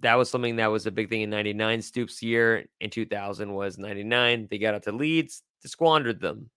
that 0.00 0.14
was 0.16 0.30
something 0.30 0.56
that 0.56 0.66
was 0.66 0.86
a 0.86 0.90
big 0.90 1.08
thing 1.08 1.22
in 1.22 1.30
99 1.30 1.82
Stoops 1.82 2.22
year. 2.22 2.66
In 2.80 2.90
2000 2.90 3.52
was 3.52 3.78
99. 3.78 4.48
They 4.50 4.58
got 4.58 4.74
out 4.74 4.84
to 4.84 4.92
leads, 4.92 5.42
they 5.62 5.68
squandered 5.68 6.20
them. 6.20 6.50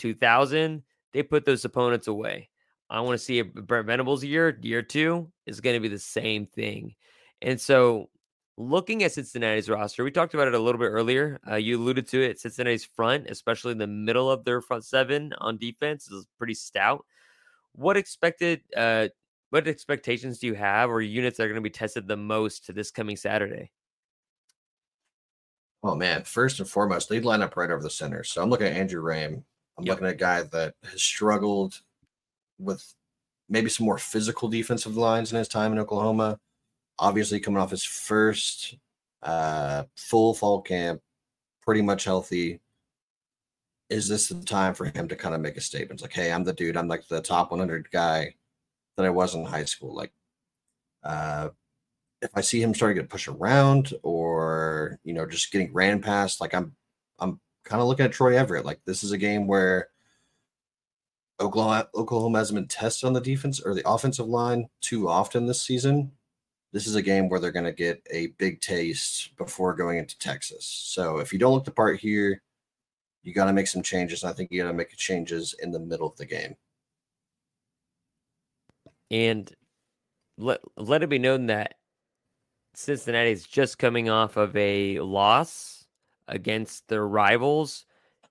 2000, 0.00 0.82
they 1.12 1.22
put 1.22 1.44
those 1.44 1.64
opponents 1.64 2.08
away. 2.08 2.48
I 2.88 3.00
want 3.00 3.18
to 3.18 3.24
see 3.24 3.38
a 3.38 3.44
Brent 3.44 3.86
Venables 3.86 4.24
year, 4.24 4.58
year 4.62 4.82
two 4.82 5.30
is 5.46 5.60
going 5.60 5.74
to 5.74 5.80
be 5.80 5.88
the 5.88 5.98
same 5.98 6.46
thing. 6.46 6.94
And 7.40 7.60
so 7.60 8.10
looking 8.56 9.04
at 9.04 9.12
Cincinnati's 9.12 9.70
roster, 9.70 10.02
we 10.02 10.10
talked 10.10 10.34
about 10.34 10.48
it 10.48 10.54
a 10.54 10.58
little 10.58 10.80
bit 10.80 10.88
earlier. 10.88 11.38
Uh, 11.48 11.54
you 11.54 11.78
alluded 11.78 12.08
to 12.08 12.20
it. 12.20 12.40
Cincinnati's 12.40 12.84
front, 12.84 13.30
especially 13.30 13.72
in 13.72 13.78
the 13.78 13.86
middle 13.86 14.30
of 14.30 14.44
their 14.44 14.60
front 14.60 14.84
seven 14.84 15.32
on 15.38 15.56
defense, 15.56 16.10
is 16.10 16.26
pretty 16.36 16.54
stout. 16.54 17.04
What 17.72 17.96
expected? 17.96 18.62
Uh, 18.76 19.08
what 19.50 19.68
expectations 19.68 20.38
do 20.38 20.48
you 20.48 20.54
have, 20.54 20.90
or 20.90 21.00
units 21.00 21.36
that 21.36 21.44
are 21.44 21.48
going 21.48 21.54
to 21.54 21.60
be 21.60 21.70
tested 21.70 22.06
the 22.06 22.16
most 22.16 22.74
this 22.74 22.90
coming 22.90 23.16
Saturday? 23.16 23.70
Oh 25.82 25.94
man, 25.94 26.24
first 26.24 26.60
and 26.60 26.68
foremost, 26.68 27.10
lead 27.10 27.24
lineup 27.24 27.56
right 27.56 27.70
over 27.70 27.82
the 27.82 27.88
center. 27.88 28.22
So 28.22 28.42
I'm 28.42 28.50
looking 28.50 28.66
at 28.66 28.76
Andrew 28.76 29.02
Raym. 29.02 29.44
I'm 29.80 29.86
yep. 29.86 29.94
looking 29.94 30.06
at 30.06 30.14
a 30.14 30.16
guy 30.16 30.42
that 30.42 30.74
has 30.84 31.02
struggled 31.02 31.80
with 32.58 32.94
maybe 33.48 33.68
some 33.68 33.86
more 33.86 33.98
physical 33.98 34.48
defensive 34.48 34.96
lines 34.96 35.32
in 35.32 35.38
his 35.38 35.48
time 35.48 35.72
in 35.72 35.78
Oklahoma 35.78 36.38
obviously 37.00 37.40
coming 37.40 37.60
off 37.60 37.70
his 37.70 37.82
first 37.82 38.76
uh, 39.22 39.84
full 39.96 40.34
fall 40.34 40.60
camp, 40.60 41.00
pretty 41.62 41.82
much 41.82 42.04
healthy. 42.04 42.60
Is 43.88 44.06
this 44.06 44.28
the 44.28 44.44
time 44.44 44.74
for 44.74 44.84
him 44.84 45.08
to 45.08 45.16
kind 45.16 45.34
of 45.34 45.40
make 45.40 45.56
a 45.56 45.60
statement? 45.60 45.92
It's 45.92 46.02
like, 46.02 46.12
hey, 46.12 46.30
I'm 46.30 46.44
the 46.44 46.52
dude. 46.52 46.76
I'm 46.76 46.86
like 46.86 47.08
the 47.08 47.20
top 47.20 47.50
100 47.50 47.90
guy 47.90 48.34
that 48.96 49.06
I 49.06 49.10
was 49.10 49.34
in 49.34 49.44
high 49.44 49.64
school. 49.64 49.96
Like, 49.96 50.12
uh, 51.02 51.48
if 52.22 52.30
I 52.34 52.42
see 52.42 52.62
him 52.62 52.74
starting 52.74 53.02
to 53.02 53.08
push 53.08 53.26
around 53.26 53.94
or 54.02 54.98
you 55.02 55.14
know 55.14 55.26
just 55.26 55.50
getting 55.50 55.72
ran 55.72 56.02
past, 56.02 56.40
like 56.40 56.54
I'm, 56.54 56.76
I'm 57.18 57.40
kind 57.70 57.80
of 57.80 57.88
looking 57.88 58.04
at 58.04 58.12
Troy 58.12 58.36
Everett. 58.36 58.66
Like 58.66 58.80
this 58.84 59.02
is 59.02 59.12
a 59.12 59.18
game 59.18 59.46
where 59.46 59.88
Oklahoma 61.40 61.88
Oklahoma 61.94 62.38
hasn't 62.38 62.56
been 62.58 62.68
tested 62.68 63.06
on 63.06 63.14
the 63.14 63.20
defense 63.20 63.60
or 63.60 63.74
the 63.74 63.88
offensive 63.88 64.26
line 64.26 64.68
too 64.82 65.08
often 65.08 65.46
this 65.46 65.62
season 65.62 66.12
this 66.72 66.86
is 66.86 66.94
a 66.94 67.02
game 67.02 67.28
where 67.28 67.40
they're 67.40 67.50
going 67.50 67.64
to 67.64 67.72
get 67.72 68.00
a 68.10 68.28
big 68.38 68.60
taste 68.60 69.36
before 69.36 69.74
going 69.74 69.98
into 69.98 70.18
Texas. 70.18 70.64
So 70.64 71.18
if 71.18 71.32
you 71.32 71.38
don't 71.38 71.52
look 71.52 71.64
the 71.64 71.72
part 71.72 71.98
here, 71.98 72.42
you 73.22 73.34
got 73.34 73.46
to 73.46 73.52
make 73.52 73.66
some 73.66 73.82
changes. 73.82 74.24
I 74.24 74.32
think 74.32 74.50
you 74.50 74.62
got 74.62 74.68
to 74.68 74.76
make 74.76 74.96
changes 74.96 75.54
in 75.60 75.72
the 75.72 75.80
middle 75.80 76.06
of 76.06 76.16
the 76.16 76.26
game. 76.26 76.56
And 79.10 79.52
let 80.38 80.60
let 80.76 81.02
it 81.02 81.08
be 81.08 81.18
known 81.18 81.46
that 81.46 81.74
Cincinnati 82.74 83.32
is 83.32 83.44
just 83.44 83.78
coming 83.78 84.08
off 84.08 84.36
of 84.36 84.56
a 84.56 85.00
loss 85.00 85.79
against 86.30 86.88
their 86.88 87.06
rivals, 87.06 87.84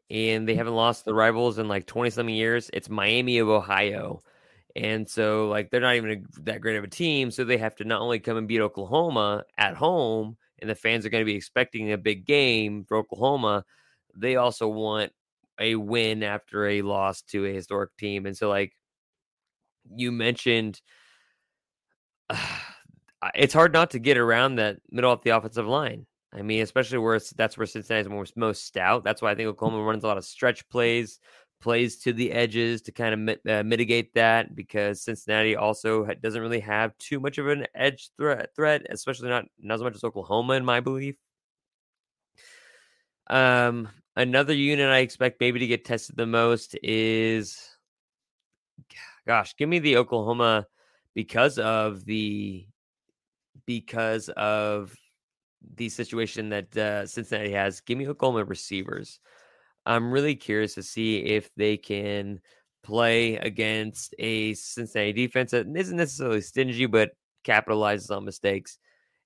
and 0.09 0.47
they 0.47 0.55
haven't 0.55 0.75
lost 0.75 1.05
the 1.05 1.13
rivals 1.13 1.59
in 1.59 1.67
like 1.67 1.85
twenty 1.85 2.09
something 2.09 2.35
years. 2.35 2.69
It's 2.73 2.89
Miami 2.89 3.38
of 3.39 3.49
Ohio. 3.49 4.21
And 4.75 5.09
so, 5.09 5.49
like, 5.49 5.71
they're 5.71 5.81
not 5.81 5.95
even 5.95 6.12
a, 6.12 6.41
that 6.43 6.62
great 6.62 6.77
of 6.77 6.83
a 6.83 6.88
team. 6.88 7.31
So 7.31 7.43
they 7.43 7.57
have 7.57 7.75
to 7.77 7.83
not 7.83 8.01
only 8.01 8.19
come 8.19 8.38
and 8.38 8.47
beat 8.47 8.62
Oklahoma 8.62 9.43
at 9.57 9.75
home, 9.75 10.38
and 10.59 10.69
the 10.69 10.75
fans 10.75 11.05
are 11.05 11.09
going 11.09 11.21
to 11.21 11.31
be 11.31 11.35
expecting 11.35 11.91
a 11.91 11.97
big 11.97 12.25
game 12.25 12.85
for 12.88 12.97
Oklahoma, 12.97 13.65
they 14.15 14.35
also 14.35 14.67
want 14.67 15.12
a 15.59 15.75
win 15.75 16.23
after 16.23 16.67
a 16.67 16.81
loss 16.81 17.21
to 17.23 17.45
a 17.45 17.53
historic 17.53 17.95
team. 17.97 18.25
And 18.25 18.38
so, 18.38 18.49
like, 18.49 18.73
you 19.95 20.12
mentioned, 20.12 20.81
uh, 22.29 22.38
it's 23.35 23.53
hard 23.53 23.73
not 23.73 23.91
to 23.91 23.99
get 23.99 24.17
around 24.17 24.55
that 24.55 24.77
middle 24.91 25.12
of 25.12 25.23
the 25.23 25.31
offensive 25.31 25.67
line. 25.67 26.05
I 26.31 26.41
mean, 26.43 26.61
especially 26.61 26.99
where 26.99 27.19
that's 27.35 27.57
where 27.57 27.65
Cincinnati's 27.65 28.09
most, 28.09 28.37
most 28.37 28.63
stout. 28.65 29.03
That's 29.03 29.21
why 29.21 29.31
I 29.31 29.35
think 29.35 29.47
Oklahoma 29.47 29.83
runs 29.83 30.03
a 30.03 30.07
lot 30.07 30.17
of 30.17 30.25
stretch 30.25 30.67
plays 30.69 31.19
plays 31.61 31.97
to 31.97 32.13
the 32.13 32.31
edges 32.31 32.81
to 32.81 32.91
kind 32.91 33.13
of 33.13 33.19
mit- 33.19 33.41
uh, 33.49 33.63
mitigate 33.63 34.13
that 34.13 34.55
because 34.55 35.01
Cincinnati 35.01 35.55
also 35.55 36.05
ha- 36.05 36.13
doesn't 36.21 36.41
really 36.41 36.61
have 36.61 36.97
too 36.97 37.19
much 37.19 37.37
of 37.37 37.47
an 37.47 37.67
edge 37.75 38.11
threat, 38.17 38.55
threat, 38.55 38.85
especially 38.89 39.29
not 39.29 39.45
not 39.59 39.75
as 39.75 39.81
much 39.81 39.95
as 39.95 40.03
Oklahoma, 40.03 40.53
in 40.53 40.65
my 40.65 40.79
belief. 40.79 41.15
Um, 43.27 43.89
another 44.15 44.53
unit 44.53 44.89
I 44.89 44.99
expect 44.99 45.39
maybe 45.39 45.59
to 45.59 45.67
get 45.67 45.85
tested 45.85 46.15
the 46.15 46.25
most 46.25 46.77
is, 46.81 47.59
gosh, 49.27 49.55
give 49.57 49.69
me 49.69 49.79
the 49.79 49.97
Oklahoma 49.97 50.67
because 51.13 51.59
of 51.59 52.05
the 52.05 52.65
because 53.65 54.29
of 54.29 54.95
the 55.76 55.89
situation 55.89 56.50
that 56.50 56.78
uh, 56.78 57.06
Cincinnati 57.06 57.52
has. 57.52 57.82
Give 57.82 57.98
me 57.98 58.08
Oklahoma 58.08 58.45
receivers. 58.45 59.19
I'm 59.86 60.12
really 60.12 60.36
curious 60.36 60.76
to 60.76 60.84
see 60.84 61.17
if 61.19 61.50
they 61.56 61.78
can 61.78 62.39
play 62.84 63.36
against 63.38 64.13
a 64.19 64.54
Cincinnati 64.54 65.13
defense 65.13 65.52
that 65.52 65.67
isn't 65.76 65.98
necessarily 65.98 66.41
stingy, 66.41 66.86
but 66.86 67.12
capitalizes 67.45 68.15
on 68.15 68.26
mistakes. 68.26 68.78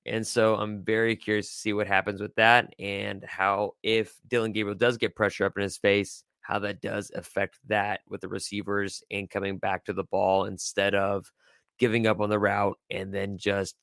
And 0.05 0.25
so 0.25 0.55
I'm 0.55 0.83
very 0.83 1.15
curious 1.15 1.47
to 1.47 1.55
see 1.55 1.73
what 1.73 1.87
happens 1.87 2.21
with 2.21 2.35
that 2.35 2.73
and 2.77 3.23
how, 3.23 3.73
if 3.83 4.13
Dillon 4.27 4.51
Gabriel 4.51 4.77
does 4.77 4.97
get 4.97 5.15
pressure 5.15 5.45
up 5.45 5.53
in 5.55 5.63
his 5.63 5.77
face, 5.77 6.23
how 6.41 6.59
that 6.59 6.81
does 6.81 7.09
affect 7.15 7.57
that 7.67 8.01
with 8.09 8.21
the 8.21 8.27
receivers 8.27 9.01
and 9.09 9.29
coming 9.29 9.57
back 9.57 9.85
to 9.85 9.93
the 9.93 10.03
ball 10.03 10.45
instead 10.45 10.93
of 10.93 11.31
giving 11.79 12.05
up 12.05 12.19
on 12.19 12.29
the 12.29 12.37
route 12.37 12.77
and 12.89 13.13
then 13.13 13.37
just 13.37 13.75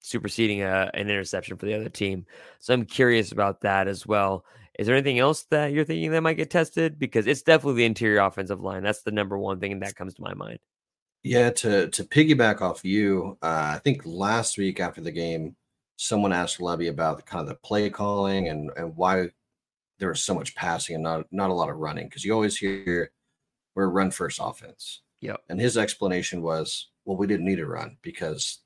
superseding 0.00 0.62
a, 0.62 0.90
an 0.94 1.08
interception 1.08 1.56
for 1.56 1.66
the 1.66 1.74
other 1.74 1.88
team. 1.88 2.26
So 2.58 2.74
I'm 2.74 2.84
curious 2.84 3.32
about 3.32 3.60
that 3.62 3.88
as 3.88 4.06
well. 4.06 4.44
Is 4.78 4.86
there 4.86 4.96
anything 4.96 5.18
else 5.18 5.42
that 5.50 5.72
you're 5.72 5.84
thinking 5.84 6.10
that 6.12 6.22
might 6.22 6.38
get 6.38 6.50
tested? 6.50 6.98
Because 6.98 7.26
it's 7.26 7.42
definitely 7.42 7.82
the 7.82 7.86
interior 7.86 8.20
offensive 8.20 8.60
line. 8.60 8.82
That's 8.82 9.02
the 9.02 9.10
number 9.10 9.38
one 9.38 9.60
thing 9.60 9.78
that 9.80 9.96
comes 9.96 10.14
to 10.14 10.22
my 10.22 10.34
mind. 10.34 10.58
Yeah, 11.22 11.50
to 11.50 11.88
to 11.88 12.04
piggyback 12.04 12.62
off 12.62 12.82
you, 12.82 13.36
uh, 13.42 13.74
I 13.74 13.80
think 13.84 14.02
last 14.06 14.56
week 14.56 14.80
after 14.80 15.02
the 15.02 15.10
game, 15.10 15.54
someone 15.96 16.32
asked 16.32 16.60
Lebby 16.60 16.88
about 16.88 17.18
the 17.18 17.22
kind 17.22 17.42
of 17.42 17.48
the 17.48 17.56
play 17.56 17.90
calling 17.90 18.48
and 18.48 18.70
and 18.74 18.96
why 18.96 19.28
there 19.98 20.08
was 20.08 20.22
so 20.22 20.34
much 20.34 20.54
passing 20.54 20.94
and 20.94 21.04
not 21.04 21.26
not 21.30 21.50
a 21.50 21.54
lot 21.54 21.68
of 21.68 21.76
running 21.76 22.06
because 22.06 22.24
you 22.24 22.32
always 22.32 22.56
hear 22.56 23.12
we're 23.74 23.84
a 23.84 23.88
run 23.88 24.10
first 24.10 24.40
offense. 24.42 25.02
Yeah, 25.20 25.36
and 25.50 25.60
his 25.60 25.76
explanation 25.76 26.40
was, 26.40 26.88
well, 27.04 27.18
we 27.18 27.26
didn't 27.26 27.44
need 27.44 27.56
to 27.56 27.66
run 27.66 27.98
because 28.00 28.60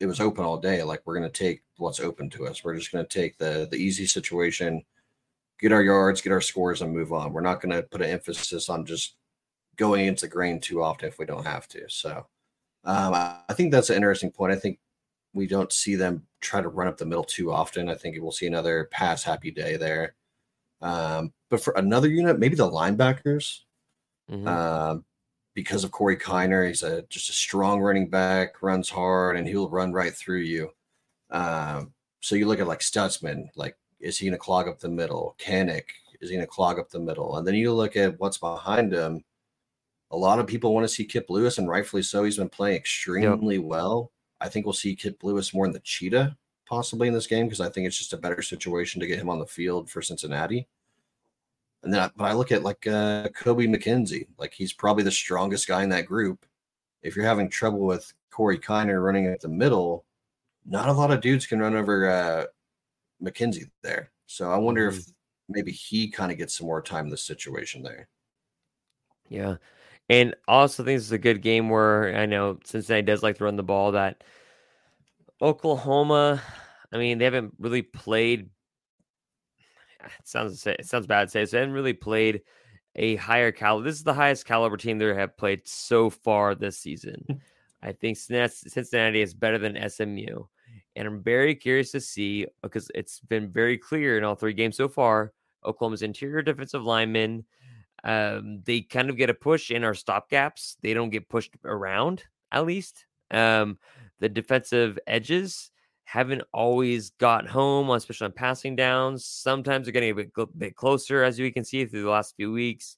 it 0.00 0.06
was 0.06 0.20
open 0.20 0.44
all 0.44 0.58
day. 0.58 0.82
Like 0.82 1.02
we're 1.04 1.18
going 1.18 1.30
to 1.30 1.44
take 1.44 1.62
what's 1.76 2.00
open 2.00 2.30
to 2.30 2.46
us. 2.46 2.62
We're 2.62 2.76
just 2.76 2.92
going 2.92 3.04
to 3.04 3.18
take 3.18 3.38
the 3.38 3.68
the 3.70 3.76
easy 3.76 4.06
situation 4.06 4.84
get 5.58 5.72
our 5.72 5.82
yards, 5.82 6.20
get 6.20 6.32
our 6.32 6.40
scores, 6.40 6.82
and 6.82 6.92
move 6.92 7.12
on. 7.12 7.32
We're 7.32 7.40
not 7.40 7.60
going 7.60 7.74
to 7.74 7.82
put 7.82 8.02
an 8.02 8.10
emphasis 8.10 8.68
on 8.68 8.86
just 8.86 9.16
going 9.76 10.06
into 10.06 10.22
the 10.22 10.28
grain 10.28 10.60
too 10.60 10.82
often 10.82 11.08
if 11.08 11.18
we 11.18 11.26
don't 11.26 11.46
have 11.46 11.68
to. 11.68 11.84
So 11.88 12.26
um, 12.84 13.14
I, 13.14 13.38
I 13.48 13.54
think 13.54 13.72
that's 13.72 13.90
an 13.90 13.96
interesting 13.96 14.30
point. 14.30 14.52
I 14.52 14.56
think 14.56 14.78
we 15.34 15.46
don't 15.46 15.72
see 15.72 15.94
them 15.94 16.26
try 16.40 16.60
to 16.60 16.68
run 16.68 16.88
up 16.88 16.96
the 16.96 17.06
middle 17.06 17.24
too 17.24 17.52
often. 17.52 17.88
I 17.88 17.94
think 17.94 18.16
we'll 18.20 18.32
see 18.32 18.46
another 18.46 18.88
pass 18.90 19.22
happy 19.22 19.50
day 19.50 19.76
there. 19.76 20.14
Um, 20.80 21.32
but 21.50 21.60
for 21.60 21.72
another 21.76 22.08
unit, 22.08 22.38
maybe 22.38 22.54
the 22.54 22.70
linebackers, 22.70 23.60
mm-hmm. 24.30 24.46
um, 24.46 25.04
because 25.58 25.82
of 25.82 25.90
Corey 25.90 26.16
Kiner, 26.16 26.68
he's 26.68 26.84
a 26.84 27.02
just 27.08 27.30
a 27.30 27.32
strong 27.32 27.80
running 27.80 28.08
back, 28.08 28.62
runs 28.62 28.88
hard, 28.88 29.36
and 29.36 29.44
he'll 29.44 29.68
run 29.68 29.92
right 29.92 30.14
through 30.14 30.42
you. 30.42 30.70
Um, 31.30 31.92
so 32.20 32.36
you 32.36 32.46
look 32.46 32.60
at 32.60 32.68
like 32.68 32.78
Stutsman, 32.78 33.48
like 33.56 33.76
is 33.98 34.16
he 34.16 34.26
going 34.26 34.38
to 34.38 34.38
clog 34.38 34.68
up 34.68 34.78
the 34.78 34.88
middle? 34.88 35.34
Kanak, 35.36 35.82
is 36.20 36.30
he 36.30 36.36
going 36.36 36.46
to 36.46 36.50
clog 36.50 36.78
up 36.78 36.90
the 36.90 37.00
middle? 37.00 37.38
And 37.38 37.44
then 37.44 37.56
you 37.56 37.72
look 37.74 37.96
at 37.96 38.20
what's 38.20 38.38
behind 38.38 38.92
him. 38.92 39.24
A 40.12 40.16
lot 40.16 40.38
of 40.38 40.46
people 40.46 40.72
want 40.72 40.84
to 40.84 40.94
see 40.94 41.04
Kip 41.04 41.28
Lewis, 41.28 41.58
and 41.58 41.68
rightfully 41.68 42.02
so. 42.02 42.22
He's 42.22 42.36
been 42.36 42.48
playing 42.48 42.76
extremely 42.76 43.56
yep. 43.56 43.64
well. 43.64 44.12
I 44.40 44.48
think 44.48 44.64
we'll 44.64 44.74
see 44.74 44.94
Kip 44.94 45.24
Lewis 45.24 45.52
more 45.52 45.66
in 45.66 45.72
the 45.72 45.80
cheetah 45.80 46.36
possibly 46.68 47.08
in 47.08 47.14
this 47.14 47.26
game 47.26 47.46
because 47.46 47.60
I 47.60 47.68
think 47.68 47.86
it's 47.88 47.98
just 47.98 48.12
a 48.12 48.18
better 48.18 48.42
situation 48.42 49.00
to 49.00 49.08
get 49.08 49.18
him 49.18 49.30
on 49.30 49.38
the 49.40 49.46
field 49.46 49.90
for 49.90 50.02
Cincinnati. 50.02 50.68
And 51.82 51.92
then, 51.92 52.00
I, 52.00 52.10
but 52.16 52.24
I 52.24 52.32
look 52.32 52.50
at 52.50 52.62
like 52.64 52.86
uh, 52.86 53.28
Kobie 53.28 53.68
McKinzie, 53.68 54.26
like 54.36 54.52
he's 54.52 54.72
probably 54.72 55.04
the 55.04 55.10
strongest 55.10 55.68
guy 55.68 55.82
in 55.82 55.88
that 55.90 56.06
group. 56.06 56.44
If 57.02 57.14
you're 57.14 57.24
having 57.24 57.48
trouble 57.48 57.80
with 57.80 58.12
Corey 58.30 58.58
Kiner 58.58 59.02
running 59.02 59.26
at 59.26 59.40
the 59.40 59.48
middle, 59.48 60.04
not 60.66 60.88
a 60.88 60.92
lot 60.92 61.12
of 61.12 61.20
dudes 61.20 61.46
can 61.46 61.60
run 61.60 61.76
over 61.76 62.10
uh, 62.10 62.44
McKinzie 63.22 63.70
there. 63.82 64.10
So 64.26 64.50
I 64.50 64.56
wonder 64.56 64.90
mm-hmm. 64.90 64.98
if 64.98 65.06
maybe 65.48 65.72
he 65.72 66.10
kind 66.10 66.32
of 66.32 66.38
gets 66.38 66.58
some 66.58 66.66
more 66.66 66.82
time 66.82 67.04
in 67.04 67.10
this 67.10 67.24
situation 67.24 67.82
there. 67.82 68.08
Yeah. 69.28 69.56
And 70.08 70.34
also 70.46 70.84
think 70.84 70.98
this 70.98 71.06
is 71.06 71.12
a 71.12 71.18
good 71.18 71.42
game 71.42 71.68
where 71.68 72.16
I 72.16 72.26
know 72.26 72.58
Cincinnati 72.64 73.02
does 73.02 73.22
like 73.22 73.38
to 73.38 73.44
run 73.44 73.56
the 73.56 73.62
ball 73.62 73.92
that 73.92 74.24
Oklahoma, 75.40 76.42
I 76.92 76.96
mean, 76.96 77.18
they 77.18 77.24
haven't 77.24 77.54
really 77.58 77.82
played 77.82 78.50
it 80.04 80.28
sounds 80.28 80.66
it 80.66 80.86
sounds 80.86 81.06
bad 81.06 81.24
to 81.24 81.30
say. 81.30 81.44
So 81.44 81.52
they 81.52 81.60
haven't 81.60 81.74
really 81.74 81.92
played 81.92 82.42
a 82.96 83.16
higher 83.16 83.52
caliber. 83.52 83.84
This 83.84 83.96
is 83.96 84.04
the 84.04 84.14
highest 84.14 84.46
caliber 84.46 84.76
team 84.76 84.98
they 84.98 85.14
have 85.14 85.36
played 85.36 85.66
so 85.66 86.10
far 86.10 86.54
this 86.54 86.78
season. 86.78 87.24
I 87.82 87.92
think 87.92 88.16
Cincinnati 88.16 89.22
is 89.22 89.34
better 89.34 89.58
than 89.58 89.88
SMU. 89.88 90.44
And 90.96 91.06
I'm 91.06 91.22
very 91.22 91.54
curious 91.54 91.92
to 91.92 92.00
see 92.00 92.46
because 92.60 92.90
it's 92.94 93.20
been 93.20 93.52
very 93.52 93.78
clear 93.78 94.18
in 94.18 94.24
all 94.24 94.34
three 94.34 94.52
games 94.52 94.76
so 94.76 94.88
far. 94.88 95.32
Oklahoma's 95.64 96.02
interior 96.02 96.42
defensive 96.42 96.82
linemen, 96.82 97.44
um, 98.04 98.62
they 98.64 98.80
kind 98.80 99.10
of 99.10 99.16
get 99.16 99.30
a 99.30 99.34
push 99.34 99.70
in 99.70 99.84
our 99.84 99.94
stop 99.94 100.28
gaps. 100.30 100.76
They 100.82 100.94
don't 100.94 101.10
get 101.10 101.28
pushed 101.28 101.54
around, 101.64 102.24
at 102.50 102.66
least. 102.66 103.06
Um, 103.30 103.78
the 104.20 104.28
defensive 104.28 104.98
edges 105.06 105.70
haven't 106.08 106.42
always 106.54 107.10
got 107.10 107.46
home, 107.46 107.90
especially 107.90 108.24
on 108.24 108.32
passing 108.32 108.74
downs. 108.74 109.26
Sometimes 109.26 109.84
they're 109.84 109.92
getting 109.92 110.12
a 110.12 110.14
bit, 110.14 110.32
bit 110.56 110.74
closer, 110.74 111.22
as 111.22 111.38
we 111.38 111.52
can 111.52 111.64
see 111.64 111.84
through 111.84 112.04
the 112.04 112.08
last 112.08 112.34
few 112.34 112.50
weeks. 112.50 112.96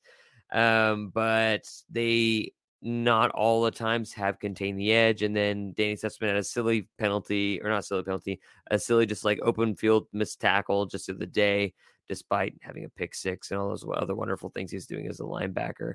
Um, 0.52 1.10
but 1.12 1.68
they 1.90 2.52
not 2.82 3.32
all 3.32 3.62
the 3.62 3.72
times 3.72 4.12
have 4.12 4.38
contained 4.38 4.78
the 4.78 4.92
edge. 4.92 5.22
And 5.22 5.34
then 5.34 5.72
Danny 5.76 5.96
Stutsman 5.96 6.28
had 6.28 6.36
a 6.36 6.44
silly 6.44 6.88
penalty, 6.98 7.60
or 7.60 7.68
not 7.68 7.84
silly 7.84 8.04
penalty, 8.04 8.40
a 8.70 8.78
silly 8.78 9.06
just 9.06 9.24
like 9.24 9.40
open 9.42 9.74
field 9.74 10.06
missed 10.12 10.40
tackle 10.40 10.86
just 10.86 11.08
of 11.08 11.18
the 11.18 11.26
day, 11.26 11.74
despite 12.08 12.54
having 12.60 12.84
a 12.84 12.88
pick 12.88 13.16
six 13.16 13.50
and 13.50 13.58
all 13.58 13.70
those 13.70 13.84
other 13.92 14.14
wonderful 14.14 14.50
things 14.50 14.70
he's 14.70 14.86
doing 14.86 15.08
as 15.08 15.18
a 15.18 15.24
linebacker. 15.24 15.94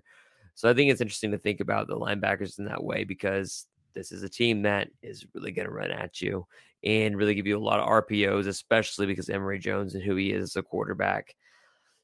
So 0.54 0.70
I 0.70 0.74
think 0.74 0.92
it's 0.92 1.00
interesting 1.00 1.32
to 1.32 1.38
think 1.38 1.62
about 1.62 1.88
the 1.88 1.98
linebackers 1.98 2.60
in 2.60 2.66
that 2.66 2.84
way 2.84 3.06
because 3.06 3.68
this 3.96 4.12
is 4.12 4.24
a 4.24 4.30
team 4.30 4.62
that 4.64 4.90
is 5.02 5.26
really 5.34 5.52
going 5.52 5.68
to 5.68 5.74
run 5.74 5.92
at 5.92 6.22
you 6.22 6.46
and 6.84 7.18
really 7.18 7.34
give 7.34 7.48
you 7.48 7.58
a 7.58 7.60
lot 7.60 7.80
of 7.80 7.88
RPOs, 7.88 8.48
especially 8.48 9.08
because 9.08 9.30
Emory 9.30 9.58
Jones 9.58 9.96
and 9.96 10.04
who 10.04 10.16
he 10.16 10.32
is 10.32 10.44
as 10.44 10.56
a 10.56 10.64
quarterback. 10.64 11.36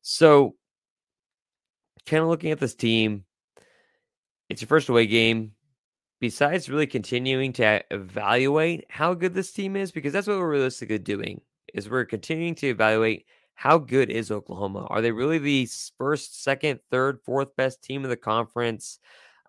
So, 0.02 0.56
kind 2.06 2.24
of 2.24 2.30
looking 2.30 2.52
at 2.52 2.60
this 2.60 2.74
team, 2.74 3.26
it's 4.50 4.62
your 4.62 4.68
first 4.68 4.90
away 4.90 5.06
game. 5.06 5.52
Besides 6.20 6.70
really 6.70 6.88
continuing 6.88 7.52
to 7.54 7.84
evaluate 7.90 8.86
how 8.90 9.16
good 9.16 9.34
this 9.34 9.52
team 9.52 9.76
is, 9.76 9.92
because 9.92 10.14
that's 10.14 10.28
what 10.28 10.38
we're 10.38 10.52
realistically 10.52 11.00
doing, 11.00 11.42
is 11.74 11.90
we're 11.90 12.06
continuing 12.06 12.54
to 12.56 12.68
evaluate 12.68 13.26
how 13.56 13.78
good 13.78 14.10
is 14.10 14.32
Oklahoma. 14.32 14.86
Are 14.90 15.02
they 15.02 15.12
really 15.12 15.40
the 15.40 15.68
first, 15.98 16.44
second, 16.44 16.80
third, 16.90 17.20
fourth 17.26 17.56
best 17.56 17.84
team 17.84 18.04
in 18.04 18.10
the 18.10 18.18
conference? 18.18 19.00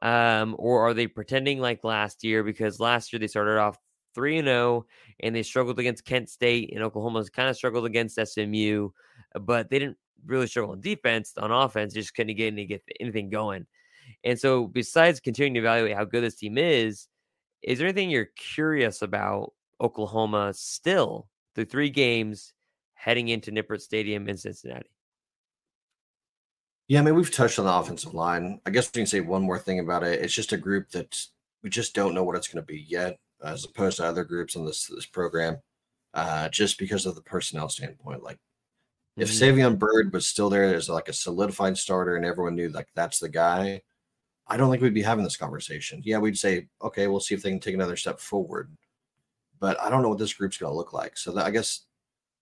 Um, 0.02 0.56
or 0.58 0.80
are 0.80 0.94
they 0.94 1.06
pretending 1.06 1.60
like 1.60 1.84
last 1.84 2.24
year? 2.24 2.42
Because 2.42 2.80
last 2.80 3.12
year 3.12 3.20
they 3.20 3.28
started 3.28 3.58
off 3.58 3.78
3 4.14 4.38
and 4.38 4.46
0 4.48 4.86
and 5.20 5.34
they 5.34 5.42
struggled 5.42 5.78
against 5.78 6.04
Kent 6.04 6.28
State 6.28 6.72
and 6.74 6.82
Oklahoma's 6.82 7.30
kind 7.30 7.48
of 7.48 7.56
struggled 7.56 7.86
against 7.86 8.18
SMU, 8.22 8.90
but 9.40 9.70
they 9.70 9.78
didn't 9.78 9.96
really 10.26 10.46
struggle 10.48 10.72
on 10.72 10.80
defense. 10.80 11.32
On 11.38 11.50
offense, 11.50 11.94
just 11.94 12.14
couldn't 12.14 12.36
get 12.36 12.48
any 12.48 12.66
get 12.66 12.82
anything 13.00 13.30
going. 13.30 13.66
And 14.24 14.38
so, 14.38 14.66
besides 14.66 15.20
continuing 15.20 15.54
to 15.54 15.60
evaluate 15.60 15.96
how 15.96 16.04
good 16.04 16.24
this 16.24 16.36
team 16.36 16.58
is, 16.58 17.08
is 17.62 17.78
there 17.78 17.88
anything 17.88 18.10
you're 18.10 18.30
curious 18.36 19.02
about 19.02 19.52
Oklahoma 19.80 20.52
still 20.54 21.28
through 21.54 21.66
three 21.66 21.90
games 21.90 22.52
heading 22.94 23.28
into 23.28 23.52
Nippert 23.52 23.80
Stadium 23.80 24.28
in 24.28 24.36
Cincinnati? 24.36 24.91
Yeah, 26.88 27.00
I 27.00 27.02
mean, 27.02 27.14
we've 27.14 27.30
touched 27.30 27.58
on 27.58 27.64
the 27.64 27.72
offensive 27.72 28.14
line. 28.14 28.60
I 28.66 28.70
guess 28.70 28.90
we 28.92 29.00
can 29.00 29.06
say 29.06 29.20
one 29.20 29.42
more 29.42 29.58
thing 29.58 29.78
about 29.78 30.02
it. 30.02 30.20
It's 30.20 30.34
just 30.34 30.52
a 30.52 30.58
group 30.58 30.90
that 30.90 31.18
we 31.62 31.70
just 31.70 31.94
don't 31.94 32.14
know 32.14 32.24
what 32.24 32.36
it's 32.36 32.48
going 32.48 32.62
to 32.62 32.66
be 32.66 32.84
yet, 32.88 33.18
as 33.42 33.64
opposed 33.64 33.98
to 33.98 34.04
other 34.04 34.24
groups 34.24 34.56
on 34.56 34.66
this 34.66 34.86
this 34.86 35.06
program, 35.06 35.58
uh, 36.14 36.48
just 36.48 36.78
because 36.78 37.06
of 37.06 37.14
the 37.14 37.22
personnel 37.22 37.68
standpoint. 37.68 38.22
Like, 38.22 38.38
if 39.16 39.30
mm-hmm. 39.30 39.60
Savion 39.60 39.78
Byrd 39.78 40.12
was 40.12 40.26
still 40.26 40.50
there 40.50 40.74
as 40.74 40.88
like 40.88 41.08
a 41.08 41.12
solidified 41.12 41.78
starter, 41.78 42.16
and 42.16 42.24
everyone 42.24 42.56
knew 42.56 42.68
like 42.68 42.88
that's 42.94 43.20
the 43.20 43.28
guy, 43.28 43.82
I 44.46 44.56
don't 44.56 44.70
think 44.70 44.82
we'd 44.82 44.94
be 44.94 45.02
having 45.02 45.24
this 45.24 45.36
conversation. 45.36 46.02
Yeah, 46.04 46.18
we'd 46.18 46.38
say, 46.38 46.68
okay, 46.82 47.06
we'll 47.06 47.20
see 47.20 47.34
if 47.34 47.42
they 47.42 47.50
can 47.50 47.60
take 47.60 47.74
another 47.74 47.96
step 47.96 48.20
forward, 48.20 48.70
but 49.60 49.80
I 49.80 49.88
don't 49.88 50.02
know 50.02 50.08
what 50.08 50.18
this 50.18 50.34
group's 50.34 50.58
going 50.58 50.70
to 50.70 50.76
look 50.76 50.92
like. 50.92 51.16
So 51.16 51.32
that, 51.32 51.46
I 51.46 51.50
guess 51.50 51.86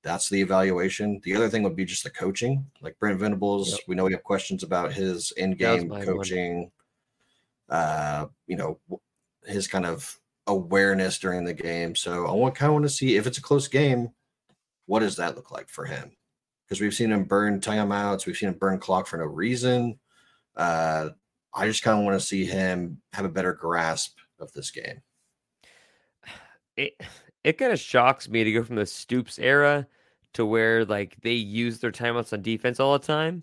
that's 0.03 0.29
the 0.29 0.41
evaluation. 0.41 1.21
The 1.25 1.35
other 1.37 1.49
thing 1.49 1.63
would 1.63 1.77
be 1.77 1.85
just 1.85 2.05
the 2.05 2.11
coaching. 2.11 2.67
Like 2.81 2.99
Brent 2.99 3.21
Venables, 3.21 3.73
yep. 3.73 3.81
we 3.87 3.95
know 3.95 4.05
we 4.05 4.13
have 4.13 4.25
questions 4.25 4.63
about 4.63 4.93
his 4.93 5.33
in-game 5.37 5.91
coaching. 5.91 6.71
Uh, 7.69 8.27
you 8.47 8.57
know, 8.57 8.79
his 9.45 9.69
kind 9.69 9.87
of 9.87 10.19
awareness 10.47 11.19
during 11.19 11.45
the 11.45 11.55
game. 11.55 11.95
So 11.95 12.27
I 12.27 12.33
want 12.33 12.55
kind 12.55 12.69
of 12.69 12.75
want 12.75 12.85
to 12.85 12.89
see 12.89 13.17
if 13.17 13.27
it's 13.27 13.39
a 13.39 13.43
close 13.43 13.69
game, 13.69 14.11
what 14.87 15.01
does 15.01 15.17
that 15.17 15.37
look 15.37 15.51
like 15.51 15.69
for 15.69 15.85
him? 15.85 16.13
Because 16.67 16.81
we've 16.81 16.95
seen 16.95 17.13
him 17.13 17.25
burn 17.25 17.61
timeouts, 17.61 18.27
we've 18.27 18.37
seen 18.37 18.49
him 18.49 18.59
burn 18.59 18.79
clock 18.79 19.07
for 19.07 19.19
no 19.19 19.25
reason. 19.25 19.99
Uh, 20.57 21.11
I 21.55 21.67
just 21.67 21.83
kind 21.83 21.99
of 21.99 22.05
want 22.05 22.19
to 22.19 22.27
see 22.27 22.45
him 22.45 23.01
have 23.13 23.25
a 23.25 23.31
better 23.31 23.53
grasp 23.53 24.19
of 24.39 24.53
this 24.53 24.71
game. 24.71 25.03
It 26.77 26.95
it 27.45 27.59
kind 27.59 27.73
of 27.73 27.79
shocks 27.79 28.29
me 28.29 28.45
to 28.45 28.53
go 28.53 28.63
from 28.63 28.77
the 28.77 28.87
Stoops 28.87 29.39
era 29.39 29.87
to 30.35 30.47
where 30.47 30.85
like 30.85 31.17
they 31.23 31.33
use 31.33 31.79
their 31.81 31.91
timeouts 31.91 32.33
on 32.33 32.43
defense 32.43 32.79
all 32.79 32.93
the 32.99 33.07
time 33.07 33.43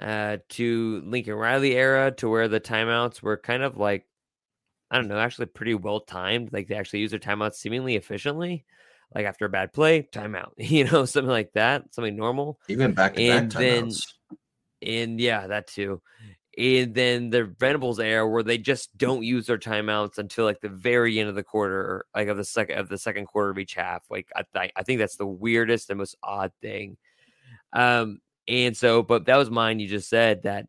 uh, 0.00 0.38
to 0.50 1.02
Lincoln 1.04 1.34
Riley 1.34 1.76
era 1.76 2.10
to 2.12 2.28
where 2.28 2.48
the 2.48 2.60
timeouts 2.60 3.22
were 3.22 3.36
kind 3.36 3.62
of 3.62 3.76
like 3.76 4.06
I 4.90 4.96
don't 4.96 5.08
know, 5.08 5.18
actually 5.18 5.46
pretty 5.46 5.74
well 5.74 6.00
timed. 6.00 6.52
Like 6.52 6.68
they 6.68 6.76
actually 6.76 7.00
use 7.00 7.10
their 7.10 7.20
timeouts 7.20 7.54
seemingly 7.54 7.96
efficiently. 7.96 8.64
Like 9.14 9.26
after 9.26 9.44
a 9.44 9.48
bad 9.48 9.72
play, 9.72 10.02
timeout, 10.12 10.52
you 10.56 10.84
know, 10.84 11.04
something 11.04 11.30
like 11.30 11.52
that, 11.54 11.94
something 11.94 12.16
normal. 12.16 12.60
Even 12.68 12.92
back 12.92 13.14
to 13.14 13.22
and 13.22 13.52
back 13.52 13.62
timeouts. 13.62 14.06
Then, 14.30 14.38
and 14.82 15.20
yeah, 15.20 15.46
that 15.46 15.66
too 15.66 16.02
and 16.58 16.94
then 16.94 17.28
the 17.30 17.44
Venables 17.44 18.00
era 18.00 18.26
where 18.26 18.42
they 18.42 18.56
just 18.56 18.96
don't 18.96 19.22
use 19.22 19.46
their 19.46 19.58
timeouts 19.58 20.18
until 20.18 20.46
like 20.46 20.60
the 20.60 20.70
very 20.70 21.18
end 21.18 21.28
of 21.28 21.34
the 21.34 21.42
quarter, 21.42 22.06
like 22.14 22.28
of 22.28 22.38
the 22.38 22.44
second 22.44 22.78
of 22.78 22.88
the 22.88 22.96
second 22.96 23.26
quarter 23.26 23.50
of 23.50 23.58
each 23.58 23.74
half. 23.74 24.04
Like 24.10 24.28
I, 24.34 24.70
I 24.74 24.82
think 24.82 24.98
that's 24.98 25.16
the 25.16 25.26
weirdest 25.26 25.90
and 25.90 25.98
most 25.98 26.16
odd 26.22 26.52
thing. 26.62 26.96
Um, 27.72 28.20
and 28.48 28.76
so, 28.76 29.02
but 29.02 29.26
that 29.26 29.36
was 29.36 29.50
mine. 29.50 29.80
You 29.80 29.88
just 29.88 30.08
said 30.08 30.44
that. 30.44 30.66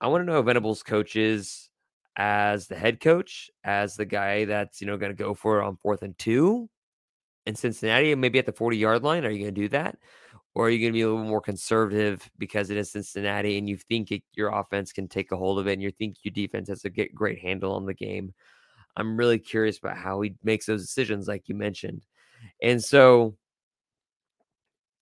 I 0.00 0.08
want 0.08 0.22
to 0.22 0.32
know 0.32 0.42
Venables 0.42 0.82
coaches 0.82 1.70
as 2.14 2.66
the 2.66 2.76
head 2.76 3.00
coach, 3.00 3.50
as 3.64 3.96
the 3.96 4.04
guy 4.04 4.44
that's 4.44 4.80
you 4.80 4.86
know 4.86 4.98
going 4.98 5.12
to 5.12 5.22
go 5.22 5.32
for 5.34 5.60
it 5.60 5.64
on 5.64 5.76
fourth 5.76 6.02
and 6.02 6.16
two 6.18 6.68
in 7.46 7.54
Cincinnati, 7.54 8.14
maybe 8.14 8.38
at 8.38 8.44
the 8.44 8.52
forty 8.52 8.76
yard 8.76 9.02
line. 9.02 9.24
Are 9.24 9.30
you 9.30 9.38
going 9.38 9.54
to 9.54 9.60
do 9.62 9.68
that? 9.70 9.96
Or 10.58 10.66
are 10.66 10.70
you 10.70 10.80
going 10.80 10.92
to 10.92 10.96
be 10.96 11.02
a 11.02 11.08
little 11.08 11.22
more 11.22 11.40
conservative 11.40 12.28
because 12.36 12.68
it 12.68 12.76
is 12.76 12.90
Cincinnati 12.90 13.58
and 13.58 13.68
you 13.68 13.76
think 13.76 14.10
it, 14.10 14.24
your 14.34 14.48
offense 14.48 14.92
can 14.92 15.06
take 15.06 15.30
a 15.30 15.36
hold 15.36 15.60
of 15.60 15.68
it 15.68 15.74
and 15.74 15.82
you 15.82 15.92
think 15.92 16.16
your 16.24 16.32
defense 16.32 16.68
has 16.68 16.84
a 16.84 16.90
get 16.90 17.14
great 17.14 17.38
handle 17.38 17.74
on 17.74 17.86
the 17.86 17.94
game? 17.94 18.34
I'm 18.96 19.16
really 19.16 19.38
curious 19.38 19.78
about 19.78 19.96
how 19.96 20.20
he 20.20 20.34
makes 20.42 20.66
those 20.66 20.82
decisions, 20.82 21.28
like 21.28 21.48
you 21.48 21.54
mentioned. 21.54 22.04
And 22.60 22.82
so 22.82 23.36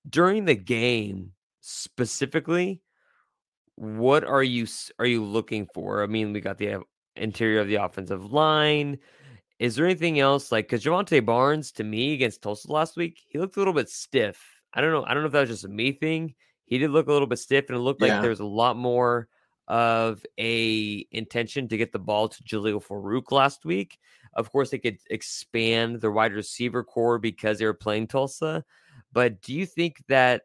during 0.07 0.45
the 0.45 0.55
game 0.55 1.33
specifically, 1.63 2.83
what 3.77 4.25
are 4.25 4.45
you 4.45 4.67
are 4.99 5.07
you 5.07 5.25
looking 5.25 5.69
for? 5.73 6.03
I 6.03 6.07
mean, 6.07 6.35
we 6.35 6.43
got 6.43 6.59
the 6.59 6.83
interior 7.17 7.61
of 7.61 7.69
the 7.69 7.77
offensive 7.77 8.31
line. 8.31 8.99
Is 9.59 9.75
there 9.75 9.87
anything 9.87 10.21
else 10.21 10.53
like 10.53 10.67
because 10.67 10.85
Jovantae 10.85 11.25
Barnes 11.25 11.73
to 11.73 11.85
me 11.85 12.13
against 12.13 12.43
Tulsa 12.43 12.71
last 12.71 12.99
week, 12.99 13.23
he 13.27 13.39
looked 13.39 13.57
a 13.57 13.61
little 13.61 13.73
bit 13.73 13.89
stiff 13.89 14.56
I 14.77 14.83
don't 14.83 14.93
know. 14.93 15.05
I 15.05 15.15
don't 15.15 15.23
know 15.23 15.29
if 15.29 15.33
that 15.33 15.41
was 15.41 15.51
just 15.51 15.65
a 15.65 15.69
me 15.69 15.93
thing. 15.93 16.35
He 16.67 16.79
did 16.79 16.91
look 16.91 17.09
a 17.09 17.13
little 17.13 17.27
bit 17.27 17.39
stiff, 17.39 17.65
and 17.69 17.77
it 17.77 17.81
looked 17.81 18.03
yeah. 18.03 18.15
like 18.15 18.21
there 18.21 18.31
was 18.31 18.41
a 18.41 18.45
lot 18.45 18.77
more 18.77 19.29
of 19.69 20.25
a 20.39 21.07
intention 21.11 21.67
to 21.69 21.77
get 21.77 21.93
the 21.93 21.99
ball 21.99 22.29
to 22.29 22.43
Jalil 22.45 22.85
Farooq 22.85 23.33
last 23.33 23.65
week. 23.65 23.99
Of 24.35 24.53
course, 24.53 24.71
they 24.71 24.79
could 24.79 24.99
expand 25.11 26.01
the 26.01 26.11
wide 26.11 26.35
receiver 26.35 26.85
core 26.85 27.19
because 27.19 27.59
they 27.59 27.65
were 27.65 27.75
playing 27.75 28.09
Tulsa. 28.09 28.65
But 29.13 29.41
do 29.41 29.55
you 29.55 29.65
think 29.65 29.97
that 30.09 30.43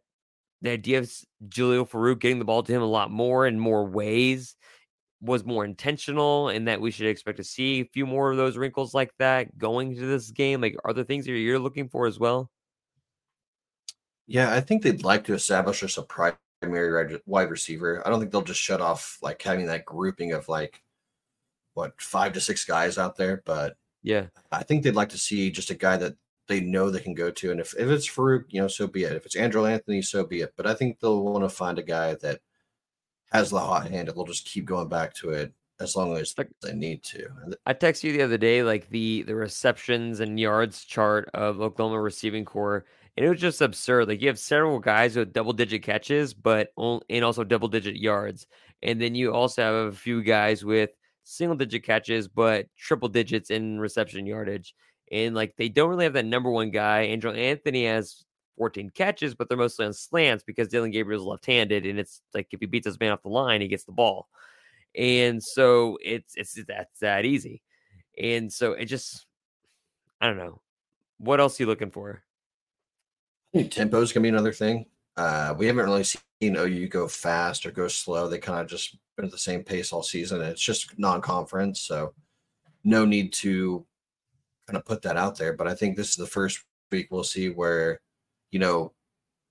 the 0.62 0.72
idea 0.72 1.00
of 1.00 1.12
Jalil 1.48 1.90
Farooq 1.90 2.20
getting 2.20 2.40
the 2.40 2.46
ball 2.46 2.64
to 2.64 2.72
him 2.72 2.82
a 2.82 2.86
lot 2.86 3.12
more 3.12 3.46
in 3.46 3.60
more 3.60 3.86
ways 3.86 4.56
was 5.20 5.44
more 5.44 5.66
intentional 5.66 6.50
and 6.50 6.68
that 6.68 6.82
we 6.82 6.90
should 6.90 7.08
expect 7.08 7.38
to 7.38 7.44
see 7.44 7.82
a 7.82 7.86
few 7.86 8.06
more 8.06 8.32
of 8.32 8.38
those 8.38 8.58
wrinkles 8.58 8.94
like 8.94 9.12
that 9.20 9.58
going 9.58 9.96
to 9.96 10.06
this 10.06 10.32
game? 10.32 10.62
Like, 10.62 10.76
are 10.86 10.94
there 10.94 11.04
things 11.04 11.26
that 11.26 11.32
you're 11.32 11.60
looking 11.60 11.90
for 11.90 12.08
as 12.08 12.18
well? 12.18 12.50
Yeah, 14.32 14.54
I 14.54 14.62
think 14.62 14.82
they'd 14.82 15.04
like 15.04 15.26
to 15.26 15.34
establish 15.34 15.84
us 15.84 15.98
a 15.98 16.04
primary 16.04 17.20
wide 17.26 17.50
receiver. 17.50 18.02
I 18.06 18.10
don't 18.10 18.20
think 18.20 18.32
they'll 18.32 18.42
just 18.42 18.62
shut 18.62 18.80
off 18.80 19.18
like 19.22 19.42
having 19.42 19.66
that 19.66 19.84
grouping 19.84 20.32
of 20.32 20.48
like 20.48 20.82
what 21.74 22.00
five 22.02 22.32
to 22.34 22.40
six 22.40 22.64
guys 22.64 22.98
out 22.98 23.18
there, 23.18 23.42
but 23.46 23.76
yeah, 24.04 24.28
I 24.52 24.64
think 24.64 24.84
they'd 24.84 24.96
like 24.96 25.10
to 25.10 25.18
see 25.18 25.52
just 25.52 25.70
a 25.70 25.76
guy 25.76 25.98
that 25.98 26.16
they 26.48 26.62
know 26.62 26.90
they 26.90 27.02
can 27.02 27.14
go 27.14 27.30
to. 27.30 27.52
And 27.52 27.60
if, 27.60 27.74
if 27.78 27.90
it's 27.90 28.10
Farooq, 28.10 28.46
you 28.50 28.62
know, 28.62 28.70
so 28.70 28.88
be 28.88 29.04
it. 29.04 29.14
If 29.14 29.26
it's 29.26 29.36
Andrel 29.36 29.70
Anthony, 29.70 30.02
so 30.02 30.26
be 30.26 30.42
it. 30.42 30.54
But 30.56 30.66
I 30.66 30.76
think 30.76 31.00
they'll 31.00 31.24
want 31.24 31.44
to 31.44 31.50
find 31.50 31.78
a 31.78 31.84
guy 31.84 32.16
that 32.16 32.40
has 33.34 33.50
the 33.50 33.60
hot 33.60 33.90
hand 33.90 34.08
and 34.08 34.18
they'll 34.18 34.26
just 34.26 34.48
keep 34.48 34.64
going 34.64 34.88
back 34.88 35.14
to 35.16 35.32
it 35.32 35.54
as 35.82 35.96
long 35.96 36.16
as 36.16 36.34
they 36.62 36.74
need 36.74 37.04
to. 37.04 37.28
I 37.66 37.74
texted 37.74 38.04
you 38.04 38.14
the 38.14 38.24
other 38.24 38.38
day, 38.38 38.64
like 38.64 38.90
the 38.90 39.24
the 39.24 39.36
receptions 39.36 40.22
and 40.22 40.40
yards 40.40 40.86
chart 40.86 41.30
of 41.34 41.60
Oklahoma 41.60 42.00
receiving 42.00 42.46
core 42.46 42.86
and 43.18 43.26
it 43.26 43.30
was 43.30 43.42
just 43.42 43.62
absurd. 43.62 44.08
Like 44.08 44.22
you 44.22 44.28
have 44.28 44.40
several 44.40 44.80
guys 44.80 45.16
with 45.16 45.34
double 45.34 45.54
digit 45.54 45.84
catches, 45.84 46.34
but 46.34 46.72
on, 46.76 47.02
and 47.10 47.26
also 47.26 47.44
double 47.44 47.68
digit 47.68 47.96
yards, 47.96 48.48
and 48.82 49.02
then 49.02 49.16
you 49.16 49.34
also 49.34 49.62
have 49.62 49.94
a 49.94 49.96
few 49.96 50.24
guys 50.24 50.64
with 50.64 50.92
single 51.24 51.56
digit 51.56 51.84
catches, 51.84 52.28
but 52.28 52.68
triple 52.78 53.10
digits 53.10 53.50
in 53.50 53.80
reception 53.80 54.26
yardage. 54.26 54.74
And 55.12 55.36
like 55.36 55.56
they 55.58 55.70
don't 55.70 55.90
really 55.90 56.06
have 56.06 56.14
that 56.14 56.26
number 56.26 56.50
one 56.50 56.72
guy. 56.72 57.08
Andrel 57.08 57.38
Anthony 57.38 57.86
has 57.86 58.24
14 58.58 58.92
catches, 58.92 59.36
but 59.36 59.50
they're 59.50 59.58
mostly 59.58 59.86
on 59.86 59.94
slants 59.94 60.44
because 60.44 60.70
Dillon 60.70 60.92
Gabriel's 60.92 61.24
left-handed, 61.24 61.86
and 61.86 62.00
it's 62.00 62.22
like 62.34 62.48
if 62.52 62.60
he 62.60 62.66
beats 62.66 62.86
his 62.86 63.00
man 63.00 63.12
off 63.12 63.24
the 63.24 63.30
line, 63.30 63.62
he 63.62 63.68
gets 63.68 63.84
the 63.84 63.92
ball. 63.92 64.28
And 64.96 65.42
so 65.42 65.98
it's 66.02 66.34
it's 66.36 66.58
that's 66.68 67.00
that 67.00 67.26
easy. 67.26 67.62
And 68.22 68.52
so 68.52 68.74
it 68.74 68.86
just 68.86 69.26
I 70.20 70.28
don't 70.28 70.38
know. 70.38 70.62
What 71.18 71.40
else 71.40 71.60
are 71.60 71.64
you 71.64 71.68
looking 71.68 71.92
for? 71.92 72.24
Tempo 73.70 74.02
is 74.02 74.14
gonna 74.14 74.24
be 74.24 74.30
another 74.30 74.54
thing. 74.54 74.86
Uh, 75.18 75.54
we 75.58 75.68
haven't 75.68 75.86
really 75.86 76.04
seen 76.04 76.56
OU 76.56 76.88
go 76.88 77.08
fast 77.08 77.66
or 77.66 77.72
go 77.72 77.88
slow. 77.88 78.28
They 78.28 78.40
kind 78.40 78.62
of 78.62 78.68
just 78.68 78.98
been 79.16 79.26
at 79.26 79.32
the 79.32 79.38
same 79.38 79.64
pace 79.64 79.92
all 79.92 80.04
season. 80.04 80.42
It's 80.42 80.62
just 80.62 80.98
non-conference, 80.98 81.82
so 81.82 82.14
no 82.84 83.06
need 83.06 83.34
to 83.34 83.86
kind 84.68 84.78
of 84.78 84.86
put 84.86 85.02
that 85.04 85.18
out 85.18 85.38
there. 85.38 85.54
But 85.54 85.68
I 85.68 85.76
think 85.76 85.96
this 85.96 86.10
is 86.10 86.16
the 86.16 86.26
first 86.26 86.64
week 86.92 87.08
we'll 87.12 87.24
see 87.24 87.50
where, 87.50 88.00
you 88.52 88.60
know, 88.60 88.94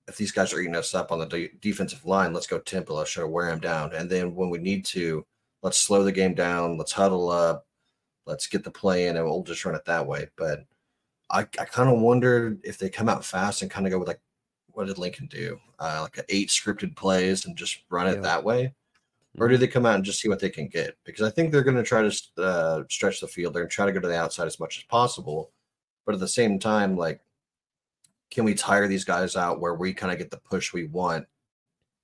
if 0.09 0.17
these 0.17 0.33
guys 0.33 0.53
are 0.53 0.61
eating 0.61 0.77
us 0.77 0.95
up 0.95 1.13
on 1.13 1.21
the 1.21 1.27
de- 1.27 1.53
defensive 1.61 2.05
line, 2.05 2.33
let's 2.33 2.47
go 2.47 2.59
tempo. 2.59 2.95
Let's 2.95 3.11
try 3.11 3.23
to 3.23 3.29
wear 3.29 3.47
them 3.47 3.61
down. 3.61 3.95
And 3.95 4.11
then 4.11 4.35
when 4.35 4.51
we 4.51 4.59
need 4.59 4.85
to, 4.87 5.25
let's 5.63 5.79
slow 5.79 6.03
the 6.03 6.13
game 6.13 6.35
down. 6.35 6.77
Let's 6.77 6.93
huddle 6.93 7.31
up. 7.31 7.67
Let's 8.27 8.47
get 8.47 8.65
the 8.65 8.71
play 8.71 9.07
in, 9.09 9.17
and 9.17 9.25
we'll 9.25 9.43
just 9.43 9.65
run 9.65 9.75
it 9.75 9.85
that 9.87 10.07
way. 10.07 10.29
But 10.37 10.65
I, 11.31 11.41
I 11.41 11.65
kind 11.65 11.89
of 11.89 12.01
wonder 12.01 12.57
if 12.65 12.79
they 12.79 12.89
come 12.91 13.09
out 13.09 13.25
fast 13.25 13.63
and 13.63 13.71
kind 13.71 13.87
of 13.87 13.93
go 13.93 13.99
with 13.99 14.09
like, 14.09 14.21
what 14.73 14.87
did 14.87 14.99
Lincoln 14.99 15.27
do? 15.27 15.59
Uh, 15.79 16.01
like 16.03 16.25
eight 16.29 16.49
scripted 16.49 16.97
plays 16.97 17.47
and 17.47 17.57
just 17.57 17.79
run 17.91 18.07
it 18.07 18.17
Yeah. 18.17 18.21
that 18.23 18.45
way, 18.45 18.75
or 19.39 19.49
do 19.49 19.57
they 19.57 19.67
come 19.69 19.87
out 19.87 19.95
and 19.97 20.05
just 20.05 20.21
see 20.21 20.29
what 20.29 20.41
they 20.41 20.51
can 20.51 20.69
get? 20.69 20.97
Because 21.05 21.27
I 21.27 21.31
think 21.31 21.51
they're 21.53 21.63
going 21.63 21.77
to 21.77 21.83
try 21.83 22.03
to 22.09 22.43
uh, 22.43 22.83
stretch 22.89 23.21
the 23.21 23.29
field. 23.29 23.55
They're 23.55 23.63
going 23.63 23.71
to 23.71 23.75
try 23.75 23.87
to 23.87 23.93
go 23.93 24.01
to 24.01 24.09
the 24.09 24.17
outside 24.19 24.47
as 24.47 24.61
much 24.61 24.79
as 24.79 24.85
possible, 24.85 25.53
but 26.07 26.15
at 26.15 26.21
the 26.21 26.29
same 26.29 26.59
time, 26.59 26.97
like, 26.97 27.21
can 28.31 28.45
we 28.45 28.55
tire 28.55 28.87
these 28.87 29.05
guys 29.05 29.35
out 29.37 29.61
where 29.61 29.75
we 29.75 29.93
kind 29.93 30.13
of 30.13 30.19
get 30.19 30.31
the 30.31 30.37
push 30.39 30.73
we 30.73 30.87
want 30.87 31.27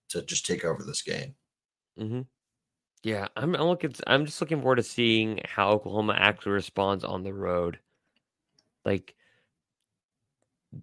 to 0.09 0.23
just 0.23 0.45
take 0.47 0.65
over 0.65 0.83
this 0.83 1.03
game? 1.03 1.35
Mm-hmm. 1.99 2.23
Yeah, 3.05 3.29
I'm, 3.37 3.55
I'm 3.55 3.69
looking. 3.69 3.95
I'm 4.09 4.27
just 4.27 4.41
looking 4.41 4.61
forward 4.61 4.77
to 4.77 4.83
seeing 4.83 5.41
how 5.45 5.71
Oklahoma 5.71 6.17
actually 6.19 6.53
responds 6.53 7.05
on 7.05 7.23
the 7.23 7.33
road. 7.33 7.79
Like 8.87 9.15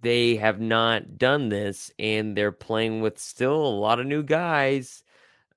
they 0.02 0.36
have 0.36 0.60
not 0.60 1.18
done 1.18 1.50
this, 1.50 1.92
and 2.00 2.36
they're 2.38 2.52
playing 2.52 3.02
with 3.02 3.18
still 3.20 3.56
a 3.56 3.80
lot 3.80 4.00
of 4.00 4.06
new 4.06 4.24
guys 4.24 5.04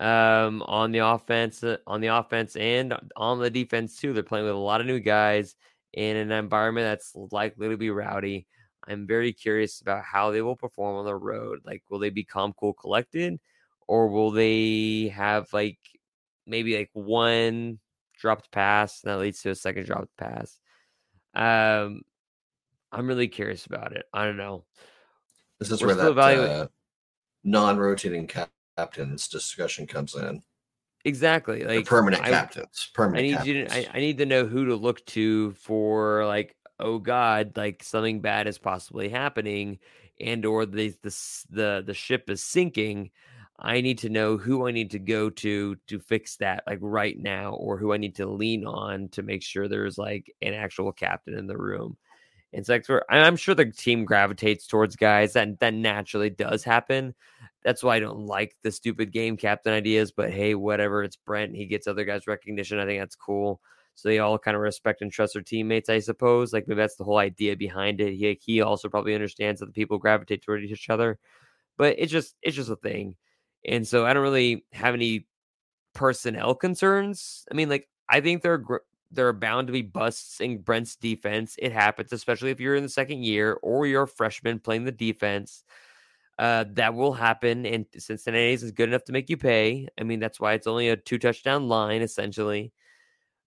um, 0.01 0.62
on 0.62 0.92
the 0.92 0.99
offense, 1.01 1.62
uh, 1.64 1.78
on 1.86 2.01
the 2.01 2.09
offense, 2.09 2.57
and 2.57 2.94
on 3.16 3.40
the 3.40 3.51
defense 3.51 3.97
too. 3.97 4.12
They're 4.12 4.22
playing 4.22 4.47
with 4.47 4.55
a 4.55 4.59
lot 4.59 4.80
of 4.80 4.86
new 4.86 5.01
guys 5.01 5.57
in 5.92 6.16
an 6.16 6.32
environment 6.32 6.86
that's 6.86 7.12
likely 7.32 7.68
to 7.68 7.76
be 7.76 7.90
rowdy. 7.90 8.47
I'm 8.86 9.07
very 9.07 9.32
curious 9.32 9.80
about 9.80 10.05
how 10.05 10.30
they 10.30 10.42
will 10.42 10.57
perform 10.57 10.97
on 10.97 11.05
the 11.05 11.14
road. 11.14 11.61
Like, 11.64 11.82
will 11.90 11.99
they 11.99 12.11
be 12.11 12.24
calm, 12.24 12.53
cool, 12.59 12.74
collected, 12.74 13.40
or 13.88 14.09
will 14.09 14.30
they 14.30 15.09
have 15.14 15.53
like 15.53 15.78
maybe 16.47 16.76
like 16.76 16.90
one 16.92 17.80
dropped 18.18 18.53
pass 18.53 19.01
that 19.01 19.18
leads 19.18 19.42
to 19.42 19.51
a 19.51 19.55
second 19.55 19.86
dropped 19.86 20.16
pass? 20.16 20.59
Um, 21.34 22.03
I'm 22.93 23.07
really 23.07 23.28
curious 23.28 23.66
about 23.66 23.95
it. 23.97 24.07
I 24.12 24.24
don't 24.24 24.37
know. 24.37 24.64
This 25.59 25.70
is 25.70 25.80
We're 25.80 25.89
where 25.97 26.12
that 26.14 26.18
uh, 26.18 26.66
non-rotating 27.45 28.28
captains 28.76 29.28
discussion 29.28 29.87
comes 29.87 30.14
in. 30.14 30.43
Exactly. 31.05 31.62
The 31.62 31.76
Like 31.76 31.87
permanent 31.87 32.22
I- 32.22 32.30
captains. 32.30 32.91
I 32.93 32.97
Permanent. 32.97 33.26
need 33.26 33.45
you 33.47 33.64
to, 33.64 33.72
I. 33.74 33.87
I 33.95 33.99
need 34.01 34.18
to 34.18 34.26
know 34.26 34.45
who 34.47 34.66
to 34.66 34.76
look 34.76 35.05
to 35.07 35.53
for 35.53 36.26
like, 36.26 36.57
oh 36.80 36.99
God, 36.99 37.53
like 37.57 37.82
something 37.82 38.20
bad 38.20 38.47
is 38.47 38.59
possibly 38.59 39.09
happening 39.09 39.78
and 40.20 40.45
or 40.45 40.66
the 40.66 40.95
the 41.03 41.45
the 41.51 41.82
the 41.87 41.95
ship 41.95 42.28
is 42.28 42.43
sinking. 42.43 43.11
I 43.59 43.80
need 43.80 43.99
to 43.99 44.11
know 44.11 44.37
who 44.37 44.66
I 44.68 44.72
need 44.72 44.91
to 44.91 44.99
go 44.99 45.30
to 45.30 45.76
to 45.87 45.99
fix 45.99 46.37
that 46.39 46.64
like 46.66 46.78
right 46.82 47.18
now 47.18 47.53
or 47.55 47.78
who 47.78 47.93
I 47.95 47.97
need 47.97 48.16
to 48.16 48.26
lean 48.26 48.66
on 48.66 49.09
to 49.11 49.22
make 49.22 49.43
sure 49.43 49.66
there's 49.68 49.97
like 49.97 50.30
an 50.43 50.53
actual 50.55 50.93
captain 50.93 51.39
in 51.39 51.47
the 51.47 51.57
room. 51.57 51.97
Where 52.53 53.05
and 53.11 53.24
I'm 53.24 53.36
sure 53.36 53.55
the 53.55 53.66
team 53.66 54.05
gravitates 54.05 54.66
towards 54.66 54.97
guys 54.97 55.34
that 55.34 55.61
that 55.61 55.74
naturally 55.74 56.30
does 56.30 56.64
happen. 56.64 57.14
That's 57.64 57.82
why 57.82 57.97
I 57.97 58.01
don't 58.01 58.26
like 58.26 58.57
the 58.62 58.70
stupid 58.70 59.12
game 59.12 59.36
captain 59.36 59.72
ideas, 59.72 60.12
but 60.12 60.30
hey, 60.30 60.55
whatever. 60.55 61.03
It's 61.03 61.16
Brent. 61.16 61.55
He 61.55 61.66
gets 61.66 61.86
other 61.86 62.05
guys 62.05 62.26
recognition. 62.26 62.78
I 62.78 62.86
think 62.86 63.01
that's 63.01 63.16
cool. 63.16 63.61
So 63.97 64.09
they 64.09 64.18
all 64.18 64.38
kind 64.38 64.55
of 64.55 64.62
respect 64.62 65.01
and 65.01 65.11
trust 65.11 65.32
their 65.32 65.42
teammates, 65.42 65.88
I 65.88 65.99
suppose. 66.01 66.53
Like 66.53 66.68
maybe 66.68 66.78
that's 66.78 66.97
the 66.97 67.05
whole 67.05 67.18
idea 67.18 67.57
behind 67.57 68.01
it. 68.01 68.14
He 68.14 68.38
he 68.40 68.61
also 68.61 68.88
probably 68.88 69.14
understands 69.14 69.61
that 69.61 69.66
the 69.66 69.72
people 69.72 69.99
gravitate 69.99 70.42
toward 70.42 70.62
each 70.62 70.90
other, 70.90 71.18
but 71.76 71.97
it's 71.99 72.12
just 72.12 72.36
it's 72.42 72.57
just 72.57 72.70
a 72.70 72.76
thing. 72.76 73.16
And 73.66 73.88
so 73.88 74.07
I 74.07 74.12
don't 74.12 74.22
really 74.22 74.64
have 74.72 74.94
any 74.94 75.26
personnel 75.94 76.55
concerns. 76.55 77.47
I 77.51 77.55
mean, 77.55 77.68
like 77.68 77.88
I 78.09 78.20
think 78.20 78.42
they're 78.42 78.62
there 79.11 79.29
are 79.29 79.33
bound 79.33 79.69
to 79.69 79.73
be 79.73 79.83
busts 79.83 80.41
in 80.41 80.59
Brent's 80.59 80.97
defense. 80.97 81.57
It 81.59 81.73
happens, 81.73 82.13
especially 82.13 82.51
if 82.51 82.61
you're 82.61 82.77
in 82.77 82.83
the 82.83 82.89
second 82.89 83.25
year 83.25 83.59
or 83.63 83.87
you're 83.87 84.05
a 84.05 84.09
freshman 84.09 84.59
playing 84.59 84.85
the 84.85 84.93
defense. 84.93 85.65
Uh, 86.39 86.65
that 86.75 86.95
will 86.95 87.15
happen, 87.15 87.65
and 87.65 87.87
Cincinnati's 87.97 88.63
is 88.63 88.73
good 88.73 88.91
enough 88.91 89.05
to 89.05 89.13
make 89.13 89.31
you 89.31 89.39
pay. 89.39 89.89
I 89.99 90.03
mean, 90.03 90.21
that's 90.21 90.39
why 90.39 90.53
it's 90.53 90.67
only 90.67 90.91
a 90.91 90.97
two 90.97 91.19
touchdown 91.19 91.69
line 91.69 92.03
essentially. 92.03 92.73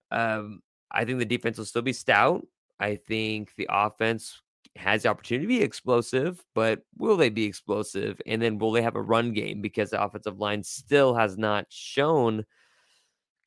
Um, 0.10 0.62
I 0.90 1.06
think 1.06 1.20
the 1.20 1.26
defense 1.26 1.60
will 1.60 1.66
still 1.66 1.84
be 1.84 1.94
stout. 1.94 2.48
I 2.80 2.96
think 2.96 3.54
the 3.58 3.68
offense 3.70 4.42
has 4.76 5.04
the 5.04 5.10
opportunity 5.10 5.46
to 5.46 5.60
be 5.60 5.62
explosive, 5.62 6.44
but 6.56 6.82
will 6.98 7.18
they 7.18 7.30
be 7.30 7.44
explosive? 7.46 8.20
And 8.26 8.42
then 8.42 8.58
will 8.58 8.72
they 8.72 8.82
have 8.82 8.96
a 8.96 9.02
run 9.02 9.34
game? 9.34 9.62
Because 9.62 9.92
the 9.92 10.02
offensive 10.02 10.40
line 10.40 10.64
still 10.64 11.14
has 11.14 11.38
not 11.38 11.66
shown 11.70 12.46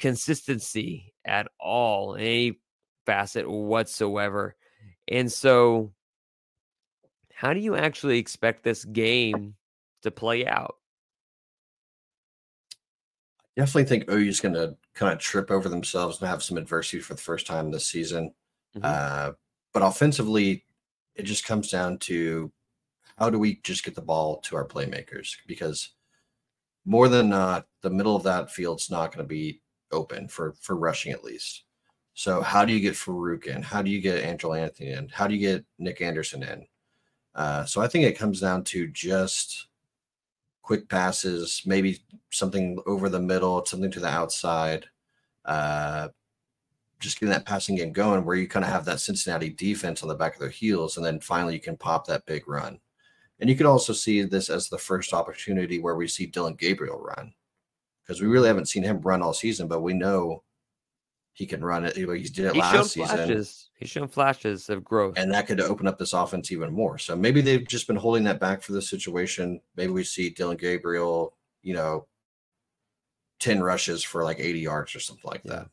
consistency 0.02 1.14
at 1.24 1.46
all 1.60 2.14
in 2.14 2.20
any 2.20 2.60
facet 3.06 3.48
whatsoever. 3.48 4.56
And 5.06 5.30
so, 5.30 5.92
how 7.32 7.54
do 7.54 7.60
you 7.60 7.76
actually 7.76 8.18
expect 8.18 8.64
this 8.64 8.84
game 8.84 9.54
to 10.02 10.10
play 10.10 10.44
out? 10.44 10.74
I 13.56 13.60
definitely 13.60 13.84
think 13.84 14.10
OU's 14.10 14.40
going 14.40 14.54
to 14.54 14.76
kind 14.94 15.12
of 15.12 15.20
trip 15.20 15.52
over 15.52 15.68
themselves 15.68 16.20
and 16.20 16.28
have 16.28 16.42
some 16.42 16.56
adversity 16.56 16.98
for 16.98 17.14
the 17.14 17.22
first 17.22 17.46
time 17.46 17.70
this 17.70 17.86
season. 17.86 18.34
Mhm. 18.76 18.84
Uh, 18.84 19.32
but 19.72 19.84
offensively, 19.84 20.66
it 21.14 21.22
just 21.22 21.46
comes 21.46 21.70
down 21.70 21.98
to 21.98 22.50
how 23.18 23.30
do 23.30 23.38
we 23.38 23.60
just 23.62 23.84
get 23.84 23.94
the 23.94 24.02
ball 24.02 24.40
to 24.40 24.56
our 24.56 24.66
playmakers? 24.66 25.36
Because 25.46 25.90
more 26.84 27.08
than 27.08 27.28
not, 27.28 27.68
the 27.82 27.90
middle 27.90 28.16
of 28.16 28.24
that 28.24 28.50
field's 28.50 28.90
not 28.90 29.14
going 29.14 29.24
to 29.24 29.28
be 29.28 29.61
open 29.92 30.28
for 30.28 30.54
for 30.60 30.76
rushing 30.76 31.12
at 31.12 31.24
least. 31.24 31.64
So 32.14 32.42
how 32.42 32.64
do 32.64 32.72
you 32.72 32.80
get 32.80 32.94
Farooq 32.94 33.46
in? 33.46 33.62
How 33.62 33.82
do 33.82 33.90
you 33.90 34.00
get 34.00 34.24
Andrel 34.24 34.58
Anthony 34.58 34.90
in? 34.92 35.08
How 35.08 35.26
do 35.26 35.34
you 35.34 35.40
get 35.40 35.64
Nic 35.78 36.00
Anderson 36.02 36.42
in? 36.42 36.66
Uh, 37.34 37.64
so 37.64 37.80
I 37.80 37.88
think 37.88 38.04
it 38.04 38.18
comes 38.18 38.40
down 38.40 38.64
to 38.64 38.88
just 38.88 39.68
quick 40.60 40.88
passes, 40.88 41.62
maybe 41.64 42.00
something 42.30 42.78
over 42.86 43.08
the 43.08 43.20
middle, 43.20 43.64
something 43.64 43.90
to 43.90 44.00
the 44.00 44.08
outside. 44.08 44.86
Uh, 45.44 46.08
just 47.00 47.18
getting 47.18 47.32
that 47.32 47.46
passing 47.46 47.76
game 47.76 47.92
going 47.92 48.24
where 48.24 48.36
you 48.36 48.46
kind 48.46 48.64
of 48.64 48.70
have 48.70 48.84
that 48.84 49.00
Cincinnati 49.00 49.48
defense 49.48 50.02
on 50.02 50.08
the 50.08 50.14
back 50.14 50.34
of 50.34 50.40
their 50.40 50.48
heels, 50.50 50.96
and 50.96 51.04
then 51.04 51.18
finally 51.18 51.54
you 51.54 51.60
can 51.60 51.76
pop 51.76 52.06
that 52.06 52.26
big 52.26 52.46
run. 52.46 52.78
And 53.40 53.50
you 53.50 53.56
could 53.56 53.66
also 53.66 53.92
see 53.92 54.22
this 54.22 54.48
as 54.48 54.68
the 54.68 54.78
first 54.78 55.12
opportunity 55.12 55.80
where 55.80 55.96
we 55.96 56.06
see 56.06 56.26
Dillon 56.26 56.54
Gabriel 56.54 57.00
run 57.00 57.32
because 58.12 58.20
we 58.20 58.28
really 58.28 58.48
haven't 58.48 58.68
seen 58.68 58.82
him 58.82 59.00
run 59.00 59.22
all 59.22 59.32
season, 59.32 59.68
but 59.68 59.80
we 59.80 59.94
know 59.94 60.42
he 61.32 61.46
can 61.46 61.64
run 61.64 61.86
it. 61.86 61.96
He 61.96 62.04
did 62.04 62.18
it 62.18 62.54
He's 62.54 62.62
shown 62.64 62.74
last 62.74 62.92
season 62.92 63.16
flashes. 63.16 63.70
He's 63.78 63.88
shown 63.88 64.08
flashes 64.08 64.68
of 64.68 64.84
growth. 64.84 65.14
and 65.16 65.32
that 65.32 65.46
could 65.46 65.62
open 65.62 65.86
up 65.86 65.98
this 65.98 66.12
offense 66.12 66.52
even 66.52 66.74
more. 66.74 66.98
So 66.98 67.16
maybe 67.16 67.40
they've 67.40 67.66
just 67.66 67.86
been 67.86 67.96
holding 67.96 68.24
that 68.24 68.38
back 68.38 68.60
for 68.60 68.72
this 68.72 68.90
situation. 68.90 69.62
Maybe 69.76 69.92
we 69.92 70.04
see 70.04 70.28
Dillon 70.28 70.58
Gabriel, 70.58 71.34
you 71.62 71.72
know, 71.72 72.06
10 73.40 73.62
rushes 73.62 74.04
for 74.04 74.24
like 74.24 74.38
80 74.38 74.60
yards 74.60 74.94
or 74.94 75.00
something 75.00 75.30
like 75.30 75.42
that. 75.44 75.68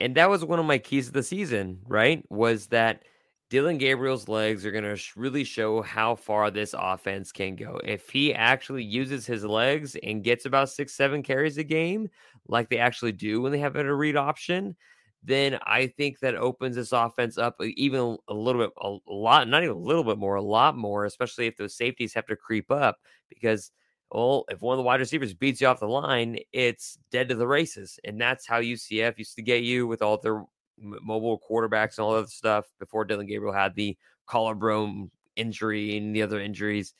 and 0.00 0.14
that 0.16 0.28
was 0.28 0.44
one 0.44 0.58
of 0.58 0.66
my 0.66 0.76
keys 0.76 1.08
of 1.08 1.14
the 1.14 1.22
season, 1.22 1.80
right? 1.86 2.22
Was 2.28 2.66
that 2.66 3.04
Dillon 3.50 3.78
Gabriel's 3.78 4.28
legs 4.28 4.66
are 4.66 4.70
going 4.70 4.84
to 4.84 5.02
really 5.16 5.42
show 5.42 5.80
how 5.80 6.14
far 6.14 6.50
this 6.50 6.74
offense 6.78 7.32
can 7.32 7.56
go. 7.56 7.80
If 7.82 8.10
he 8.10 8.34
actually 8.34 8.84
uses 8.84 9.26
his 9.26 9.42
legs 9.42 9.96
and 10.02 10.22
gets 10.22 10.44
about 10.44 10.68
six, 10.68 10.94
seven 10.94 11.22
carries 11.22 11.56
a 11.56 11.64
game, 11.64 12.10
like 12.46 12.68
they 12.68 12.78
actually 12.78 13.12
do 13.12 13.40
when 13.40 13.52
they 13.52 13.58
have 13.58 13.76
a 13.76 13.94
read 13.94 14.16
option, 14.16 14.76
then 15.22 15.58
I 15.64 15.86
think 15.86 16.18
that 16.20 16.34
opens 16.34 16.76
this 16.76 16.92
offense 16.92 17.38
up 17.38 17.56
even 17.62 18.18
a 18.28 18.34
little 18.34 18.60
bit, 18.60 18.70
a 18.80 18.96
lot, 19.10 19.48
not 19.48 19.62
even 19.62 19.76
a 19.76 19.78
little 19.80 20.04
bit 20.04 20.18
more, 20.18 20.36
a 20.36 20.42
lot 20.42 20.76
more, 20.76 21.06
especially 21.06 21.46
if 21.46 21.56
those 21.56 21.74
safeties 21.74 22.12
have 22.14 22.26
to 22.26 22.36
creep 22.36 22.70
up 22.70 22.98
because 23.30 23.72
well, 24.10 24.44
if 24.48 24.62
one 24.62 24.74
of 24.74 24.78
the 24.78 24.84
wide 24.84 25.00
receivers 25.00 25.34
beats 25.34 25.60
you 25.60 25.66
off 25.66 25.80
the 25.80 25.86
line, 25.86 26.38
it's 26.52 26.98
dead 27.10 27.28
to 27.28 27.34
the 27.34 27.46
races. 27.46 27.98
And 28.04 28.18
that's 28.18 28.46
how 28.46 28.60
UCF 28.60 29.18
used 29.18 29.36
to 29.36 29.42
get 29.42 29.62
you 29.62 29.86
with 29.86 30.00
all 30.00 30.18
their 30.18 30.44
mobile 30.80 31.40
quarterbacks 31.48 31.98
and 31.98 32.04
all 32.04 32.14
that 32.14 32.30
stuff 32.30 32.66
before 32.78 33.04
Dillon 33.04 33.26
Gabriel 33.26 33.54
had 33.54 33.74
the 33.74 33.96
collarbone 34.26 35.10
injury 35.36 35.96
and 35.96 36.14
the 36.14 36.22
other 36.22 36.40
injuries. 36.40 36.94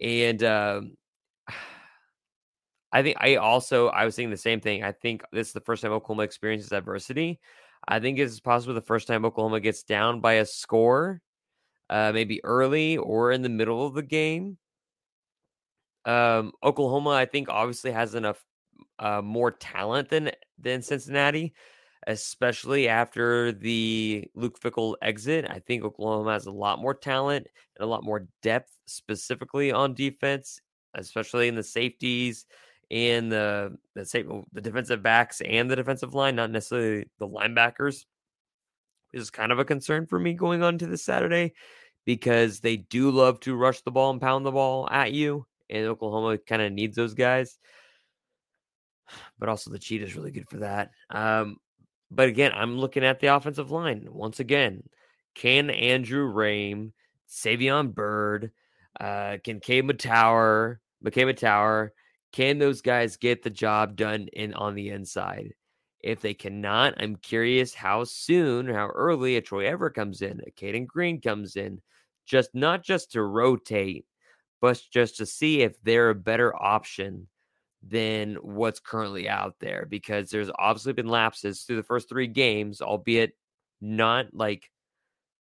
And 0.00 0.42
um, 0.42 0.96
I 2.92 3.02
think 3.02 3.16
I 3.20 3.36
also 3.36 3.88
I 3.88 4.04
was 4.04 4.14
thinking 4.14 4.30
the 4.30 4.36
same 4.36 4.60
thing. 4.60 4.84
I 4.84 4.92
think 4.92 5.22
this 5.32 5.48
is 5.48 5.52
the 5.52 5.60
first 5.60 5.82
time 5.82 5.92
Oklahoma 5.92 6.22
experiences 6.22 6.72
adversity. 6.72 7.40
I 7.86 8.00
think 8.00 8.18
it's 8.18 8.40
possible 8.40 8.72
the 8.74 8.80
first 8.80 9.06
time 9.08 9.24
Oklahoma 9.24 9.60
gets 9.60 9.82
down 9.82 10.20
by 10.20 10.34
a 10.34 10.46
score, 10.46 11.20
uh, 11.90 12.12
maybe 12.12 12.42
early 12.44 12.96
or 12.96 13.32
in 13.32 13.42
the 13.42 13.48
middle 13.48 13.86
of 13.86 13.94
the 13.94 14.02
game. 14.02 14.58
Um, 16.06 16.52
Oklahoma, 16.62 17.10
I 17.10 17.26
think, 17.26 17.48
obviously 17.48 17.90
has 17.90 18.14
enough 18.14 18.42
uh, 18.98 19.22
more 19.22 19.50
talent 19.50 20.08
than 20.08 20.30
than 20.58 20.82
Cincinnati, 20.82 21.54
especially 22.06 22.88
after 22.88 23.52
the 23.52 24.24
Luke 24.34 24.60
Fickell 24.60 24.94
exit. 25.02 25.46
I 25.48 25.58
think 25.60 25.84
Oklahoma 25.84 26.32
has 26.32 26.46
a 26.46 26.50
lot 26.50 26.80
more 26.80 26.94
talent 26.94 27.46
and 27.76 27.84
a 27.84 27.88
lot 27.88 28.04
more 28.04 28.26
depth, 28.42 28.76
specifically 28.86 29.72
on 29.72 29.94
defense, 29.94 30.60
especially 30.94 31.48
in 31.48 31.54
the 31.54 31.62
safeties 31.62 32.46
and 32.90 33.32
the 33.32 33.76
the 33.94 34.04
say 34.04 34.24
the 34.52 34.60
defensive 34.60 35.02
backs 35.02 35.40
and 35.40 35.70
the 35.70 35.76
defensive 35.76 36.14
line, 36.14 36.36
not 36.36 36.50
necessarily 36.50 37.06
the 37.18 37.28
linebackers, 37.28 38.04
is 39.12 39.30
kind 39.30 39.52
of 39.52 39.58
a 39.58 39.64
concern 39.64 40.06
for 40.06 40.18
me 40.18 40.34
going 40.34 40.62
on 40.62 40.78
to 40.78 40.86
this 40.86 41.04
Saturday 41.04 41.54
because 42.04 42.60
they 42.60 42.76
do 42.76 43.10
love 43.10 43.40
to 43.40 43.56
rush 43.56 43.80
the 43.80 43.90
ball 43.90 44.10
and 44.10 44.20
pound 44.20 44.44
the 44.44 44.52
ball 44.52 44.88
at 44.90 45.12
you, 45.12 45.46
and 45.70 45.86
Oklahoma 45.86 46.38
kind 46.38 46.62
of 46.62 46.72
needs 46.72 46.96
those 46.96 47.14
guys. 47.14 47.58
But 49.38 49.48
also 49.48 49.70
the 49.70 49.78
cheat 49.78 50.02
is 50.02 50.16
really 50.16 50.30
good 50.30 50.48
for 50.48 50.58
that. 50.58 50.90
Um, 51.10 51.58
but 52.10 52.28
again, 52.28 52.52
I'm 52.54 52.78
looking 52.78 53.04
at 53.04 53.20
the 53.20 53.28
offensive 53.28 53.70
line 53.70 54.08
once 54.10 54.40
again. 54.40 54.82
Can 55.34 55.70
Andrew 55.70 56.32
Raym, 56.32 56.92
Savion 57.28 57.92
Byrd, 57.92 58.52
uh, 59.00 59.38
can 59.42 59.60
K 59.60 59.82
Tower, 59.82 60.80
McKade 61.04 61.34
Mettauer, 61.34 61.90
can 62.32 62.58
those 62.58 62.80
guys 62.80 63.16
get 63.16 63.42
the 63.42 63.50
job 63.50 63.96
done 63.96 64.28
in 64.32 64.54
on 64.54 64.74
the 64.74 64.90
inside? 64.90 65.54
If 66.00 66.20
they 66.20 66.34
cannot, 66.34 66.94
I'm 66.98 67.16
curious 67.16 67.74
how 67.74 68.04
soon 68.04 68.68
or 68.68 68.74
how 68.74 68.88
early 68.88 69.36
a 69.36 69.40
Troy 69.40 69.66
Everett 69.66 69.94
comes 69.94 70.20
in, 70.20 70.40
a 70.46 70.50
Caden 70.50 70.86
Green 70.86 71.20
comes 71.20 71.56
in, 71.56 71.80
just 72.26 72.54
not 72.54 72.82
just 72.82 73.12
to 73.12 73.22
rotate, 73.22 74.04
but 74.60 74.80
just 74.92 75.16
to 75.16 75.26
see 75.26 75.62
if 75.62 75.80
they're 75.82 76.10
a 76.10 76.14
better 76.14 76.54
option 76.54 77.28
than 77.86 78.36
what's 78.36 78.80
currently 78.80 79.28
out 79.28 79.56
there. 79.60 79.86
Because 79.88 80.30
there's 80.30 80.50
obviously 80.58 80.92
been 80.92 81.08
lapses 81.08 81.62
through 81.62 81.76
the 81.76 81.82
first 81.82 82.08
three 82.08 82.26
games, 82.26 82.80
albeit 82.80 83.32
not 83.80 84.26
like 84.32 84.70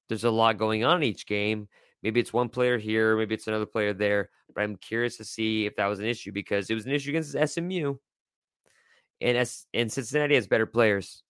there's 0.09 0.25
a 0.25 0.31
lot 0.31 0.59
going 0.59 0.85
on 0.85 0.99
in 0.99 1.03
each 1.05 1.27
game. 1.27 1.69
Maybe 2.03 2.21
it's 2.21 2.33
one 2.33 2.49
player 2.49 2.79
here, 2.79 3.17
maybe 3.17 3.35
it's 3.35 3.47
another 3.47 3.67
player 3.67 3.93
there. 3.93 4.31
But 4.55 4.63
I'm 4.63 4.77
curious 4.77 5.17
to 5.19 5.25
see 5.25 5.67
if 5.67 5.77
that 5.77 5.87
was 5.87 6.01
an 6.01 6.07
issue 6.07 6.33
because 6.33 6.69
it 6.69 6.75
was 6.75 6.85
an 6.85 6.93
issue 6.93 7.11
against 7.11 7.37
SMU. 7.55 7.97
And 9.21 9.37
S 9.37 9.67
and 9.73 9.91
Cincinnati 9.91 10.35
has 10.35 10.49
better 10.49 10.67
players. 10.67 11.23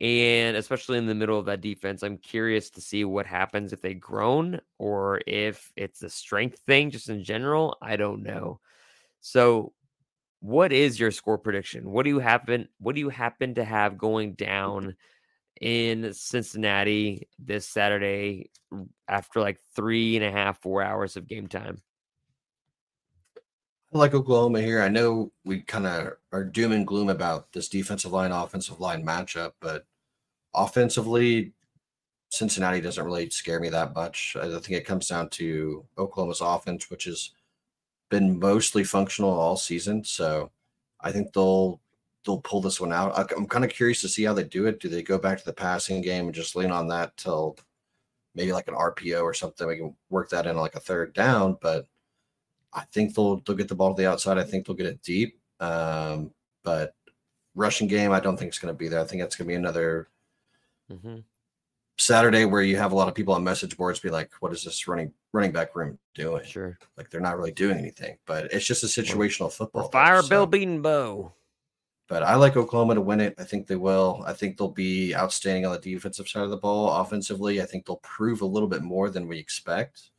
And 0.00 0.56
especially 0.56 0.96
in 0.96 1.06
the 1.06 1.14
middle 1.14 1.38
of 1.38 1.44
that 1.46 1.60
defense, 1.60 2.02
I'm 2.02 2.16
curious 2.16 2.70
to 2.70 2.80
see 2.80 3.04
what 3.04 3.26
happens 3.26 3.72
if 3.72 3.82
they 3.82 3.92
groan 3.92 4.60
or 4.78 5.20
if 5.26 5.70
it's 5.76 6.02
a 6.02 6.08
strength 6.08 6.60
thing 6.66 6.90
just 6.90 7.10
in 7.10 7.22
general. 7.22 7.76
I 7.82 7.96
don't 7.96 8.22
know. 8.22 8.60
So 9.20 9.74
what 10.40 10.72
is 10.72 10.98
your 10.98 11.10
score 11.10 11.38
prediction? 11.38 11.90
What 11.90 12.04
do 12.04 12.10
you 12.10 12.18
happen 12.18 12.68
what 12.78 12.94
do 12.94 13.00
you 13.00 13.10
happen 13.10 13.54
to 13.54 13.64
have 13.64 13.98
going 13.98 14.34
mm-hmm. 14.34 14.44
down 14.44 14.96
in 15.60 16.12
Cincinnati 16.14 17.28
this 17.38 17.66
Saturday 17.68 18.50
after 19.08 19.40
like 19.40 19.58
three 19.76 20.16
and 20.16 20.24
a 20.24 20.30
half, 20.30 20.60
four 20.60 20.82
hours 20.82 21.16
of 21.16 21.28
game 21.28 21.46
time? 21.46 21.82
I 23.92 23.98
like 23.98 24.14
Oklahoma 24.14 24.62
here. 24.62 24.80
I 24.80 24.88
know 24.88 25.32
we 25.44 25.62
kind 25.62 25.86
of 25.86 26.12
are 26.32 26.44
doom 26.44 26.70
and 26.70 26.86
gloom 26.86 27.08
about 27.08 27.52
this 27.52 27.68
defensive 27.68 28.12
line, 28.12 28.30
offensive 28.30 28.78
line 28.78 29.04
matchup, 29.04 29.52
but 29.60 29.84
offensively, 30.54 31.52
Cincinnati 32.30 32.80
doesn't 32.80 33.04
really 33.04 33.28
scare 33.30 33.58
me 33.58 33.68
that 33.70 33.92
much. 33.94 34.36
I 34.40 34.46
think 34.48 34.70
it 34.70 34.86
comes 34.86 35.08
down 35.08 35.28
to 35.30 35.84
Oklahoma's 35.98 36.40
offense, 36.40 36.88
which 36.88 37.04
has 37.04 37.32
been 38.10 38.38
mostly 38.38 38.84
functional 38.84 39.30
all 39.30 39.56
season. 39.56 40.04
So 40.04 40.50
I 41.00 41.12
think 41.12 41.32
they'll 41.32 41.80
they'll 42.24 42.40
pull 42.40 42.60
this 42.60 42.80
one 42.80 42.92
out. 42.92 43.32
I'm 43.34 43.46
kind 43.46 43.64
of 43.64 43.70
curious 43.70 44.02
to 44.02 44.08
see 44.08 44.24
how 44.24 44.34
they 44.34 44.44
do 44.44 44.66
it. 44.66 44.80
Do 44.80 44.88
they 44.88 45.02
go 45.02 45.18
back 45.18 45.38
to 45.38 45.44
the 45.44 45.52
passing 45.52 46.02
game 46.02 46.26
and 46.26 46.34
just 46.34 46.54
lean 46.54 46.70
on 46.70 46.88
that 46.88 47.16
till 47.16 47.56
maybe 48.34 48.52
like 48.52 48.68
an 48.68 48.74
RPO 48.74 49.22
or 49.22 49.32
something? 49.32 49.66
We 49.66 49.76
can 49.76 49.96
work 50.10 50.28
that 50.30 50.46
in 50.46 50.56
like 50.56 50.74
a 50.74 50.80
third 50.80 51.14
down, 51.14 51.56
but 51.62 51.86
I 52.74 52.84
think 52.92 53.14
they'll 53.14 53.36
they'll 53.38 53.56
get 53.56 53.68
the 53.68 53.74
ball 53.74 53.94
to 53.94 54.02
the 54.02 54.10
outside. 54.10 54.38
I 54.38 54.44
think 54.44 54.66
they'll 54.66 54.76
get 54.76 54.86
it 54.86 55.02
deep. 55.02 55.38
Um, 55.60 56.32
but 56.62 56.94
rushing 57.54 57.88
game, 57.88 58.12
I 58.12 58.20
don't 58.20 58.36
think 58.36 58.48
it's 58.48 58.58
going 58.58 58.74
to 58.74 58.78
be 58.78 58.88
there. 58.88 59.00
I 59.00 59.04
think 59.04 59.22
it's 59.22 59.36
going 59.36 59.46
to 59.46 59.52
be 59.52 59.56
another 59.56 60.08
mm-hmm. 60.90 61.18
Saturday 61.96 62.44
where 62.44 62.62
you 62.62 62.76
have 62.76 62.92
a 62.92 62.94
lot 62.94 63.08
of 63.08 63.14
people 63.14 63.34
on 63.34 63.44
message 63.44 63.76
boards 63.76 64.00
be 64.00 64.10
like, 64.10 64.30
"What 64.40 64.52
is 64.52 64.64
this 64.64 64.86
running 64.86 65.12
running 65.32 65.52
back 65.52 65.74
room 65.74 65.98
doing?" 66.14 66.44
Sure, 66.44 66.78
like 66.96 67.10
they're 67.10 67.20
not 67.20 67.36
really 67.36 67.52
doing 67.52 67.78
anything. 67.78 68.16
But 68.26 68.52
it's 68.52 68.66
just 68.66 68.84
a 68.84 68.86
situational 68.86 69.52
football. 69.52 69.88
Fire 69.88 70.22
Bill 70.22 70.46
Bedenbaugh. 70.46 71.32
But 72.08 72.24
I 72.24 72.34
like 72.34 72.56
Oklahoma 72.56 72.96
to 72.96 73.00
win 73.00 73.20
it. 73.20 73.36
I 73.38 73.44
think 73.44 73.68
they 73.68 73.76
will. 73.76 74.24
I 74.26 74.32
think 74.32 74.56
they'll 74.56 74.68
be 74.68 75.14
outstanding 75.14 75.64
on 75.64 75.72
the 75.72 75.78
defensive 75.78 76.28
side 76.28 76.42
of 76.42 76.50
the 76.50 76.56
ball. 76.56 76.90
Offensively, 76.90 77.62
I 77.62 77.66
think 77.66 77.86
they'll 77.86 77.96
prove 78.02 78.42
a 78.42 78.46
little 78.46 78.68
bit 78.68 78.82
more 78.82 79.10
than 79.10 79.28
we 79.28 79.38
expect. 79.38 80.10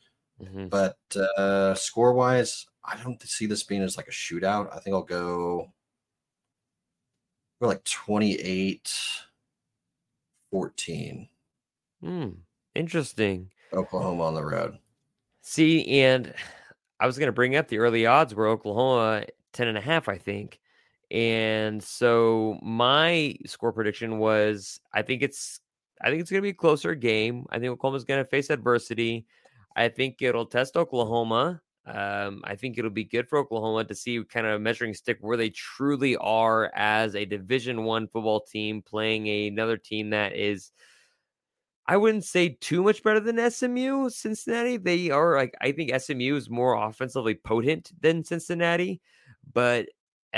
Mm-hmm. 0.42 0.68
But 0.68 0.98
uh, 1.38 1.74
score 1.74 2.14
wise, 2.14 2.66
I 2.86 2.96
don't 3.04 3.22
see 3.22 3.46
this 3.46 3.64
being 3.64 3.82
as 3.82 3.98
like 3.98 4.08
a 4.08 4.12
shootout. 4.12 4.74
I 4.74 4.80
think 4.80 4.94
I'll 4.94 5.04
go 5.04 5.74
we're 7.62 7.68
like 7.68 7.84
28 7.84 8.92
14. 10.52 11.30
Hmm. 12.04 12.30
Interesting. 12.74 13.52
Oklahoma 13.72 14.24
on 14.24 14.34
the 14.34 14.44
road. 14.44 14.80
See, 15.42 16.02
and 16.02 16.34
I 17.00 17.08
was 17.08 17.18
going 17.18 17.28
to 17.28 17.34
bring 17.34 17.56
up 17.56 17.68
the 17.68 17.80
early 17.80 18.06
odds 18.06 18.36
were 18.36 18.48
Oklahoma 18.48 19.26
10 19.54 19.68
and 19.68 19.78
a 19.78 19.82
half, 19.82 20.08
I 20.08 20.18
think. 20.18 20.60
And 21.10 21.84
so 21.84 22.58
my 22.62 23.36
score 23.46 23.74
prediction 23.74 24.20
was 24.20 24.80
I 24.94 25.02
think 25.02 25.22
it's 25.22 25.60
I 26.02 26.10
think 26.10 26.22
it's 26.22 26.32
going 26.32 26.40
to 26.42 26.46
be 26.46 26.50
a 26.50 26.54
closer 26.54 26.96
game. 26.96 27.46
I 27.50 27.60
think 27.60 27.72
Oklahoma's 27.72 28.06
going 28.06 28.24
to 28.24 28.30
face 28.30 28.50
adversity. 28.50 29.26
I 29.76 29.90
think 29.90 30.22
it'll 30.22 30.46
test 30.46 30.78
Oklahoma. 30.78 31.62
Um, 31.86 32.42
I 32.44 32.56
think 32.56 32.78
it'll 32.78 32.92
be 32.92 33.04
good 33.04 33.28
for 33.28 33.40
Oklahoma 33.40 33.84
to 33.86 33.96
see 33.96 34.24
kind 34.24 34.46
of 34.46 34.54
a 34.54 34.60
measuring 34.60 34.94
stick 34.94 35.18
where 35.22 35.38
they 35.38 35.50
truly 35.50 36.16
are 36.18 36.72
as 36.76 37.16
a 37.16 37.26
Division 37.26 37.84
One 37.84 38.08
football 38.08 38.42
team 38.42 38.82
playing 38.82 39.28
another 39.28 39.78
team 39.78 40.12
that 40.12 40.36
is, 40.36 40.72
I 41.92 41.98
wouldn't 41.98 42.24
say 42.24 42.58
too 42.62 42.84
much 42.84 43.04
better 43.04 43.20
than 43.20 43.52
SMU. 43.52 44.10
Cincinnati, 44.12 44.78
they 44.78 45.10
are 45.10 45.36
like 45.36 45.54
I 45.60 45.74
think 45.74 45.92
SMU 45.94 46.38
is 46.38 46.50
more 46.50 46.76
offensively 46.76 47.36
potent 47.36 47.92
than 48.00 48.24
Cincinnati, 48.24 49.02
but 49.52 49.88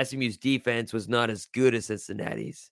SMU's 0.01 0.37
defense 0.37 0.91
was 0.91 1.07
not 1.07 1.29
as 1.29 1.45
good 1.45 1.75
as 1.75 1.85
Cincinnati's, 1.85 2.71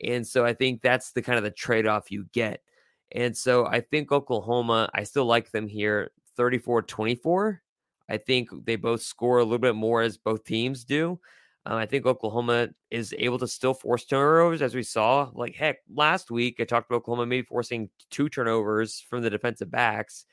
and 0.00 0.24
so 0.24 0.44
I 0.44 0.52
think 0.52 0.80
that's 0.80 1.10
the 1.10 1.22
kind 1.22 1.38
of 1.38 1.42
the 1.42 1.50
trade 1.50 1.88
off 1.88 2.12
you 2.12 2.26
get. 2.32 2.62
And 3.10 3.36
so 3.36 3.66
I 3.66 3.80
think 3.80 4.12
Oklahoma, 4.12 4.88
I 4.94 5.02
still 5.02 5.26
like 5.26 5.50
them 5.50 5.66
here 5.66 6.12
34 6.36 6.82
24. 6.82 7.60
I 8.08 8.16
think 8.16 8.48
they 8.64 8.76
both 8.76 9.02
score 9.02 9.38
a 9.38 9.42
little 9.42 9.58
bit 9.58 9.74
more 9.74 10.02
as 10.02 10.18
both 10.18 10.44
teams 10.44 10.84
do. 10.84 11.18
Um, 11.66 11.76
I 11.76 11.86
think 11.86 12.06
Oklahoma 12.06 12.70
is 12.90 13.14
able 13.18 13.38
to 13.38 13.46
still 13.46 13.74
force 13.74 14.06
turnovers, 14.06 14.62
as 14.62 14.74
we 14.74 14.82
saw. 14.82 15.30
Like, 15.34 15.54
heck, 15.54 15.78
last 15.94 16.30
week 16.30 16.56
I 16.58 16.64
talked 16.64 16.90
about 16.90 16.98
Oklahoma 16.98 17.26
maybe 17.26 17.44
forcing 17.46 17.90
two 18.10 18.28
turnovers 18.30 19.04
from 19.10 19.22
the 19.22 19.30
defensive 19.30 19.70
backs, 19.70 20.24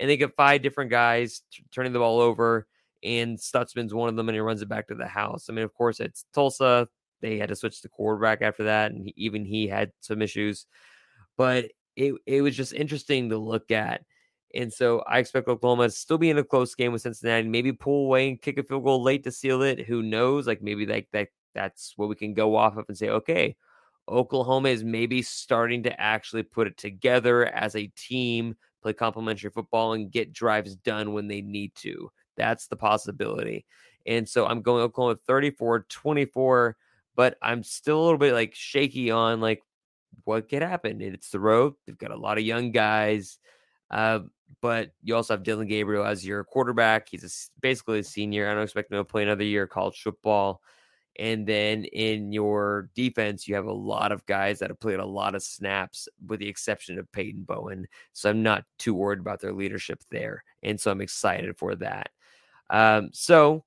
and 0.00 0.10
they 0.10 0.16
get 0.16 0.34
five 0.34 0.62
different 0.62 0.90
guys 0.90 1.42
t- 1.52 1.64
turning 1.70 1.92
the 1.92 2.00
ball 2.00 2.20
over, 2.20 2.66
and 3.04 3.38
Stutsman's 3.38 3.94
one 3.94 4.08
of 4.08 4.16
them, 4.16 4.28
and 4.28 4.34
he 4.34 4.40
runs 4.40 4.60
it 4.60 4.68
back 4.68 4.88
to 4.88 4.94
the 4.96 5.06
house. 5.06 5.46
I 5.48 5.52
mean, 5.52 5.64
of 5.64 5.72
course, 5.72 6.00
it's 6.00 6.24
Tulsa. 6.34 6.88
They 7.20 7.38
had 7.38 7.50
to 7.50 7.56
switch 7.56 7.80
the 7.80 7.88
quarterback 7.88 8.42
after 8.42 8.64
that, 8.64 8.90
and 8.90 9.04
he, 9.04 9.14
even 9.16 9.44
he 9.44 9.68
had 9.68 9.92
some 10.00 10.20
issues. 10.20 10.66
But 11.36 11.66
it 11.94 12.14
it 12.26 12.42
was 12.42 12.56
just 12.56 12.72
interesting 12.72 13.30
to 13.30 13.38
look 13.38 13.70
at. 13.70 14.02
And 14.54 14.72
so 14.72 15.02
I 15.06 15.18
expect 15.18 15.48
Oklahoma 15.48 15.84
to 15.84 15.90
still 15.90 16.18
be 16.18 16.30
in 16.30 16.38
a 16.38 16.44
close 16.44 16.74
game 16.74 16.92
with 16.92 17.02
Cincinnati, 17.02 17.48
maybe 17.48 17.72
pull 17.72 18.06
away 18.06 18.28
and 18.28 18.40
kick 18.40 18.58
a 18.58 18.62
field 18.62 18.84
goal 18.84 19.02
late 19.02 19.24
to 19.24 19.32
seal 19.32 19.62
it. 19.62 19.80
Who 19.86 20.02
knows? 20.02 20.46
Like 20.46 20.62
maybe 20.62 20.86
like 20.86 21.08
that 21.12 21.28
that's 21.54 21.94
what 21.96 22.08
we 22.08 22.14
can 22.14 22.34
go 22.34 22.56
off 22.56 22.76
of 22.76 22.84
and 22.88 22.96
say, 22.96 23.08
okay, 23.08 23.56
Oklahoma 24.08 24.68
is 24.68 24.84
maybe 24.84 25.22
starting 25.22 25.82
to 25.84 26.00
actually 26.00 26.42
put 26.42 26.66
it 26.66 26.76
together 26.76 27.46
as 27.46 27.76
a 27.76 27.86
team, 27.96 28.56
play 28.82 28.92
complementary 28.92 29.50
football, 29.50 29.92
and 29.92 30.10
get 30.10 30.32
drives 30.32 30.76
done 30.76 31.12
when 31.12 31.28
they 31.28 31.40
need 31.40 31.74
to. 31.76 32.10
That's 32.36 32.66
the 32.66 32.76
possibility. 32.76 33.64
And 34.06 34.28
so 34.28 34.46
I'm 34.46 34.62
going 34.62 34.82
Oklahoma 34.82 35.18
34 35.26 35.86
24, 35.88 36.76
but 37.14 37.38
I'm 37.40 37.62
still 37.62 38.00
a 38.00 38.04
little 38.04 38.18
bit 38.18 38.34
like 38.34 38.54
shaky 38.54 39.10
on 39.10 39.40
like 39.40 39.62
what 40.24 40.48
could 40.48 40.62
happen. 40.62 41.00
It's 41.00 41.30
the 41.30 41.40
road. 41.40 41.74
They've 41.86 41.96
got 41.96 42.10
a 42.10 42.16
lot 42.16 42.38
of 42.38 42.44
young 42.44 42.72
guys. 42.72 43.38
Uh, 43.92 44.20
but 44.60 44.92
you 45.02 45.14
also 45.14 45.34
have 45.34 45.42
Dillon 45.42 45.66
Gabriel 45.66 46.04
as 46.04 46.24
your 46.24 46.44
quarterback. 46.44 47.08
He's 47.08 47.24
a, 47.24 47.60
basically 47.60 47.98
a 47.98 48.04
senior. 48.04 48.48
I 48.48 48.54
don't 48.54 48.62
expect 48.62 48.90
him 48.90 48.98
to 48.98 49.04
play 49.04 49.22
another 49.22 49.44
year 49.44 49.66
college 49.66 50.00
football. 50.00 50.62
And 51.18 51.46
then 51.46 51.84
in 51.84 52.32
your 52.32 52.88
defense, 52.94 53.46
you 53.46 53.54
have 53.54 53.66
a 53.66 53.72
lot 53.72 54.12
of 54.12 54.24
guys 54.24 54.60
that 54.60 54.70
have 54.70 54.80
played 54.80 54.98
a 54.98 55.04
lot 55.04 55.34
of 55.34 55.42
snaps, 55.42 56.08
with 56.26 56.40
the 56.40 56.48
exception 56.48 56.98
of 56.98 57.10
Peyton 57.12 57.42
Bowen. 57.42 57.86
So 58.14 58.30
I'm 58.30 58.42
not 58.42 58.64
too 58.78 58.94
worried 58.94 59.18
about 59.18 59.40
their 59.40 59.52
leadership 59.52 60.00
there. 60.10 60.42
And 60.62 60.80
so 60.80 60.90
I'm 60.90 61.02
excited 61.02 61.58
for 61.58 61.74
that. 61.76 62.10
Um, 62.70 63.10
so 63.12 63.64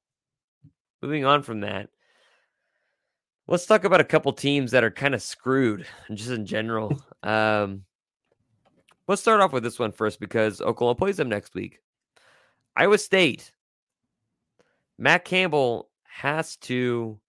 moving 1.03 1.25
on 1.25 1.43
from 1.43 1.59
that, 1.59 1.89
let's 3.47 3.67
talk 3.67 3.83
about 3.83 4.01
a 4.01 4.05
couple 4.05 4.33
teams 4.33 4.71
that 4.71 4.83
are 4.83 4.91
kind 4.91 5.13
of 5.13 5.21
screwed 5.21 5.85
just 6.13 6.31
in 6.31 6.45
general. 6.45 6.99
Um, 7.23 7.85
let's 9.07 9.21
start 9.21 9.41
off 9.41 9.53
with 9.53 9.63
this 9.63 9.79
one 9.79 9.91
first 9.91 10.19
because 10.19 10.61
Oklahoma 10.61 10.95
plays 10.95 11.17
them 11.17 11.29
next 11.29 11.53
week. 11.53 11.79
Iowa 12.75 12.97
State. 12.97 13.51
Matt 14.97 15.25
Campbell 15.25 15.89
has 16.03 16.55
to 16.57 17.19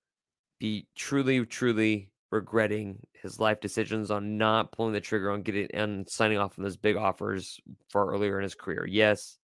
be 0.59 0.87
truly, 0.95 1.45
truly 1.45 2.11
regretting 2.31 2.99
his 3.13 3.41
life 3.41 3.61
decisions 3.61 4.11
on 4.11 4.39
not 4.39 4.73
pulling 4.73 4.93
the 4.93 5.01
trigger 5.01 5.31
on 5.31 5.43
getting 5.43 5.69
and 5.73 6.09
signing 6.09 6.39
off 6.39 6.59
on 6.59 6.65
those 6.65 6.77
big 6.77 6.97
offers 6.97 7.61
far 7.89 8.11
earlier 8.11 8.39
in 8.39 8.45
his 8.45 8.55
career. 8.55 8.87
Yes. 8.87 9.39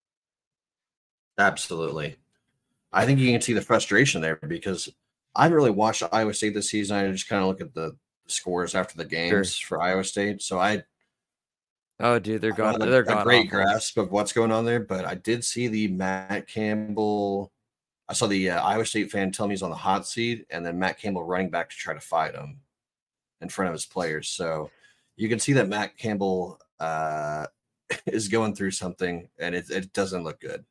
Absolutely. 1.39 2.16
I 2.93 3.07
think 3.07 3.18
you 3.18 3.33
can 3.33 3.41
see 3.41 3.55
the 3.55 3.62
frustration 3.62 4.20
there 4.20 4.37
because 4.37 4.89
I 5.35 5.45
haven't 5.45 5.57
really 5.57 5.70
watched 5.70 6.03
Iowa 6.12 6.35
State 6.35 6.55
this 6.55 6.70
season. 6.70 6.97
I 6.97 7.11
just 7.11 7.28
kind 7.28 7.43
of 7.43 7.49
look 7.49 7.61
at 7.61 7.74
the 7.74 7.97
scores 8.26 8.74
after 8.74 8.97
the 8.97 9.05
games 9.05 9.55
sure. 9.55 9.78
for 9.78 9.83
Iowa 9.83 10.05
State. 10.05 10.43
So 10.43 10.59
I 10.59 10.83
Oh, 12.01 12.18
dude, 12.18 12.40
they're 12.40 12.53
gone. 12.53 12.78
They're 12.78 13.03
gone. 13.03 13.20
a 13.20 13.24
great 13.24 13.51
grasp 13.51 13.97
of 13.97 14.11
what's 14.11 14.32
going 14.32 14.51
on 14.51 14.64
there. 14.64 14.80
But 14.80 15.05
I 15.05 15.14
did 15.14 15.45
see 15.45 15.68
the 15.68 15.88
Matt 15.88 16.49
Campbell 16.49 17.53
I 18.12 18.14
saw 18.14 18.26
the 18.26 18.51
uh, 18.51 18.62
Iowa 18.62 18.84
State 18.84 19.11
fan 19.11 19.32
tell 19.32 19.47
me 19.47 19.53
he's 19.53 19.62
on 19.62 19.70
the 19.70 19.76
hot 19.76 20.07
seat, 20.07 20.47
and 20.51 20.66
then 20.66 20.78
Matt 20.78 20.99
Campbell 20.99 21.24
running 21.24 21.49
back 21.49 21.70
to 21.70 21.76
try 21.76 21.95
to 21.95 22.01
fight 22.01 22.34
him 22.34 22.61
in 23.40 23.49
front 23.49 23.68
of 23.68 23.72
his 23.72 23.86
players. 23.86 24.28
So 24.28 24.70
you 25.16 25.30
can 25.30 25.38
see 25.38 25.55
that 25.55 25.66
Matt 25.66 25.97
Campbell 25.97 26.61
uh, 26.78 27.47
is 28.07 28.28
going 28.28 28.55
through 28.55 28.72
something, 28.72 29.28
and 29.38 29.55
it, 29.55 29.70
it 29.70 29.95
doesn't 29.95 30.24
look 30.24 30.40
good. 30.40 30.62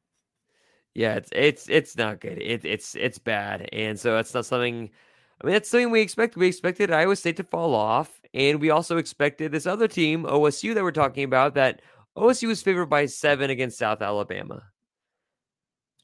Yeah, 0.94 1.16
it's 1.16 1.30
it's 1.32 1.68
it's 1.68 1.98
not 1.98 2.20
good. 2.20 2.40
It, 2.40 2.64
it's 2.64 2.94
it's 2.94 3.18
bad, 3.18 3.68
and 3.74 4.00
so 4.00 4.20
it's 4.20 4.36
not 4.36 4.46
something. 4.46 4.92
I 5.42 5.48
mean, 5.48 5.54
that's 5.54 5.70
something 5.70 5.90
we 5.90 6.02
expected. 6.02 6.40
We 6.40 6.48
expected 6.48 6.92
Iowa 6.92 7.16
State 7.16 7.38
to 7.38 7.44
fall 7.44 7.74
off, 7.74 8.22
and 8.34 8.62
we 8.62 8.70
also 8.70 8.98
expected 8.98 9.52
this 9.52 9.66
other 9.66 9.88
team, 9.88 10.24
OSU, 10.24 10.76
that 10.76 10.84
we're 10.84 10.92
talking 10.92 11.24
about. 11.24 11.56
That 11.56 11.82
OSU 12.16 12.48
was 12.48 12.62
favored 12.62 12.88
by 12.88 13.08
seven 13.08 13.50
against 13.50 13.80
South 13.80 14.02
Alabama 14.02 14.64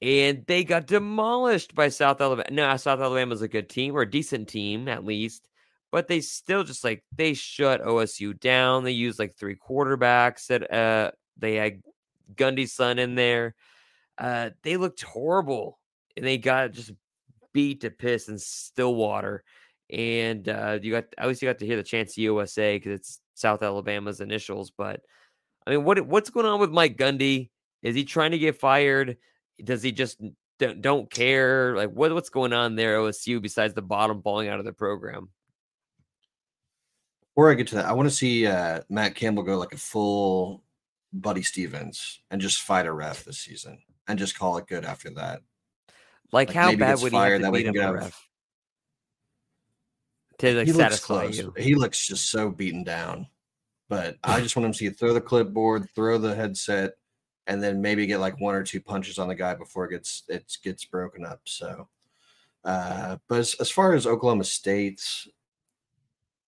and 0.02 0.44
they 0.48 0.64
got 0.64 0.86
demolished 0.86 1.74
by 1.74 1.90
South 1.90 2.22
Alabama. 2.22 2.50
No, 2.52 2.78
South 2.78 3.00
Alabama's 3.00 3.42
a 3.42 3.48
good 3.48 3.70
team 3.70 3.96
or 3.96 4.02
a 4.02 4.10
decent 4.10 4.48
team 4.48 4.88
at 4.88 5.04
least, 5.06 5.48
but 5.92 6.08
they 6.08 6.22
still 6.22 6.64
just 6.64 6.84
like 6.84 7.04
they 7.16 7.34
shut 7.34 7.82
OSU 7.82 8.40
down. 8.40 8.84
They 8.84 8.92
used 8.92 9.20
like 9.20 9.36
three 9.36 9.56
quarterbacks. 9.56 10.48
That 10.48 10.72
uh, 10.72 11.12
they 11.38 11.56
had 11.56 11.82
Gundy's 12.36 12.74
son 12.74 13.00
in 13.00 13.16
there. 13.16 13.56
Uh, 14.18 14.52
they 14.62 14.78
looked 14.78 15.02
horrible, 15.02 15.80
and 16.16 16.26
they 16.26 16.38
got 16.38 16.72
just 16.72 16.92
beat 17.58 17.82
to 17.82 17.90
piss 17.90 18.30
in 18.30 18.38
Stillwater. 18.38 19.44
And 19.90 20.48
uh, 20.48 20.78
you 20.80 20.92
got 20.92 21.06
at 21.18 21.28
least 21.28 21.42
you 21.42 21.48
got 21.48 21.58
to 21.60 21.66
hear 21.66 21.78
the 21.78 21.84
chance 21.84 22.18
USA 22.18 22.78
because 22.78 23.00
it's 23.00 23.20
South 23.34 23.64
Alabama's 23.64 24.22
initials. 24.22 24.70
But 24.70 25.02
I 25.66 25.72
mean, 25.72 25.84
what 25.84 26.06
what's 26.06 26.30
going 26.30 26.46
on 26.46 26.60
with 26.60 26.70
Mike 26.70 26.98
Gundy? 26.98 27.50
Is 27.82 27.96
he 27.96 28.04
trying 28.04 28.32
to 28.32 28.38
get 28.38 28.60
fired? 28.60 29.18
does 29.64 29.82
he 29.82 29.92
just 29.92 30.22
don't, 30.60 30.82
don't 30.82 31.10
care? 31.10 31.76
Like 31.76 31.92
what, 31.92 32.14
what's 32.14 32.30
going 32.30 32.54
on 32.54 32.76
there 32.76 32.98
OSU 33.00 33.42
besides 33.42 33.74
the 33.74 33.82
bottom 33.82 34.22
falling 34.22 34.50
out 34.50 34.60
of 34.60 34.66
the 34.66 34.74
program? 34.74 35.30
Before 37.36 37.52
I 37.52 37.56
get 37.56 37.68
to 37.68 37.76
that, 37.76 37.86
I 37.86 37.94
want 37.94 38.10
to 38.10 38.16
see 38.16 38.48
uh, 38.48 38.82
Matt 38.90 39.16
Campbell 39.16 39.44
go 39.44 39.58
like 39.58 39.74
a 39.74 39.78
full 39.78 40.64
Buddy 41.14 41.44
Stephens 41.44 42.22
and 42.32 42.42
just 42.42 42.62
fight 42.62 42.88
a 42.88 42.92
ref 42.92 43.24
this 43.24 43.40
season 43.40 43.80
and 44.08 44.18
just 44.18 44.38
call 44.38 44.58
it 44.58 44.68
good 44.68 44.86
after 44.86 45.12
that. 45.12 45.42
Like, 46.32 46.50
like 46.50 46.56
how 46.56 46.76
bad 46.76 47.02
would 47.02 47.12
he 47.12 47.18
have 47.18 47.42
to 47.42 47.52
beat 47.52 47.66
him 47.66 47.78
a 47.78 47.94
ref? 47.94 48.28
To 50.40 50.54
like 50.54 50.68
he 50.68 50.74
satisfy 50.74 51.26
looks 51.26 51.38
you. 51.38 51.54
He 51.58 51.76
looks 51.76 52.06
just 52.06 52.30
so 52.30 52.50
beaten 52.50 52.84
down. 52.84 53.28
But 53.90 54.18
I 54.24 54.42
just 54.42 54.56
want 54.56 54.66
him 54.66 54.72
to 54.74 54.78
see 54.78 54.90
throw 54.90 55.14
the 55.14 55.22
clipboard, 55.22 55.90
throw 55.96 56.18
the 56.18 56.36
headset, 56.36 56.94
and 57.48 57.64
then 57.64 57.82
maybe 57.82 58.06
get 58.06 58.20
like 58.20 58.40
one 58.40 58.54
or 58.54 58.64
two 58.64 58.82
punches 58.82 59.18
on 59.18 59.30
the 59.30 59.36
guy 59.36 59.54
before 59.54 59.86
it 59.86 59.92
gets 59.92 60.24
it 60.28 60.58
gets 60.64 60.86
broken 60.86 61.26
up. 61.26 61.40
So, 61.46 61.88
uh, 62.66 63.18
but 63.28 63.40
as, 63.40 63.56
as 63.60 63.72
far 63.72 63.94
as 63.94 64.06
Oklahoma 64.06 64.44
State's, 64.44 65.28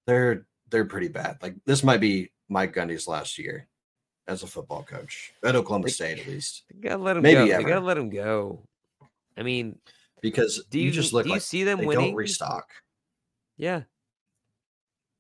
they're 0.05 0.45
they're 0.69 0.85
pretty 0.85 1.07
bad. 1.07 1.37
Like 1.41 1.55
this 1.65 1.83
might 1.83 2.01
be 2.01 2.31
Mike 2.49 2.75
Gundy's 2.75 3.07
last 3.07 3.37
year 3.39 3.67
as 4.27 4.43
a 4.43 4.47
football 4.47 4.83
coach 4.83 5.33
at 5.43 5.55
Oklahoma 5.55 5.89
State, 5.89 6.19
at 6.19 6.27
least. 6.27 6.63
gotta 6.79 7.01
let 7.01 7.17
him 7.17 7.23
maybe 7.23 7.49
go. 7.49 7.55
Ever. 7.55 7.67
Gotta 7.67 7.85
let 7.85 7.97
him 7.97 8.09
go. 8.09 8.67
I 9.39 9.43
mean, 9.43 9.79
because 10.21 10.63
do 10.69 10.79
you, 10.79 10.85
you 10.85 10.91
just 10.91 11.13
look 11.13 11.23
do 11.23 11.29
you 11.29 11.35
like 11.35 11.41
see 11.41 11.63
them 11.63 11.79
winning? 11.79 12.07
Don't 12.07 12.15
restock. 12.15 12.69
Yeah, 13.57 13.83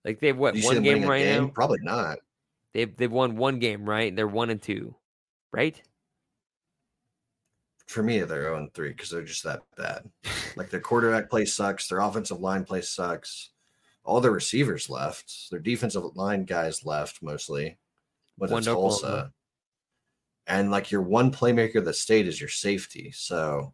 like 0.03 0.19
they've 0.19 0.37
what 0.37 0.55
one 0.57 0.83
game 0.83 1.03
right 1.03 1.23
game? 1.23 1.45
now? 1.45 1.49
Probably 1.49 1.79
not. 1.81 2.19
They've 2.73 2.95
they've 2.95 3.11
won 3.11 3.37
one 3.37 3.59
game, 3.59 3.89
right? 3.89 4.15
They're 4.15 4.27
one 4.27 4.49
and 4.49 4.61
two 4.61 4.95
right? 5.51 5.81
For 7.87 8.03
me, 8.03 8.19
they're 8.19 8.43
0 8.43 8.57
and 8.57 8.73
3 8.73 8.89
because 8.89 9.09
they're 9.09 9.23
just 9.23 9.43
that 9.43 9.61
bad. 9.75 10.03
like 10.55 10.69
their 10.69 10.79
quarterback 10.79 11.29
play 11.29 11.45
sucks, 11.45 11.87
their 11.87 11.99
offensive 11.99 12.39
line 12.39 12.63
play 12.63 12.81
sucks. 12.81 13.49
All 14.03 14.21
their 14.21 14.31
receivers 14.31 14.89
left, 14.89 15.49
their 15.51 15.59
defensive 15.59 16.03
line 16.15 16.45
guys 16.45 16.85
left 16.85 17.21
mostly. 17.21 17.77
Whether 18.37 18.57
it's 18.57 18.67
Tulsa. 18.67 19.31
And 20.47 20.71
like 20.71 20.89
your 20.89 21.01
one 21.01 21.31
playmaker 21.31 21.75
of 21.75 21.85
the 21.85 21.93
state 21.93 22.27
is 22.27 22.39
your 22.39 22.49
safety. 22.49 23.11
So, 23.11 23.73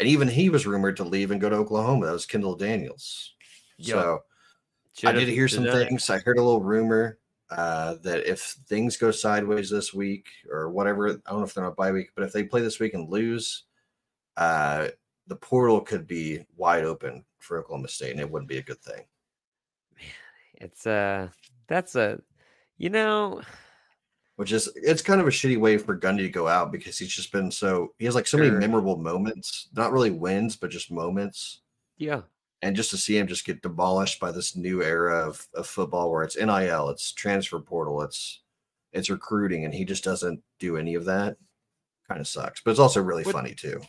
and 0.00 0.08
even 0.08 0.28
he 0.28 0.48
was 0.48 0.66
rumored 0.66 0.96
to 0.96 1.04
leave 1.04 1.30
and 1.30 1.40
go 1.40 1.48
to 1.48 1.56
Oklahoma. 1.56 2.06
That 2.06 2.12
was 2.12 2.26
Kendal 2.26 2.56
Daniels. 2.56 3.34
Yep. 3.78 3.96
So, 3.96 4.20
I 5.04 5.12
did 5.12 5.28
hear 5.28 5.48
some 5.48 5.64
things. 5.64 6.10
I 6.10 6.18
heard 6.18 6.38
a 6.38 6.42
little 6.42 6.62
rumor 6.62 7.18
uh, 7.50 7.96
that 8.02 8.26
if 8.26 8.56
things 8.66 8.96
go 8.96 9.10
sideways 9.10 9.70
this 9.70 9.92
week 9.92 10.26
or 10.50 10.70
whatever, 10.70 11.08
I 11.08 11.30
don't 11.30 11.38
know 11.38 11.44
if 11.44 11.54
they're 11.54 11.64
not 11.64 11.76
bye 11.76 11.92
week, 11.92 12.10
but 12.14 12.24
if 12.24 12.32
they 12.32 12.44
play 12.44 12.60
this 12.60 12.80
week 12.80 12.94
and 12.94 13.08
lose, 13.08 13.64
uh, 14.36 14.88
the 15.26 15.36
portal 15.36 15.80
could 15.80 16.06
be 16.06 16.44
wide 16.56 16.84
open 16.84 17.24
for 17.38 17.58
Oklahoma 17.58 17.88
State, 17.88 18.12
and 18.12 18.20
it 18.20 18.30
wouldn't 18.30 18.48
be 18.48 18.58
a 18.58 18.62
good 18.62 18.80
thing. 18.80 19.04
Man, 19.96 20.06
it's 20.54 20.86
uh 20.86 21.28
that's 21.68 21.94
a 21.94 22.20
you 22.76 22.90
know 22.90 23.42
which 24.42 24.52
is 24.52 24.68
it's 24.74 25.02
kind 25.02 25.20
of 25.20 25.26
a 25.26 25.30
shitty 25.30 25.58
way 25.58 25.78
for 25.78 25.96
Gundy 25.96 26.18
to 26.18 26.28
go 26.28 26.48
out 26.48 26.72
because 26.72 26.98
he's 26.98 27.14
just 27.14 27.30
been 27.30 27.50
so 27.50 27.94
he 27.98 28.04
has 28.04 28.14
like 28.14 28.26
so 28.26 28.36
sure. 28.36 28.46
many 28.46 28.58
memorable 28.58 28.96
moments, 28.96 29.68
not 29.74 29.92
really 29.92 30.10
wins, 30.10 30.56
but 30.56 30.70
just 30.70 30.90
moments. 30.90 31.60
Yeah 31.96 32.22
and 32.62 32.76
just 32.76 32.90
to 32.90 32.96
see 32.96 33.18
him 33.18 33.26
just 33.26 33.44
get 33.44 33.60
demolished 33.60 34.20
by 34.20 34.30
this 34.30 34.56
new 34.56 34.82
era 34.82 35.28
of, 35.28 35.46
of 35.54 35.66
football 35.66 36.10
where 36.10 36.22
it's 36.22 36.36
NIL, 36.36 36.88
it's 36.88 37.12
transfer 37.12 37.58
portal, 37.58 38.02
it's 38.02 38.40
it's 38.92 39.10
recruiting, 39.10 39.64
and 39.64 39.74
he 39.74 39.84
just 39.84 40.04
doesn't 40.04 40.40
do 40.58 40.76
any 40.76 40.94
of 40.94 41.06
that. 41.06 41.36
Kind 42.08 42.20
of 42.20 42.28
sucks, 42.28 42.60
but 42.60 42.70
it's 42.70 42.80
also 42.80 43.02
really 43.02 43.24
but, 43.24 43.32
funny 43.32 43.54
too. 43.54 43.80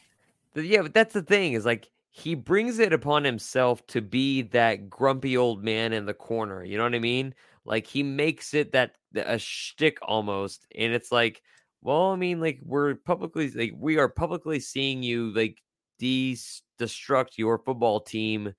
Yeah, 0.56 0.82
but 0.82 0.94
that's 0.94 1.14
the 1.14 1.22
thing 1.22 1.54
is 1.54 1.66
like 1.66 1.90
he 2.10 2.36
brings 2.36 2.80
it 2.80 2.94
upon 2.94 3.24
himself 3.24 3.86
to 3.88 4.02
be 4.02 4.44
that 4.44 4.90
grumpy 4.90 5.38
old 5.38 5.64
man 5.64 5.94
in 5.94 6.06
the 6.06 6.14
corner. 6.14 6.64
You 6.64 6.78
know 6.78 6.84
what 6.84 6.96
I 6.96 7.00
mean? 7.00 7.36
Like 7.66 7.88
he 7.88 8.04
makes 8.04 8.54
it 8.54 8.74
that 8.74 8.96
a 9.16 9.40
shtick 9.40 9.98
almost, 10.02 10.66
and 10.76 10.94
it's 10.94 11.12
like, 11.12 11.42
well, 11.82 12.12
I 12.12 12.16
mean, 12.16 12.40
like 12.42 12.60
we're 12.64 12.96
publicly 12.96 13.50
like 13.52 13.74
we 13.78 13.98
are 13.98 14.10
publicly 14.10 14.60
seeing 14.60 15.04
you 15.04 15.34
like 15.34 15.58
destruct 16.02 17.38
your 17.38 17.60
football 17.60 18.00
team 18.00 18.54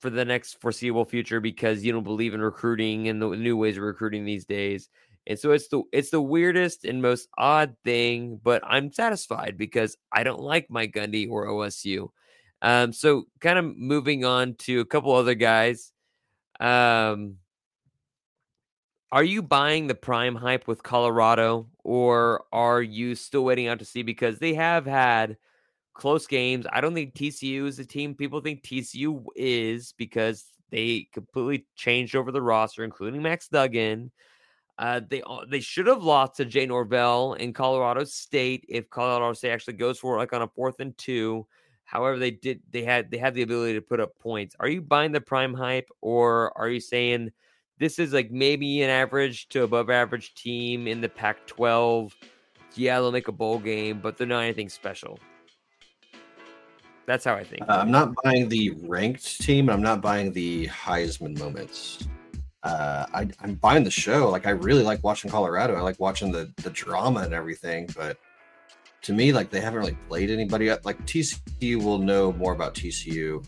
for 0.00 0.10
the 0.10 0.24
next 0.24 0.60
foreseeable 0.60 1.04
future 1.04 1.40
because 1.40 1.82
you 1.82 1.92
don't 1.92 2.04
believe 2.04 2.34
in 2.34 2.40
recruiting 2.40 3.08
and 3.08 3.22
the 3.22 3.28
new 3.30 3.56
ways 3.56 3.76
of 3.76 3.82
recruiting 3.82 4.24
these 4.24 4.44
days. 4.44 4.88
And 5.26 5.38
so 5.38 5.52
it's 5.52 5.68
the 5.68 5.82
it's 5.92 6.10
the 6.10 6.20
weirdest 6.20 6.84
and 6.84 7.00
most 7.00 7.28
odd 7.38 7.74
thing, 7.84 8.38
but 8.42 8.62
I'm 8.66 8.92
satisfied 8.92 9.56
because 9.56 9.96
I 10.12 10.22
don't 10.22 10.40
like 10.40 10.66
Mike 10.68 10.92
Gundy 10.92 11.28
or 11.30 11.46
OSU. 11.46 12.08
Um, 12.60 12.92
so 12.92 13.24
kind 13.40 13.58
of 13.58 13.76
moving 13.76 14.24
on 14.24 14.56
to 14.60 14.80
a 14.80 14.84
couple 14.84 15.12
other 15.12 15.34
guys. 15.34 15.92
Um, 16.60 17.36
are 19.14 19.22
you 19.22 19.42
buying 19.42 19.86
the 19.86 19.94
prime 19.94 20.34
hype 20.34 20.66
with 20.66 20.82
Colorado, 20.82 21.68
or 21.84 22.42
are 22.52 22.82
you 22.82 23.14
still 23.14 23.44
waiting 23.44 23.68
out 23.68 23.78
to 23.78 23.84
see 23.84 24.02
because 24.02 24.40
they 24.40 24.54
have 24.54 24.84
had 24.84 25.36
close 25.94 26.26
games? 26.26 26.66
I 26.72 26.80
don't 26.80 26.94
think 26.94 27.14
TCU 27.14 27.68
is 27.68 27.78
a 27.78 27.84
team 27.84 28.16
people 28.16 28.40
think 28.40 28.64
TCU 28.64 29.24
is 29.36 29.94
because 29.96 30.46
they 30.70 31.06
completely 31.12 31.64
changed 31.76 32.16
over 32.16 32.32
the 32.32 32.42
roster, 32.42 32.82
including 32.82 33.22
Max 33.22 33.46
Duggan. 33.46 34.10
Uh, 34.78 35.00
they 35.08 35.22
they 35.48 35.60
should 35.60 35.86
have 35.86 36.02
lost 36.02 36.34
to 36.38 36.44
Jay 36.44 36.66
Norvell 36.66 37.34
in 37.34 37.52
Colorado 37.52 38.02
State 38.02 38.64
if 38.68 38.90
Colorado 38.90 39.32
State 39.34 39.52
actually 39.52 39.74
goes 39.74 40.00
for 40.00 40.16
it 40.16 40.18
like 40.18 40.32
on 40.32 40.42
a 40.42 40.48
fourth 40.48 40.80
and 40.80 40.98
two. 40.98 41.46
However, 41.84 42.18
they 42.18 42.32
did 42.32 42.62
they 42.68 42.82
had 42.82 43.12
they 43.12 43.18
had 43.18 43.34
the 43.34 43.42
ability 43.42 43.74
to 43.74 43.80
put 43.80 44.00
up 44.00 44.18
points. 44.18 44.56
Are 44.58 44.66
you 44.66 44.82
buying 44.82 45.12
the 45.12 45.20
prime 45.20 45.54
hype, 45.54 45.88
or 46.00 46.52
are 46.58 46.68
you 46.68 46.80
saying 46.80 47.30
this 47.78 47.98
is 47.98 48.12
like 48.12 48.30
maybe 48.30 48.82
an 48.82 48.90
average 48.90 49.48
to 49.50 49.62
above 49.62 49.90
average 49.90 50.34
team 50.34 50.86
in 50.86 51.00
the 51.00 51.08
Pac-12? 51.08 52.12
Yeah, 52.76 53.00
they'll 53.00 53.12
make 53.12 53.28
a 53.28 53.32
bowl 53.32 53.58
game, 53.58 54.00
but 54.00 54.16
they're 54.16 54.26
not 54.26 54.40
anything 54.40 54.68
special. 54.68 55.18
That's 57.06 57.24
how 57.24 57.34
I 57.34 57.44
think. 57.44 57.62
Uh, 57.62 57.78
I'm 57.80 57.90
not 57.90 58.14
buying 58.22 58.48
the 58.48 58.70
ranked 58.82 59.40
team. 59.40 59.68
I'm 59.68 59.82
not 59.82 60.00
buying 60.00 60.32
the 60.32 60.68
Heisman 60.68 61.38
moments. 61.38 62.08
Uh, 62.62 63.04
I, 63.12 63.28
I'm 63.40 63.54
buying 63.56 63.84
the 63.84 63.90
show. 63.90 64.30
Like 64.30 64.46
I 64.46 64.50
really 64.50 64.82
like 64.82 65.04
watching 65.04 65.30
Colorado. 65.30 65.74
I 65.74 65.80
like 65.80 66.00
watching 66.00 66.32
the 66.32 66.50
the 66.62 66.70
drama 66.70 67.20
and 67.20 67.34
everything. 67.34 67.88
But 67.94 68.16
to 69.02 69.12
me, 69.12 69.32
like 69.32 69.50
they 69.50 69.60
haven't 69.60 69.78
really 69.78 69.98
played 70.08 70.30
anybody. 70.30 70.66
yet. 70.66 70.84
Like 70.86 70.98
TCU 71.04 71.82
will 71.82 71.98
know 71.98 72.32
more 72.32 72.54
about 72.54 72.74
TCU 72.74 73.44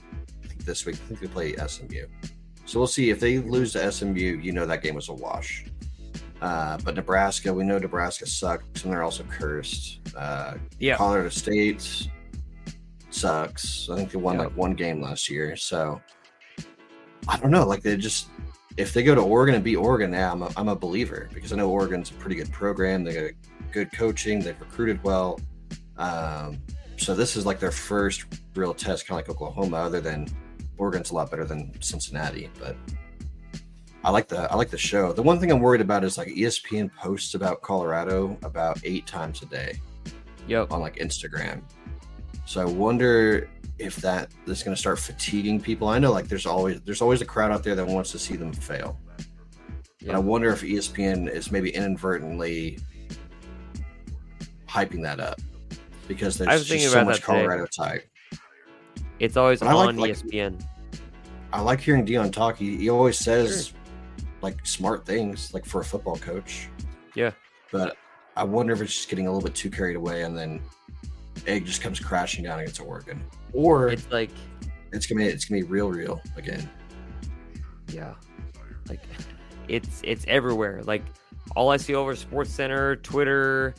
this 0.64 0.85
week. 0.85 0.97
I 0.97 0.99
think 1.09 1.20
they 1.20 1.29
play 1.29 1.57
SMU, 1.57 2.07
so 2.67 2.79
we'll 2.79 2.87
see 2.87 3.09
if 3.11 3.19
they 3.21 3.39
lose 3.39 3.73
to 3.73 3.91
SMU. 3.91 4.39
You 4.43 4.53
know 4.53 4.67
that 4.67 4.83
game 4.83 4.95
was 4.95 5.09
a 5.09 5.14
wash. 5.14 5.64
Uh, 6.43 6.77
but 6.85 6.95
Nebraska, 6.95 7.53
we 7.53 7.64
know 7.64 7.79
Nebraska 7.79 8.27
sucks 8.27 8.85
and 8.85 8.93
they're 8.93 9.03
also 9.03 9.25
cursed. 9.25 10.01
Uh, 10.14 10.55
yeah, 10.79 10.97
Colorado 10.97 11.31
State 11.31 12.09
sucks. 13.11 13.89
I 13.91 13.97
think 13.97 14.11
they 14.11 14.19
won 14.19 14.35
Yeah. 14.37 14.43
like 14.43 14.57
one 14.57 14.75
game 14.75 15.01
last 15.01 15.31
year. 15.31 15.57
So 15.57 16.01
I 17.29 17.39
don't 17.39 17.51
know. 17.51 17.67
Like 17.67 17.83
they 17.83 17.97
just 17.97 18.29
if 18.77 18.93
they 18.93 19.03
go 19.03 19.14
to 19.14 19.23
Oregon 19.23 19.55
and 19.55 19.64
beat 19.64 19.77
Oregon, 19.77 20.12
yeah, 20.12 20.31
I'm 20.31 20.43
a, 20.43 20.51
I'm 20.57 20.69
a 20.69 20.77
believer 20.77 21.31
because 21.33 21.53
I 21.53 21.57
know 21.57 21.71
Oregon's 21.71 22.11
a 22.11 22.14
pretty 22.14 22.37
good 22.37 22.53
program. 22.53 23.05
They 23.05 23.14
got 23.14 23.31
good 23.73 23.91
coaching. 23.93 24.41
They've 24.41 24.61
recruited 24.61 25.03
well. 25.03 25.41
Um, 25.97 26.59
so 26.99 27.14
this 27.14 27.37
is 27.37 27.47
like 27.47 27.59
their 27.59 27.71
first 27.73 28.27
real 28.55 28.75
test, 28.75 29.07
kind 29.07 29.19
of 29.21 29.27
like 29.27 29.35
Oklahoma. 29.35 29.79
Other 29.79 30.01
than 30.03 30.27
Oregon's 30.79 31.11
a 31.11 31.14
lot 31.14 31.31
better 31.31 31.45
than 31.45 31.72
Cincinnati, 31.81 32.51
but 32.59 32.77
I 34.05 34.11
like 34.11 34.29
the 34.29 34.51
I 34.53 34.57
like 34.57 34.70
the 34.70 34.79
show. 34.79 35.12
The 35.12 35.22
one 35.22 35.41
thing 35.41 35.51
I'm 35.51 35.61
worried 35.61 35.81
about 35.81 36.05
is 36.05 36.18
like 36.18 36.29
ESPN 36.29 36.95
posts 36.95 37.35
about 37.35 37.62
Colorado 37.62 38.39
about 38.43 38.79
eight 38.85 39.07
times 39.07 39.43
a 39.43 39.47
day 39.47 39.81
yep. 40.47 40.70
on 40.70 40.81
like 40.81 40.97
Instagram. 40.97 41.62
So 42.45 42.61
I 42.61 42.64
wonder 42.64 43.49
if 43.79 43.97
that 43.97 44.31
is 44.47 44.62
going 44.62 44.74
to 44.74 44.81
start 44.81 44.99
fatiguing 44.99 45.61
people. 45.61 45.89
I 45.89 45.99
know 45.99 46.12
like 46.12 46.29
there's 46.29 46.47
always 46.47 46.81
there's 46.83 47.03
always 47.03 47.20
a 47.20 47.24
crowd 47.24 47.51
out 47.51 47.62
there 47.62 47.74
that 47.74 47.87
wants 47.87 48.12
to 48.12 48.18
see 48.18 48.37
them 48.37 48.53
fail. 48.53 48.99
And 50.03 50.12
I 50.12 50.18
wonder 50.20 50.51
if 50.51 50.62
ESPN 50.62 51.29
is 51.29 51.51
maybe 51.51 51.70
inadvertently 51.70 52.79
hyping 54.68 55.03
that 55.03 55.18
up 55.18 55.41
because 56.07 56.39
there's 56.39 56.64
just 56.64 56.93
so 56.93 57.05
much 57.05 57.16
today. 57.16 57.27
Colorado 57.27 57.66
type. 57.66 58.09
It's 59.21 59.37
always 59.37 59.61
But 59.61 59.69
I 59.69 59.73
like- 59.75 59.89
on 59.89 59.97
E 59.97 60.01
like- 60.01 60.12
ESPN. 60.12 60.64
I 61.53 61.61
like 61.61 61.81
hearing 61.81 62.05
Deion 62.05 62.33
talk. 62.33 62.57
He, 62.57 62.77
he 62.77 62.91
always 62.91 63.19
says 63.19 63.73
like 64.43 64.67
smart 64.67 65.07
things, 65.07 65.55
like 65.55 65.64
for 65.64 65.81
a 65.81 65.85
football 65.85 66.17
coach. 66.17 66.69
Yeah. 67.14 67.31
But 67.73 67.97
I 68.37 68.45
wonder 68.45 68.73
if 68.75 68.81
it's 68.83 68.93
just 68.95 69.09
getting 69.09 69.27
a 69.27 69.33
little 69.33 69.47
bit 69.47 69.55
too 69.55 69.71
carried 69.71 69.97
away, 69.97 70.25
and 70.25 70.37
then 70.37 70.61
egg 71.47 71.64
just 71.64 71.81
comes 71.81 71.99
crashing 71.99 72.45
down 72.45 72.59
against 72.61 72.81
Oregon, 72.81 73.25
or 73.55 73.89
It's 73.89 74.11
like 74.11 74.31
it's 74.93 75.07
gonna 75.07 75.21
be 75.23 75.29
it's 75.29 75.47
gonna 75.47 75.62
be 75.62 75.67
real, 75.67 75.91
real 75.91 76.21
again. 76.37 76.69
Yeah. 77.93 78.14
Like 78.89 79.01
it's 79.69 80.01
it's 80.05 80.25
everywhere. 80.29 80.83
Like 80.85 81.03
all 81.55 81.71
I 81.71 81.77
see 81.79 81.95
over 81.95 82.14
Sports 82.14 82.51
Center, 82.51 82.97
Twitter, 82.97 83.75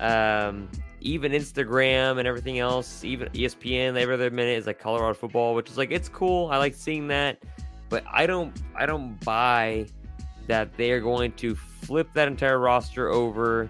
um, 0.00 0.68
even 1.04 1.32
Instagram 1.32 2.18
and 2.18 2.26
everything 2.26 2.58
else, 2.58 3.04
even 3.04 3.28
ESPN 3.28 3.96
every 3.96 4.14
other 4.14 4.30
minute 4.30 4.58
is 4.58 4.66
like 4.66 4.78
Colorado 4.78 5.14
football, 5.14 5.54
which 5.54 5.70
is 5.70 5.76
like 5.76 5.92
it's 5.92 6.08
cool. 6.08 6.48
I 6.50 6.56
like 6.56 6.74
seeing 6.74 7.06
that. 7.08 7.38
But 7.90 8.04
I 8.10 8.26
don't 8.26 8.60
I 8.74 8.86
don't 8.86 9.22
buy 9.24 9.86
that 10.48 10.76
they 10.76 10.90
are 10.90 11.00
going 11.00 11.32
to 11.32 11.54
flip 11.54 12.08
that 12.14 12.26
entire 12.26 12.58
roster 12.58 13.10
over 13.10 13.68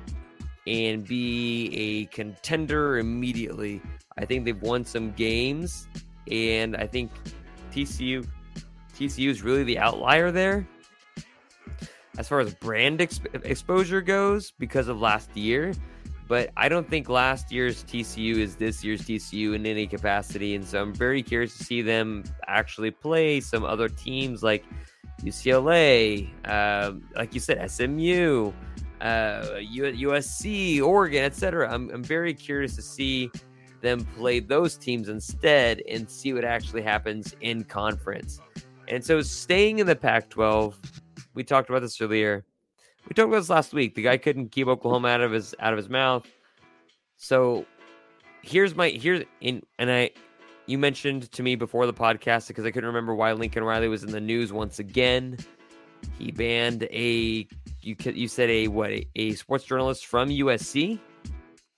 and 0.67 1.07
be 1.07 1.71
a 1.75 2.05
contender 2.07 2.99
immediately. 2.99 3.83
I 4.17 4.25
think 4.25 4.45
they've 4.45 4.63
won 4.63 4.85
some 4.85 5.13
games 5.13 5.89
and 6.31 6.77
I 6.77 6.87
think 6.87 7.11
TCU 7.73 8.27
TCU 8.97 9.29
is 9.29 9.43
really 9.43 9.65
the 9.65 9.79
outlier 9.79 10.31
there 10.31 10.67
as 12.17 12.29
far 12.29 12.39
as 12.39 12.55
brand 12.55 13.01
exp- 13.01 13.45
exposure 13.45 14.01
goes 14.01 14.53
because 14.53 14.87
of 14.87 15.01
last 15.01 15.37
year. 15.37 15.75
But 16.27 16.51
I 16.57 16.69
don't 16.69 16.89
think 16.89 17.09
last 17.09 17.53
year's 17.53 17.85
TCU 17.85 18.37
is 18.37 18.57
this 18.57 18.83
year's 18.83 19.03
TCU 19.03 19.55
in 19.55 19.67
any 19.67 19.87
capacity. 19.87 20.55
And 20.55 20.65
so 20.65 20.81
I'm 20.81 20.95
very 20.95 21.23
curious 21.23 21.57
to 21.59 21.65
see 21.65 21.83
them 21.83 22.25
actually 22.47 22.91
play 22.91 23.41
some 23.41 23.65
other 23.65 23.89
teams 23.89 24.43
like 24.43 24.65
UCLA, 25.23 26.29
um, 26.49 27.07
like 27.15 27.35
you 27.35 27.41
said, 27.41 27.71
SMU, 27.71 28.53
uh, 29.01 29.61
USC, 29.61 30.83
Oregon, 30.83 31.25
etc. 31.25 31.73
I'm, 31.73 31.91
I'm 31.91 32.03
very 32.03 32.33
curious 32.33 32.75
to 32.77 32.83
see 32.83 33.31
them 33.83 34.05
play 34.17 34.41
those 34.41 34.77
teams 34.79 35.11
instead 35.11 35.83
and 35.89 36.11
see 36.11 36.33
what 36.33 36.45
actually 36.45 36.83
happens 36.83 37.37
in 37.43 37.65
conference. 37.65 38.41
And 38.89 39.05
so 39.05 39.21
staying 39.21 39.79
in 39.79 39.87
the 39.87 39.97
Pac 39.97 40.31
12, 40.31 40.81
we 41.35 41.45
talked 41.45 41.69
about 41.69 41.83
this 41.83 42.01
earlier. 42.01 42.45
We 43.09 43.15
talked 43.15 43.29
about 43.29 43.41
this 43.41 43.51
last 43.51 43.73
week. 43.73 43.95
The 43.95 44.03
guy 44.03 44.17
couldn't 44.17 44.51
keep 44.51 44.67
Oklahoma 44.67 45.09
out 45.09 45.21
of 45.21 45.33
his 45.33 45.55
out 45.61 45.73
of 45.73 45.77
his 45.77 45.89
mouth. 45.89 46.27
So 47.17 47.67
here's 48.43 48.75
my 48.75 48.89
here's 48.91 49.25
in 49.41 49.63
and 49.79 49.91
I 49.91 50.11
you 50.67 50.79
mentioned 50.79 51.31
to 51.33 51.43
me 51.43 51.57
before 51.57 51.87
the 51.87 51.93
podcast 51.93 52.49
because 52.49 52.65
I 52.65 52.71
couldn't 52.71 52.87
remember 52.89 53.15
why 53.15 53.33
Lincoln 53.33 53.65
Riley 53.65 53.89
was 53.89 54.03
in 54.03 54.11
the 54.11 54.21
news 54.21 54.53
once 54.53 54.79
again. 54.79 55.37
He 56.19 56.31
banned 56.33 56.85
a 56.85 57.47
you 57.83 57.97
you 58.05 58.29
said 58.29 58.49
a 58.51 58.69
what 58.69 58.91
a, 58.91 59.07
a 59.17 59.33
sports 59.35 59.65
journalist 59.65 60.07
from 60.07 60.31
USC. 60.31 60.99
I 61.27 61.31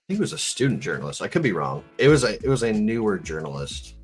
think 0.09 0.19
it 0.19 0.21
was 0.21 0.33
a 0.33 0.39
student 0.39 0.81
journalist. 0.81 1.21
I 1.23 1.27
could 1.29 1.43
be 1.43 1.51
wrong. 1.53 1.83
It 1.99 2.07
was 2.09 2.23
a 2.23 2.35
it 2.35 2.49
was 2.49 2.63
a 2.63 2.73
newer 2.73 3.19
journalist. 3.19 3.97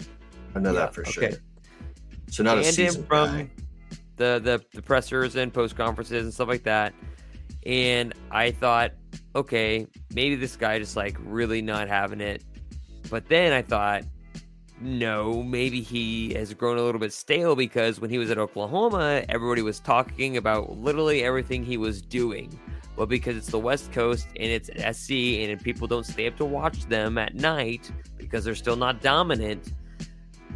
I 0.54 0.58
know 0.58 0.72
Yeah, 0.72 0.80
that 0.80 0.94
for 0.94 1.02
okay. 1.02 1.12
sure. 1.12 1.38
So 2.28 2.42
not 2.42 2.58
a 2.58 2.62
Banned 2.62 2.66
him 2.66 2.72
seasoned 2.88 3.06
from 3.06 3.28
guy. 3.30 3.50
the 4.16 4.40
the 4.42 4.64
the 4.74 4.82
pressers 4.82 5.36
and 5.36 5.54
post 5.54 5.76
conferences 5.76 6.24
and 6.24 6.34
stuff 6.34 6.48
like 6.48 6.64
that. 6.64 6.92
And 7.64 8.14
I 8.30 8.50
thought, 8.50 8.92
okay, 9.34 9.86
maybe 10.14 10.34
this 10.34 10.56
guy 10.56 10.78
just 10.78 10.96
like 10.96 11.16
really 11.20 11.62
not 11.62 11.88
having 11.88 12.20
it. 12.20 12.42
But 13.10 13.28
then 13.28 13.52
I 13.52 13.62
thought, 13.62 14.04
no, 14.80 15.42
maybe 15.42 15.80
he 15.80 16.34
has 16.34 16.52
grown 16.54 16.76
a 16.76 16.82
little 16.82 17.00
bit 17.00 17.12
stale 17.12 17.54
because 17.54 18.00
when 18.00 18.10
he 18.10 18.18
was 18.18 18.30
at 18.30 18.38
Oklahoma, 18.38 19.22
everybody 19.28 19.62
was 19.62 19.78
talking 19.78 20.36
about 20.36 20.78
literally 20.78 21.22
everything 21.22 21.64
he 21.64 21.76
was 21.76 22.02
doing. 22.02 22.58
But 22.96 23.08
because 23.08 23.36
it's 23.36 23.48
the 23.48 23.58
West 23.58 23.92
Coast 23.92 24.26
and 24.36 24.50
it's 24.50 24.68
SC 24.98 25.12
and 25.40 25.62
people 25.62 25.86
don't 25.86 26.04
stay 26.04 26.26
up 26.26 26.36
to 26.38 26.44
watch 26.44 26.84
them 26.86 27.16
at 27.16 27.34
night 27.34 27.90
because 28.18 28.44
they're 28.44 28.54
still 28.54 28.76
not 28.76 29.00
dominant, 29.00 29.72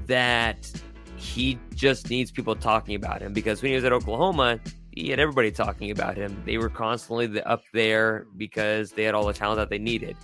that 0.07 0.71
he 1.17 1.59
just 1.75 2.11
needs 2.11 2.31
people 2.31 2.55
talking 2.55 2.95
about 2.95 3.23
him 3.23 3.33
because 3.33 3.63
when 3.63 3.71
he 3.71 3.77
was 3.77 3.85
at 3.85 3.93
Oklahoma, 3.93 4.61
he 4.97 5.11
had 5.11 5.21
everybody 5.21 5.53
talking 5.53 5.91
about 5.91 6.17
him. 6.17 6.43
They 6.47 6.57
were 6.57 6.71
constantly 6.71 7.27
the, 7.27 7.47
up 7.47 7.63
there 7.73 8.27
because 8.39 8.93
they 8.93 9.05
had 9.05 9.15
all 9.15 9.27
the 9.27 9.35
talent 9.35 9.59
that 9.59 9.69
they 9.69 9.79
needed. 9.79 10.17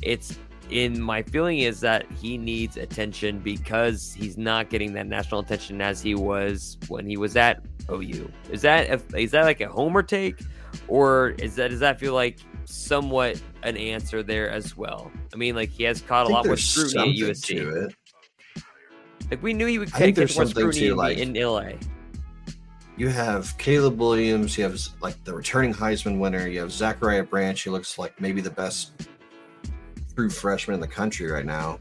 It's 0.00 0.38
in 0.70 1.00
my 1.00 1.22
feeling 1.22 1.58
is 1.58 1.80
that 1.80 2.10
he 2.12 2.38
needs 2.38 2.78
attention 2.78 3.38
because 3.40 4.12
he's 4.14 4.38
not 4.38 4.70
getting 4.70 4.94
that 4.94 5.06
national 5.06 5.40
attention 5.40 5.80
as 5.82 6.00
he 6.00 6.14
was 6.14 6.78
when 6.88 7.06
he 7.06 7.18
was 7.18 7.36
at 7.36 7.62
OU. 7.90 8.30
Is 8.50 8.62
that 8.62 8.88
a, 8.88 9.16
is 9.16 9.30
that 9.32 9.44
like 9.44 9.60
a 9.60 9.68
homer 9.68 10.02
take, 10.02 10.40
or 10.88 11.30
is 11.38 11.56
that 11.56 11.68
does 11.68 11.80
that 11.80 12.00
feel 12.00 12.14
like 12.14 12.38
somewhat 12.64 13.40
an 13.62 13.76
answer 13.76 14.22
there 14.22 14.48
as 14.50 14.74
well? 14.74 15.10
I 15.34 15.36
mean, 15.36 15.54
like 15.54 15.68
he 15.68 15.84
has 15.84 16.00
caught 16.00 16.26
a 16.26 16.30
lot 16.30 16.46
more 16.46 16.56
scrutiny 16.56 17.22
at 17.22 17.30
USC. 17.30 17.94
Like 19.30 19.42
we 19.42 19.52
knew 19.52 19.66
he 19.66 19.78
would 19.78 19.92
I 19.94 19.98
think 19.98 20.16
get 20.16 20.20
there's 20.20 20.36
more 20.36 20.46
scrutiny 20.46 20.88
to, 20.88 20.94
like- 20.94 21.18
in 21.18 21.34
LA. 21.34 21.72
You 22.98 23.08
have 23.10 23.56
Caleb 23.58 23.96
Williams. 23.96 24.58
You 24.58 24.64
have 24.64 24.76
like 25.00 25.22
the 25.22 25.32
returning 25.32 25.72
Heisman 25.72 26.18
winner. 26.18 26.48
You 26.48 26.58
have 26.58 26.72
Zachariah 26.72 27.22
Branch. 27.22 27.62
He 27.62 27.70
looks 27.70 27.96
like 27.96 28.20
maybe 28.20 28.40
the 28.40 28.50
best 28.50 29.08
true 30.16 30.28
freshman 30.28 30.74
in 30.74 30.80
the 30.80 30.88
country 30.88 31.30
right 31.30 31.46
now. 31.46 31.78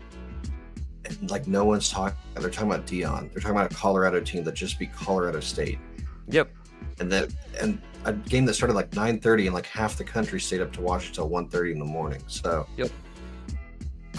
And 1.06 1.32
like 1.32 1.48
no 1.48 1.66
one's 1.66 1.90
talking. 1.90 2.16
They're 2.36 2.52
talking 2.52 2.72
about 2.72 2.86
Deion. 2.86 3.34
They're 3.34 3.42
talking 3.42 3.58
about 3.58 3.72
a 3.72 3.76
Colorado 3.76 4.22
team 4.22 4.44
that 4.44 4.54
just 4.54 4.78
beat 4.78 4.94
Colorado 4.94 5.40
State. 5.40 5.80
Yep. 6.28 6.52
And 7.00 7.12
that 7.12 7.34
and 7.60 7.82
a 8.06 8.14
game 8.14 8.46
that 8.46 8.54
started 8.54 8.76
like 8.76 8.92
9:30 8.92 9.48
and 9.48 9.56
like 9.56 9.66
half 9.66 9.98
the 9.98 10.04
country 10.04 10.40
stayed 10.40 10.62
up 10.62 10.72
to 10.74 10.82
watch 10.82 11.08
until 11.08 11.32
1:30 11.32 11.72
in 11.72 11.80
the 11.80 11.86
morning. 11.86 12.22
So 12.28 12.68
Yep. 12.78 12.92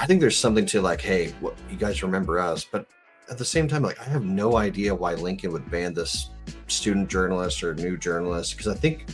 I 0.00 0.06
think 0.06 0.20
there's 0.20 0.36
something 0.36 0.66
to 0.66 0.80
like, 0.80 1.00
hey, 1.00 1.32
what, 1.38 1.56
you 1.70 1.76
guys 1.76 2.02
remember 2.02 2.40
us, 2.40 2.64
but 2.64 2.88
at 3.30 3.38
the 3.38 3.44
same 3.44 3.68
time, 3.68 3.82
like 3.82 4.00
I 4.00 4.04
have 4.04 4.24
no 4.24 4.56
idea 4.56 4.94
why 4.94 5.14
Lincoln 5.14 5.52
would 5.52 5.70
ban 5.70 5.94
this 5.94 6.30
student 6.66 7.08
journalist 7.08 7.62
or 7.62 7.74
new 7.74 7.96
journalist 7.96 8.56
because 8.56 8.68
I 8.68 8.74
think, 8.74 9.06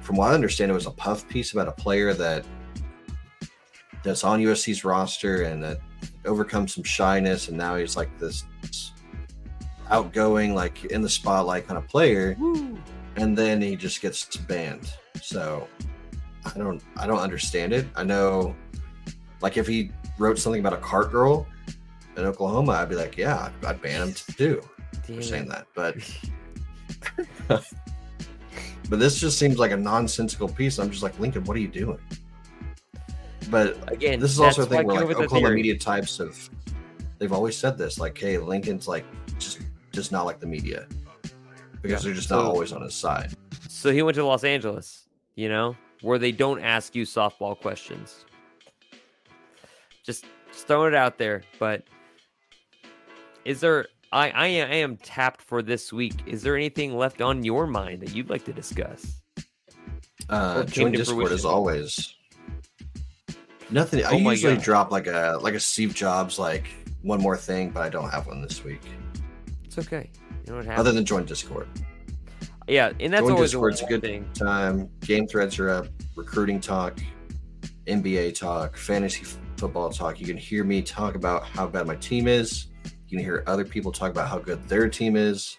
from 0.00 0.16
what 0.16 0.30
I 0.30 0.34
understand, 0.34 0.70
it 0.70 0.74
was 0.74 0.86
a 0.86 0.90
puff 0.90 1.28
piece 1.28 1.52
about 1.52 1.68
a 1.68 1.72
player 1.72 2.12
that 2.14 2.44
that's 4.02 4.24
on 4.24 4.40
USC's 4.40 4.84
roster 4.84 5.42
and 5.42 5.62
that 5.62 5.78
overcome 6.24 6.66
some 6.66 6.84
shyness, 6.84 7.48
and 7.48 7.56
now 7.56 7.76
he's 7.76 7.96
like 7.96 8.18
this 8.18 8.44
outgoing, 9.90 10.54
like 10.54 10.84
in 10.86 11.02
the 11.02 11.08
spotlight 11.08 11.66
kind 11.66 11.78
of 11.78 11.86
player, 11.88 12.36
and 13.16 13.36
then 13.36 13.60
he 13.60 13.76
just 13.76 14.00
gets 14.00 14.36
banned. 14.36 14.92
So 15.22 15.68
I 16.44 16.56
don't, 16.56 16.82
I 16.96 17.06
don't 17.06 17.18
understand 17.18 17.72
it. 17.72 17.86
I 17.96 18.04
know, 18.04 18.54
like 19.42 19.56
if 19.56 19.66
he 19.66 19.92
wrote 20.18 20.38
something 20.38 20.60
about 20.60 20.72
a 20.72 20.78
cart 20.78 21.10
girl 21.10 21.46
in 22.16 22.24
Oklahoma, 22.24 22.72
I'd 22.72 22.88
be 22.88 22.96
like, 22.96 23.16
yeah, 23.16 23.50
I'd, 23.62 23.64
I'd 23.66 23.82
ban 23.82 24.08
him 24.08 24.14
too 24.14 24.62
for 25.04 25.12
Damn 25.12 25.22
saying 25.22 25.48
that. 25.48 25.66
But 25.74 25.96
but 28.88 28.98
this 28.98 29.18
just 29.20 29.38
seems 29.38 29.58
like 29.58 29.70
a 29.70 29.76
nonsensical 29.76 30.48
piece. 30.48 30.78
I'm 30.78 30.90
just 30.90 31.02
like, 31.02 31.18
Lincoln, 31.18 31.44
what 31.44 31.56
are 31.56 31.60
you 31.60 31.68
doing? 31.68 31.98
But 33.50 33.76
Again, 33.92 34.20
this 34.20 34.30
is 34.32 34.40
also 34.40 34.62
a 34.62 34.66
that's 34.66 34.70
why 34.70 34.76
I 34.76 34.80
thing 34.80 34.86
where 34.86 34.96
like 34.96 35.08
with 35.08 35.16
the 35.18 35.24
Oklahoma 35.24 35.54
media 35.54 35.76
types 35.78 36.18
have 36.18 36.50
they've 37.18 37.32
always 37.32 37.56
said 37.56 37.76
this, 37.78 37.98
like, 37.98 38.16
hey, 38.18 38.38
Lincoln's 38.38 38.86
like 38.88 39.04
just 39.38 39.60
just 39.92 40.12
not 40.12 40.26
like 40.26 40.40
the 40.40 40.46
media. 40.46 40.86
Because 41.82 42.02
Yeah. 42.02 42.08
they're 42.08 42.14
just 42.14 42.28
So- 42.28 42.36
not 42.36 42.44
always 42.46 42.72
on 42.72 42.82
his 42.82 42.94
side. 42.94 43.32
So 43.68 43.90
he 43.92 44.02
went 44.02 44.14
to 44.16 44.24
Los 44.24 44.44
Angeles, 44.44 45.06
you 45.36 45.48
know, 45.48 45.74
where 46.02 46.18
they 46.18 46.32
don't 46.32 46.60
ask 46.60 46.94
you 46.94 47.04
softball 47.04 47.58
questions. 47.58 48.26
Just, 50.04 50.26
just 50.52 50.66
throwing 50.66 50.92
it 50.92 50.96
out 50.96 51.16
there. 51.18 51.42
But 51.58 51.84
is 53.44 53.60
there? 53.60 53.86
I, 54.12 54.30
I 54.30 54.46
am- 54.48 54.70
I 54.70 54.74
am 54.76 54.96
tapped 54.96 55.40
for 55.40 55.62
this 55.62 55.92
week. 55.92 56.14
Is 56.26 56.42
there 56.42 56.56
anything 56.56 56.96
left 56.96 57.20
on 57.20 57.44
your 57.44 57.66
mind 57.66 58.02
that 58.02 58.14
you'd 58.14 58.28
like 58.30 58.44
to 58.46 58.52
discuss? 58.52 59.20
Uh 60.28 60.64
join 60.64 60.92
Discord 60.92 61.32
as 61.32 61.44
always. 61.44 62.14
Nothing. 63.70 64.04
I 64.04 64.10
Oh 64.10 64.16
usually 64.16 64.56
God. 64.56 64.64
drop 64.64 64.90
like 64.90 65.06
a 65.06 65.38
like 65.40 65.54
a 65.54 65.60
Steve 65.60 65.94
Jobs 65.94 66.38
like 66.38 66.66
one 67.02 67.20
more 67.20 67.36
thing, 67.36 67.70
but 67.70 67.82
I 67.82 67.88
don't 67.88 68.10
have 68.10 68.26
one 68.26 68.42
this 68.42 68.64
week. 68.64 68.82
It's 69.64 69.78
okay. 69.78 70.10
You 70.46 70.52
know 70.52 70.56
what 70.56 70.64
happens. 70.66 70.80
Other 70.80 70.92
than 70.92 71.04
join 71.04 71.24
Discord. 71.24 71.68
yeah, 72.66 72.92
and 72.98 73.12
that's 73.12 73.22
join 73.22 73.32
always 73.32 73.52
Discord's 73.52 73.80
a 73.82 73.84
a 73.84 73.88
good 73.88 74.02
thing. 74.02 74.28
time. 74.34 74.88
Game 75.00 75.26
threads 75.26 75.58
are 75.60 75.70
up. 75.70 75.86
Recruiting 76.16 76.60
talk, 76.60 76.98
NBA 77.86 78.36
talk, 78.38 78.76
fantasy 78.76 79.24
football 79.56 79.90
talk. 79.90 80.20
You 80.20 80.26
can 80.26 80.36
hear 80.36 80.64
me 80.64 80.82
talk 80.82 81.14
about 81.14 81.44
how 81.44 81.66
bad 81.68 81.86
my 81.86 81.96
team 81.96 82.26
is. 82.26 82.66
You 83.10 83.18
can 83.18 83.24
hear 83.24 83.42
other 83.48 83.64
people 83.64 83.90
talk 83.90 84.12
about 84.12 84.28
how 84.28 84.38
good 84.38 84.62
their 84.68 84.88
team 84.88 85.16
is. 85.16 85.56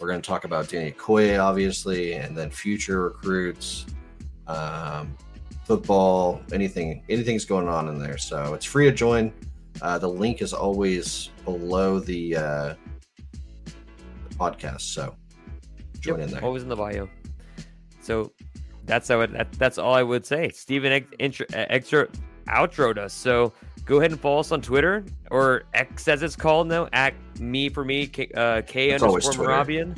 We're 0.00 0.08
going 0.08 0.22
to 0.22 0.26
talk 0.26 0.44
about 0.44 0.70
Danny 0.70 0.92
Okoye, 0.92 1.38
obviously, 1.38 2.14
and 2.14 2.34
then 2.34 2.50
future 2.50 3.02
recruits, 3.02 3.84
um, 4.46 5.14
football, 5.66 6.40
anything, 6.52 7.02
anything's 7.10 7.44
going 7.44 7.68
on 7.68 7.88
in 7.88 7.98
there. 7.98 8.16
So 8.16 8.54
it's 8.54 8.64
free 8.64 8.86
to 8.86 8.92
join. 8.92 9.30
Uh, 9.82 9.98
the 9.98 10.08
link 10.08 10.40
is 10.40 10.54
always 10.54 11.28
below 11.44 12.00
the, 12.00 12.36
uh, 12.36 12.74
the 13.64 14.34
podcast. 14.36 14.80
So 14.80 15.14
join 16.00 16.20
Yep, 16.20 16.28
in 16.28 16.34
there. 16.34 16.44
Always 16.44 16.62
in 16.62 16.70
the 16.70 16.76
bio. 16.76 17.10
So 18.00 18.32
that's 18.84 19.08
how 19.08 19.20
it, 19.20 19.32
that, 19.32 19.52
that's 19.52 19.76
all 19.76 19.92
I 19.92 20.02
would 20.02 20.24
say. 20.24 20.48
Stephen 20.48 21.04
ex, 21.20 21.42
extra 21.52 22.08
outroed 22.46 22.98
us. 22.98 23.12
So 23.12 23.52
go 23.84 23.98
ahead 23.98 24.10
and 24.10 24.20
follow 24.20 24.40
us 24.40 24.52
on 24.52 24.60
Twitter 24.60 25.04
or 25.30 25.64
X 25.74 26.08
as 26.08 26.22
it's 26.22 26.36
called 26.36 26.68
now 26.68 26.88
at 26.92 27.14
me 27.38 27.68
for 27.68 27.84
me 27.84 28.06
K, 28.06 28.28
uh, 28.34 28.62
K 28.62 28.92
underscore 28.92 29.44
Moravian. 29.44 29.94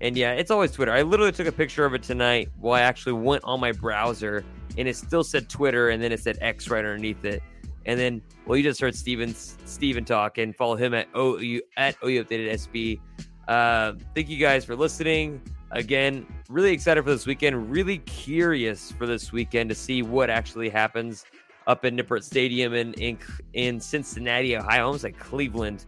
And 0.00 0.16
yeah, 0.16 0.32
it's 0.32 0.50
always 0.50 0.72
Twitter. 0.72 0.92
I 0.92 1.02
literally 1.02 1.32
took 1.32 1.46
a 1.46 1.52
picture 1.52 1.84
of 1.84 1.94
it 1.94 2.02
tonight 2.02 2.50
while 2.58 2.74
I 2.74 2.82
actually 2.82 3.14
went 3.14 3.42
on 3.44 3.58
my 3.60 3.72
browser 3.72 4.44
and 4.76 4.86
it 4.86 4.96
still 4.96 5.24
said 5.24 5.48
Twitter 5.48 5.90
and 5.90 6.02
then 6.02 6.12
it 6.12 6.20
said 6.20 6.38
X 6.40 6.68
right 6.68 6.84
underneath 6.84 7.24
it. 7.24 7.42
And 7.86 7.98
then, 7.98 8.22
well, 8.46 8.56
you 8.56 8.62
just 8.62 8.80
heard 8.80 8.94
Stephen 8.94 9.34
Stephen 9.34 10.04
talk 10.04 10.38
and 10.38 10.54
follow 10.54 10.76
him 10.76 10.94
at 10.94 11.08
OU 11.16 11.62
at 11.76 11.96
OU 12.04 12.24
Updated 12.24 12.52
SB. 12.52 13.00
Uh, 13.48 13.94
thank 14.14 14.28
you 14.28 14.36
guys 14.36 14.64
for 14.64 14.76
listening. 14.76 15.40
Again, 15.70 16.26
really 16.48 16.72
excited 16.72 17.02
for 17.02 17.10
this 17.10 17.26
weekend. 17.26 17.70
Really 17.70 17.98
curious 17.98 18.92
for 18.92 19.06
this 19.06 19.32
weekend 19.32 19.68
to 19.70 19.74
see 19.74 20.02
what 20.02 20.30
actually 20.30 20.68
happens 20.68 21.24
up 21.68 21.84
in 21.84 21.96
Nippert 21.96 22.24
Stadium 22.24 22.74
in 22.74 22.92
in, 22.94 23.18
in 23.52 23.80
Cincinnati, 23.80 24.56
Ohio, 24.56 24.86
almost 24.86 25.04
like 25.04 25.18
Cleveland. 25.18 25.84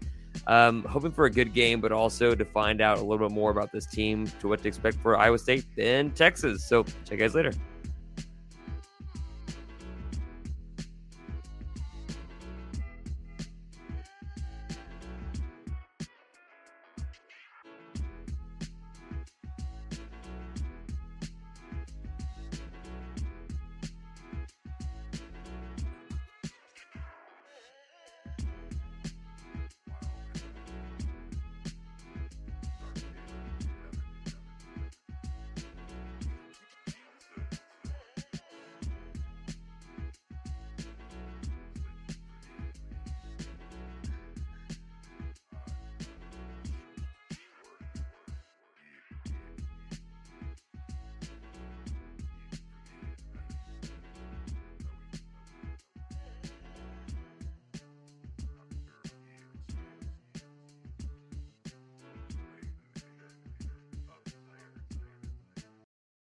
Um, 0.46 0.84
hoping 0.84 1.10
for 1.10 1.24
a 1.24 1.30
good 1.30 1.52
game, 1.52 1.80
but 1.80 1.90
also 1.90 2.36
to 2.36 2.44
find 2.44 2.80
out 2.80 2.98
a 2.98 3.00
little 3.00 3.26
bit 3.28 3.34
more 3.34 3.50
about 3.50 3.72
this 3.72 3.86
team, 3.86 4.30
to 4.38 4.46
what 4.46 4.62
to 4.62 4.68
expect 4.68 4.98
for 4.98 5.16
Iowa 5.16 5.38
State 5.38 5.64
and 5.76 6.14
Texas. 6.14 6.64
So, 6.64 6.84
check 6.84 7.10
you 7.10 7.16
guys 7.16 7.34
later. 7.34 7.52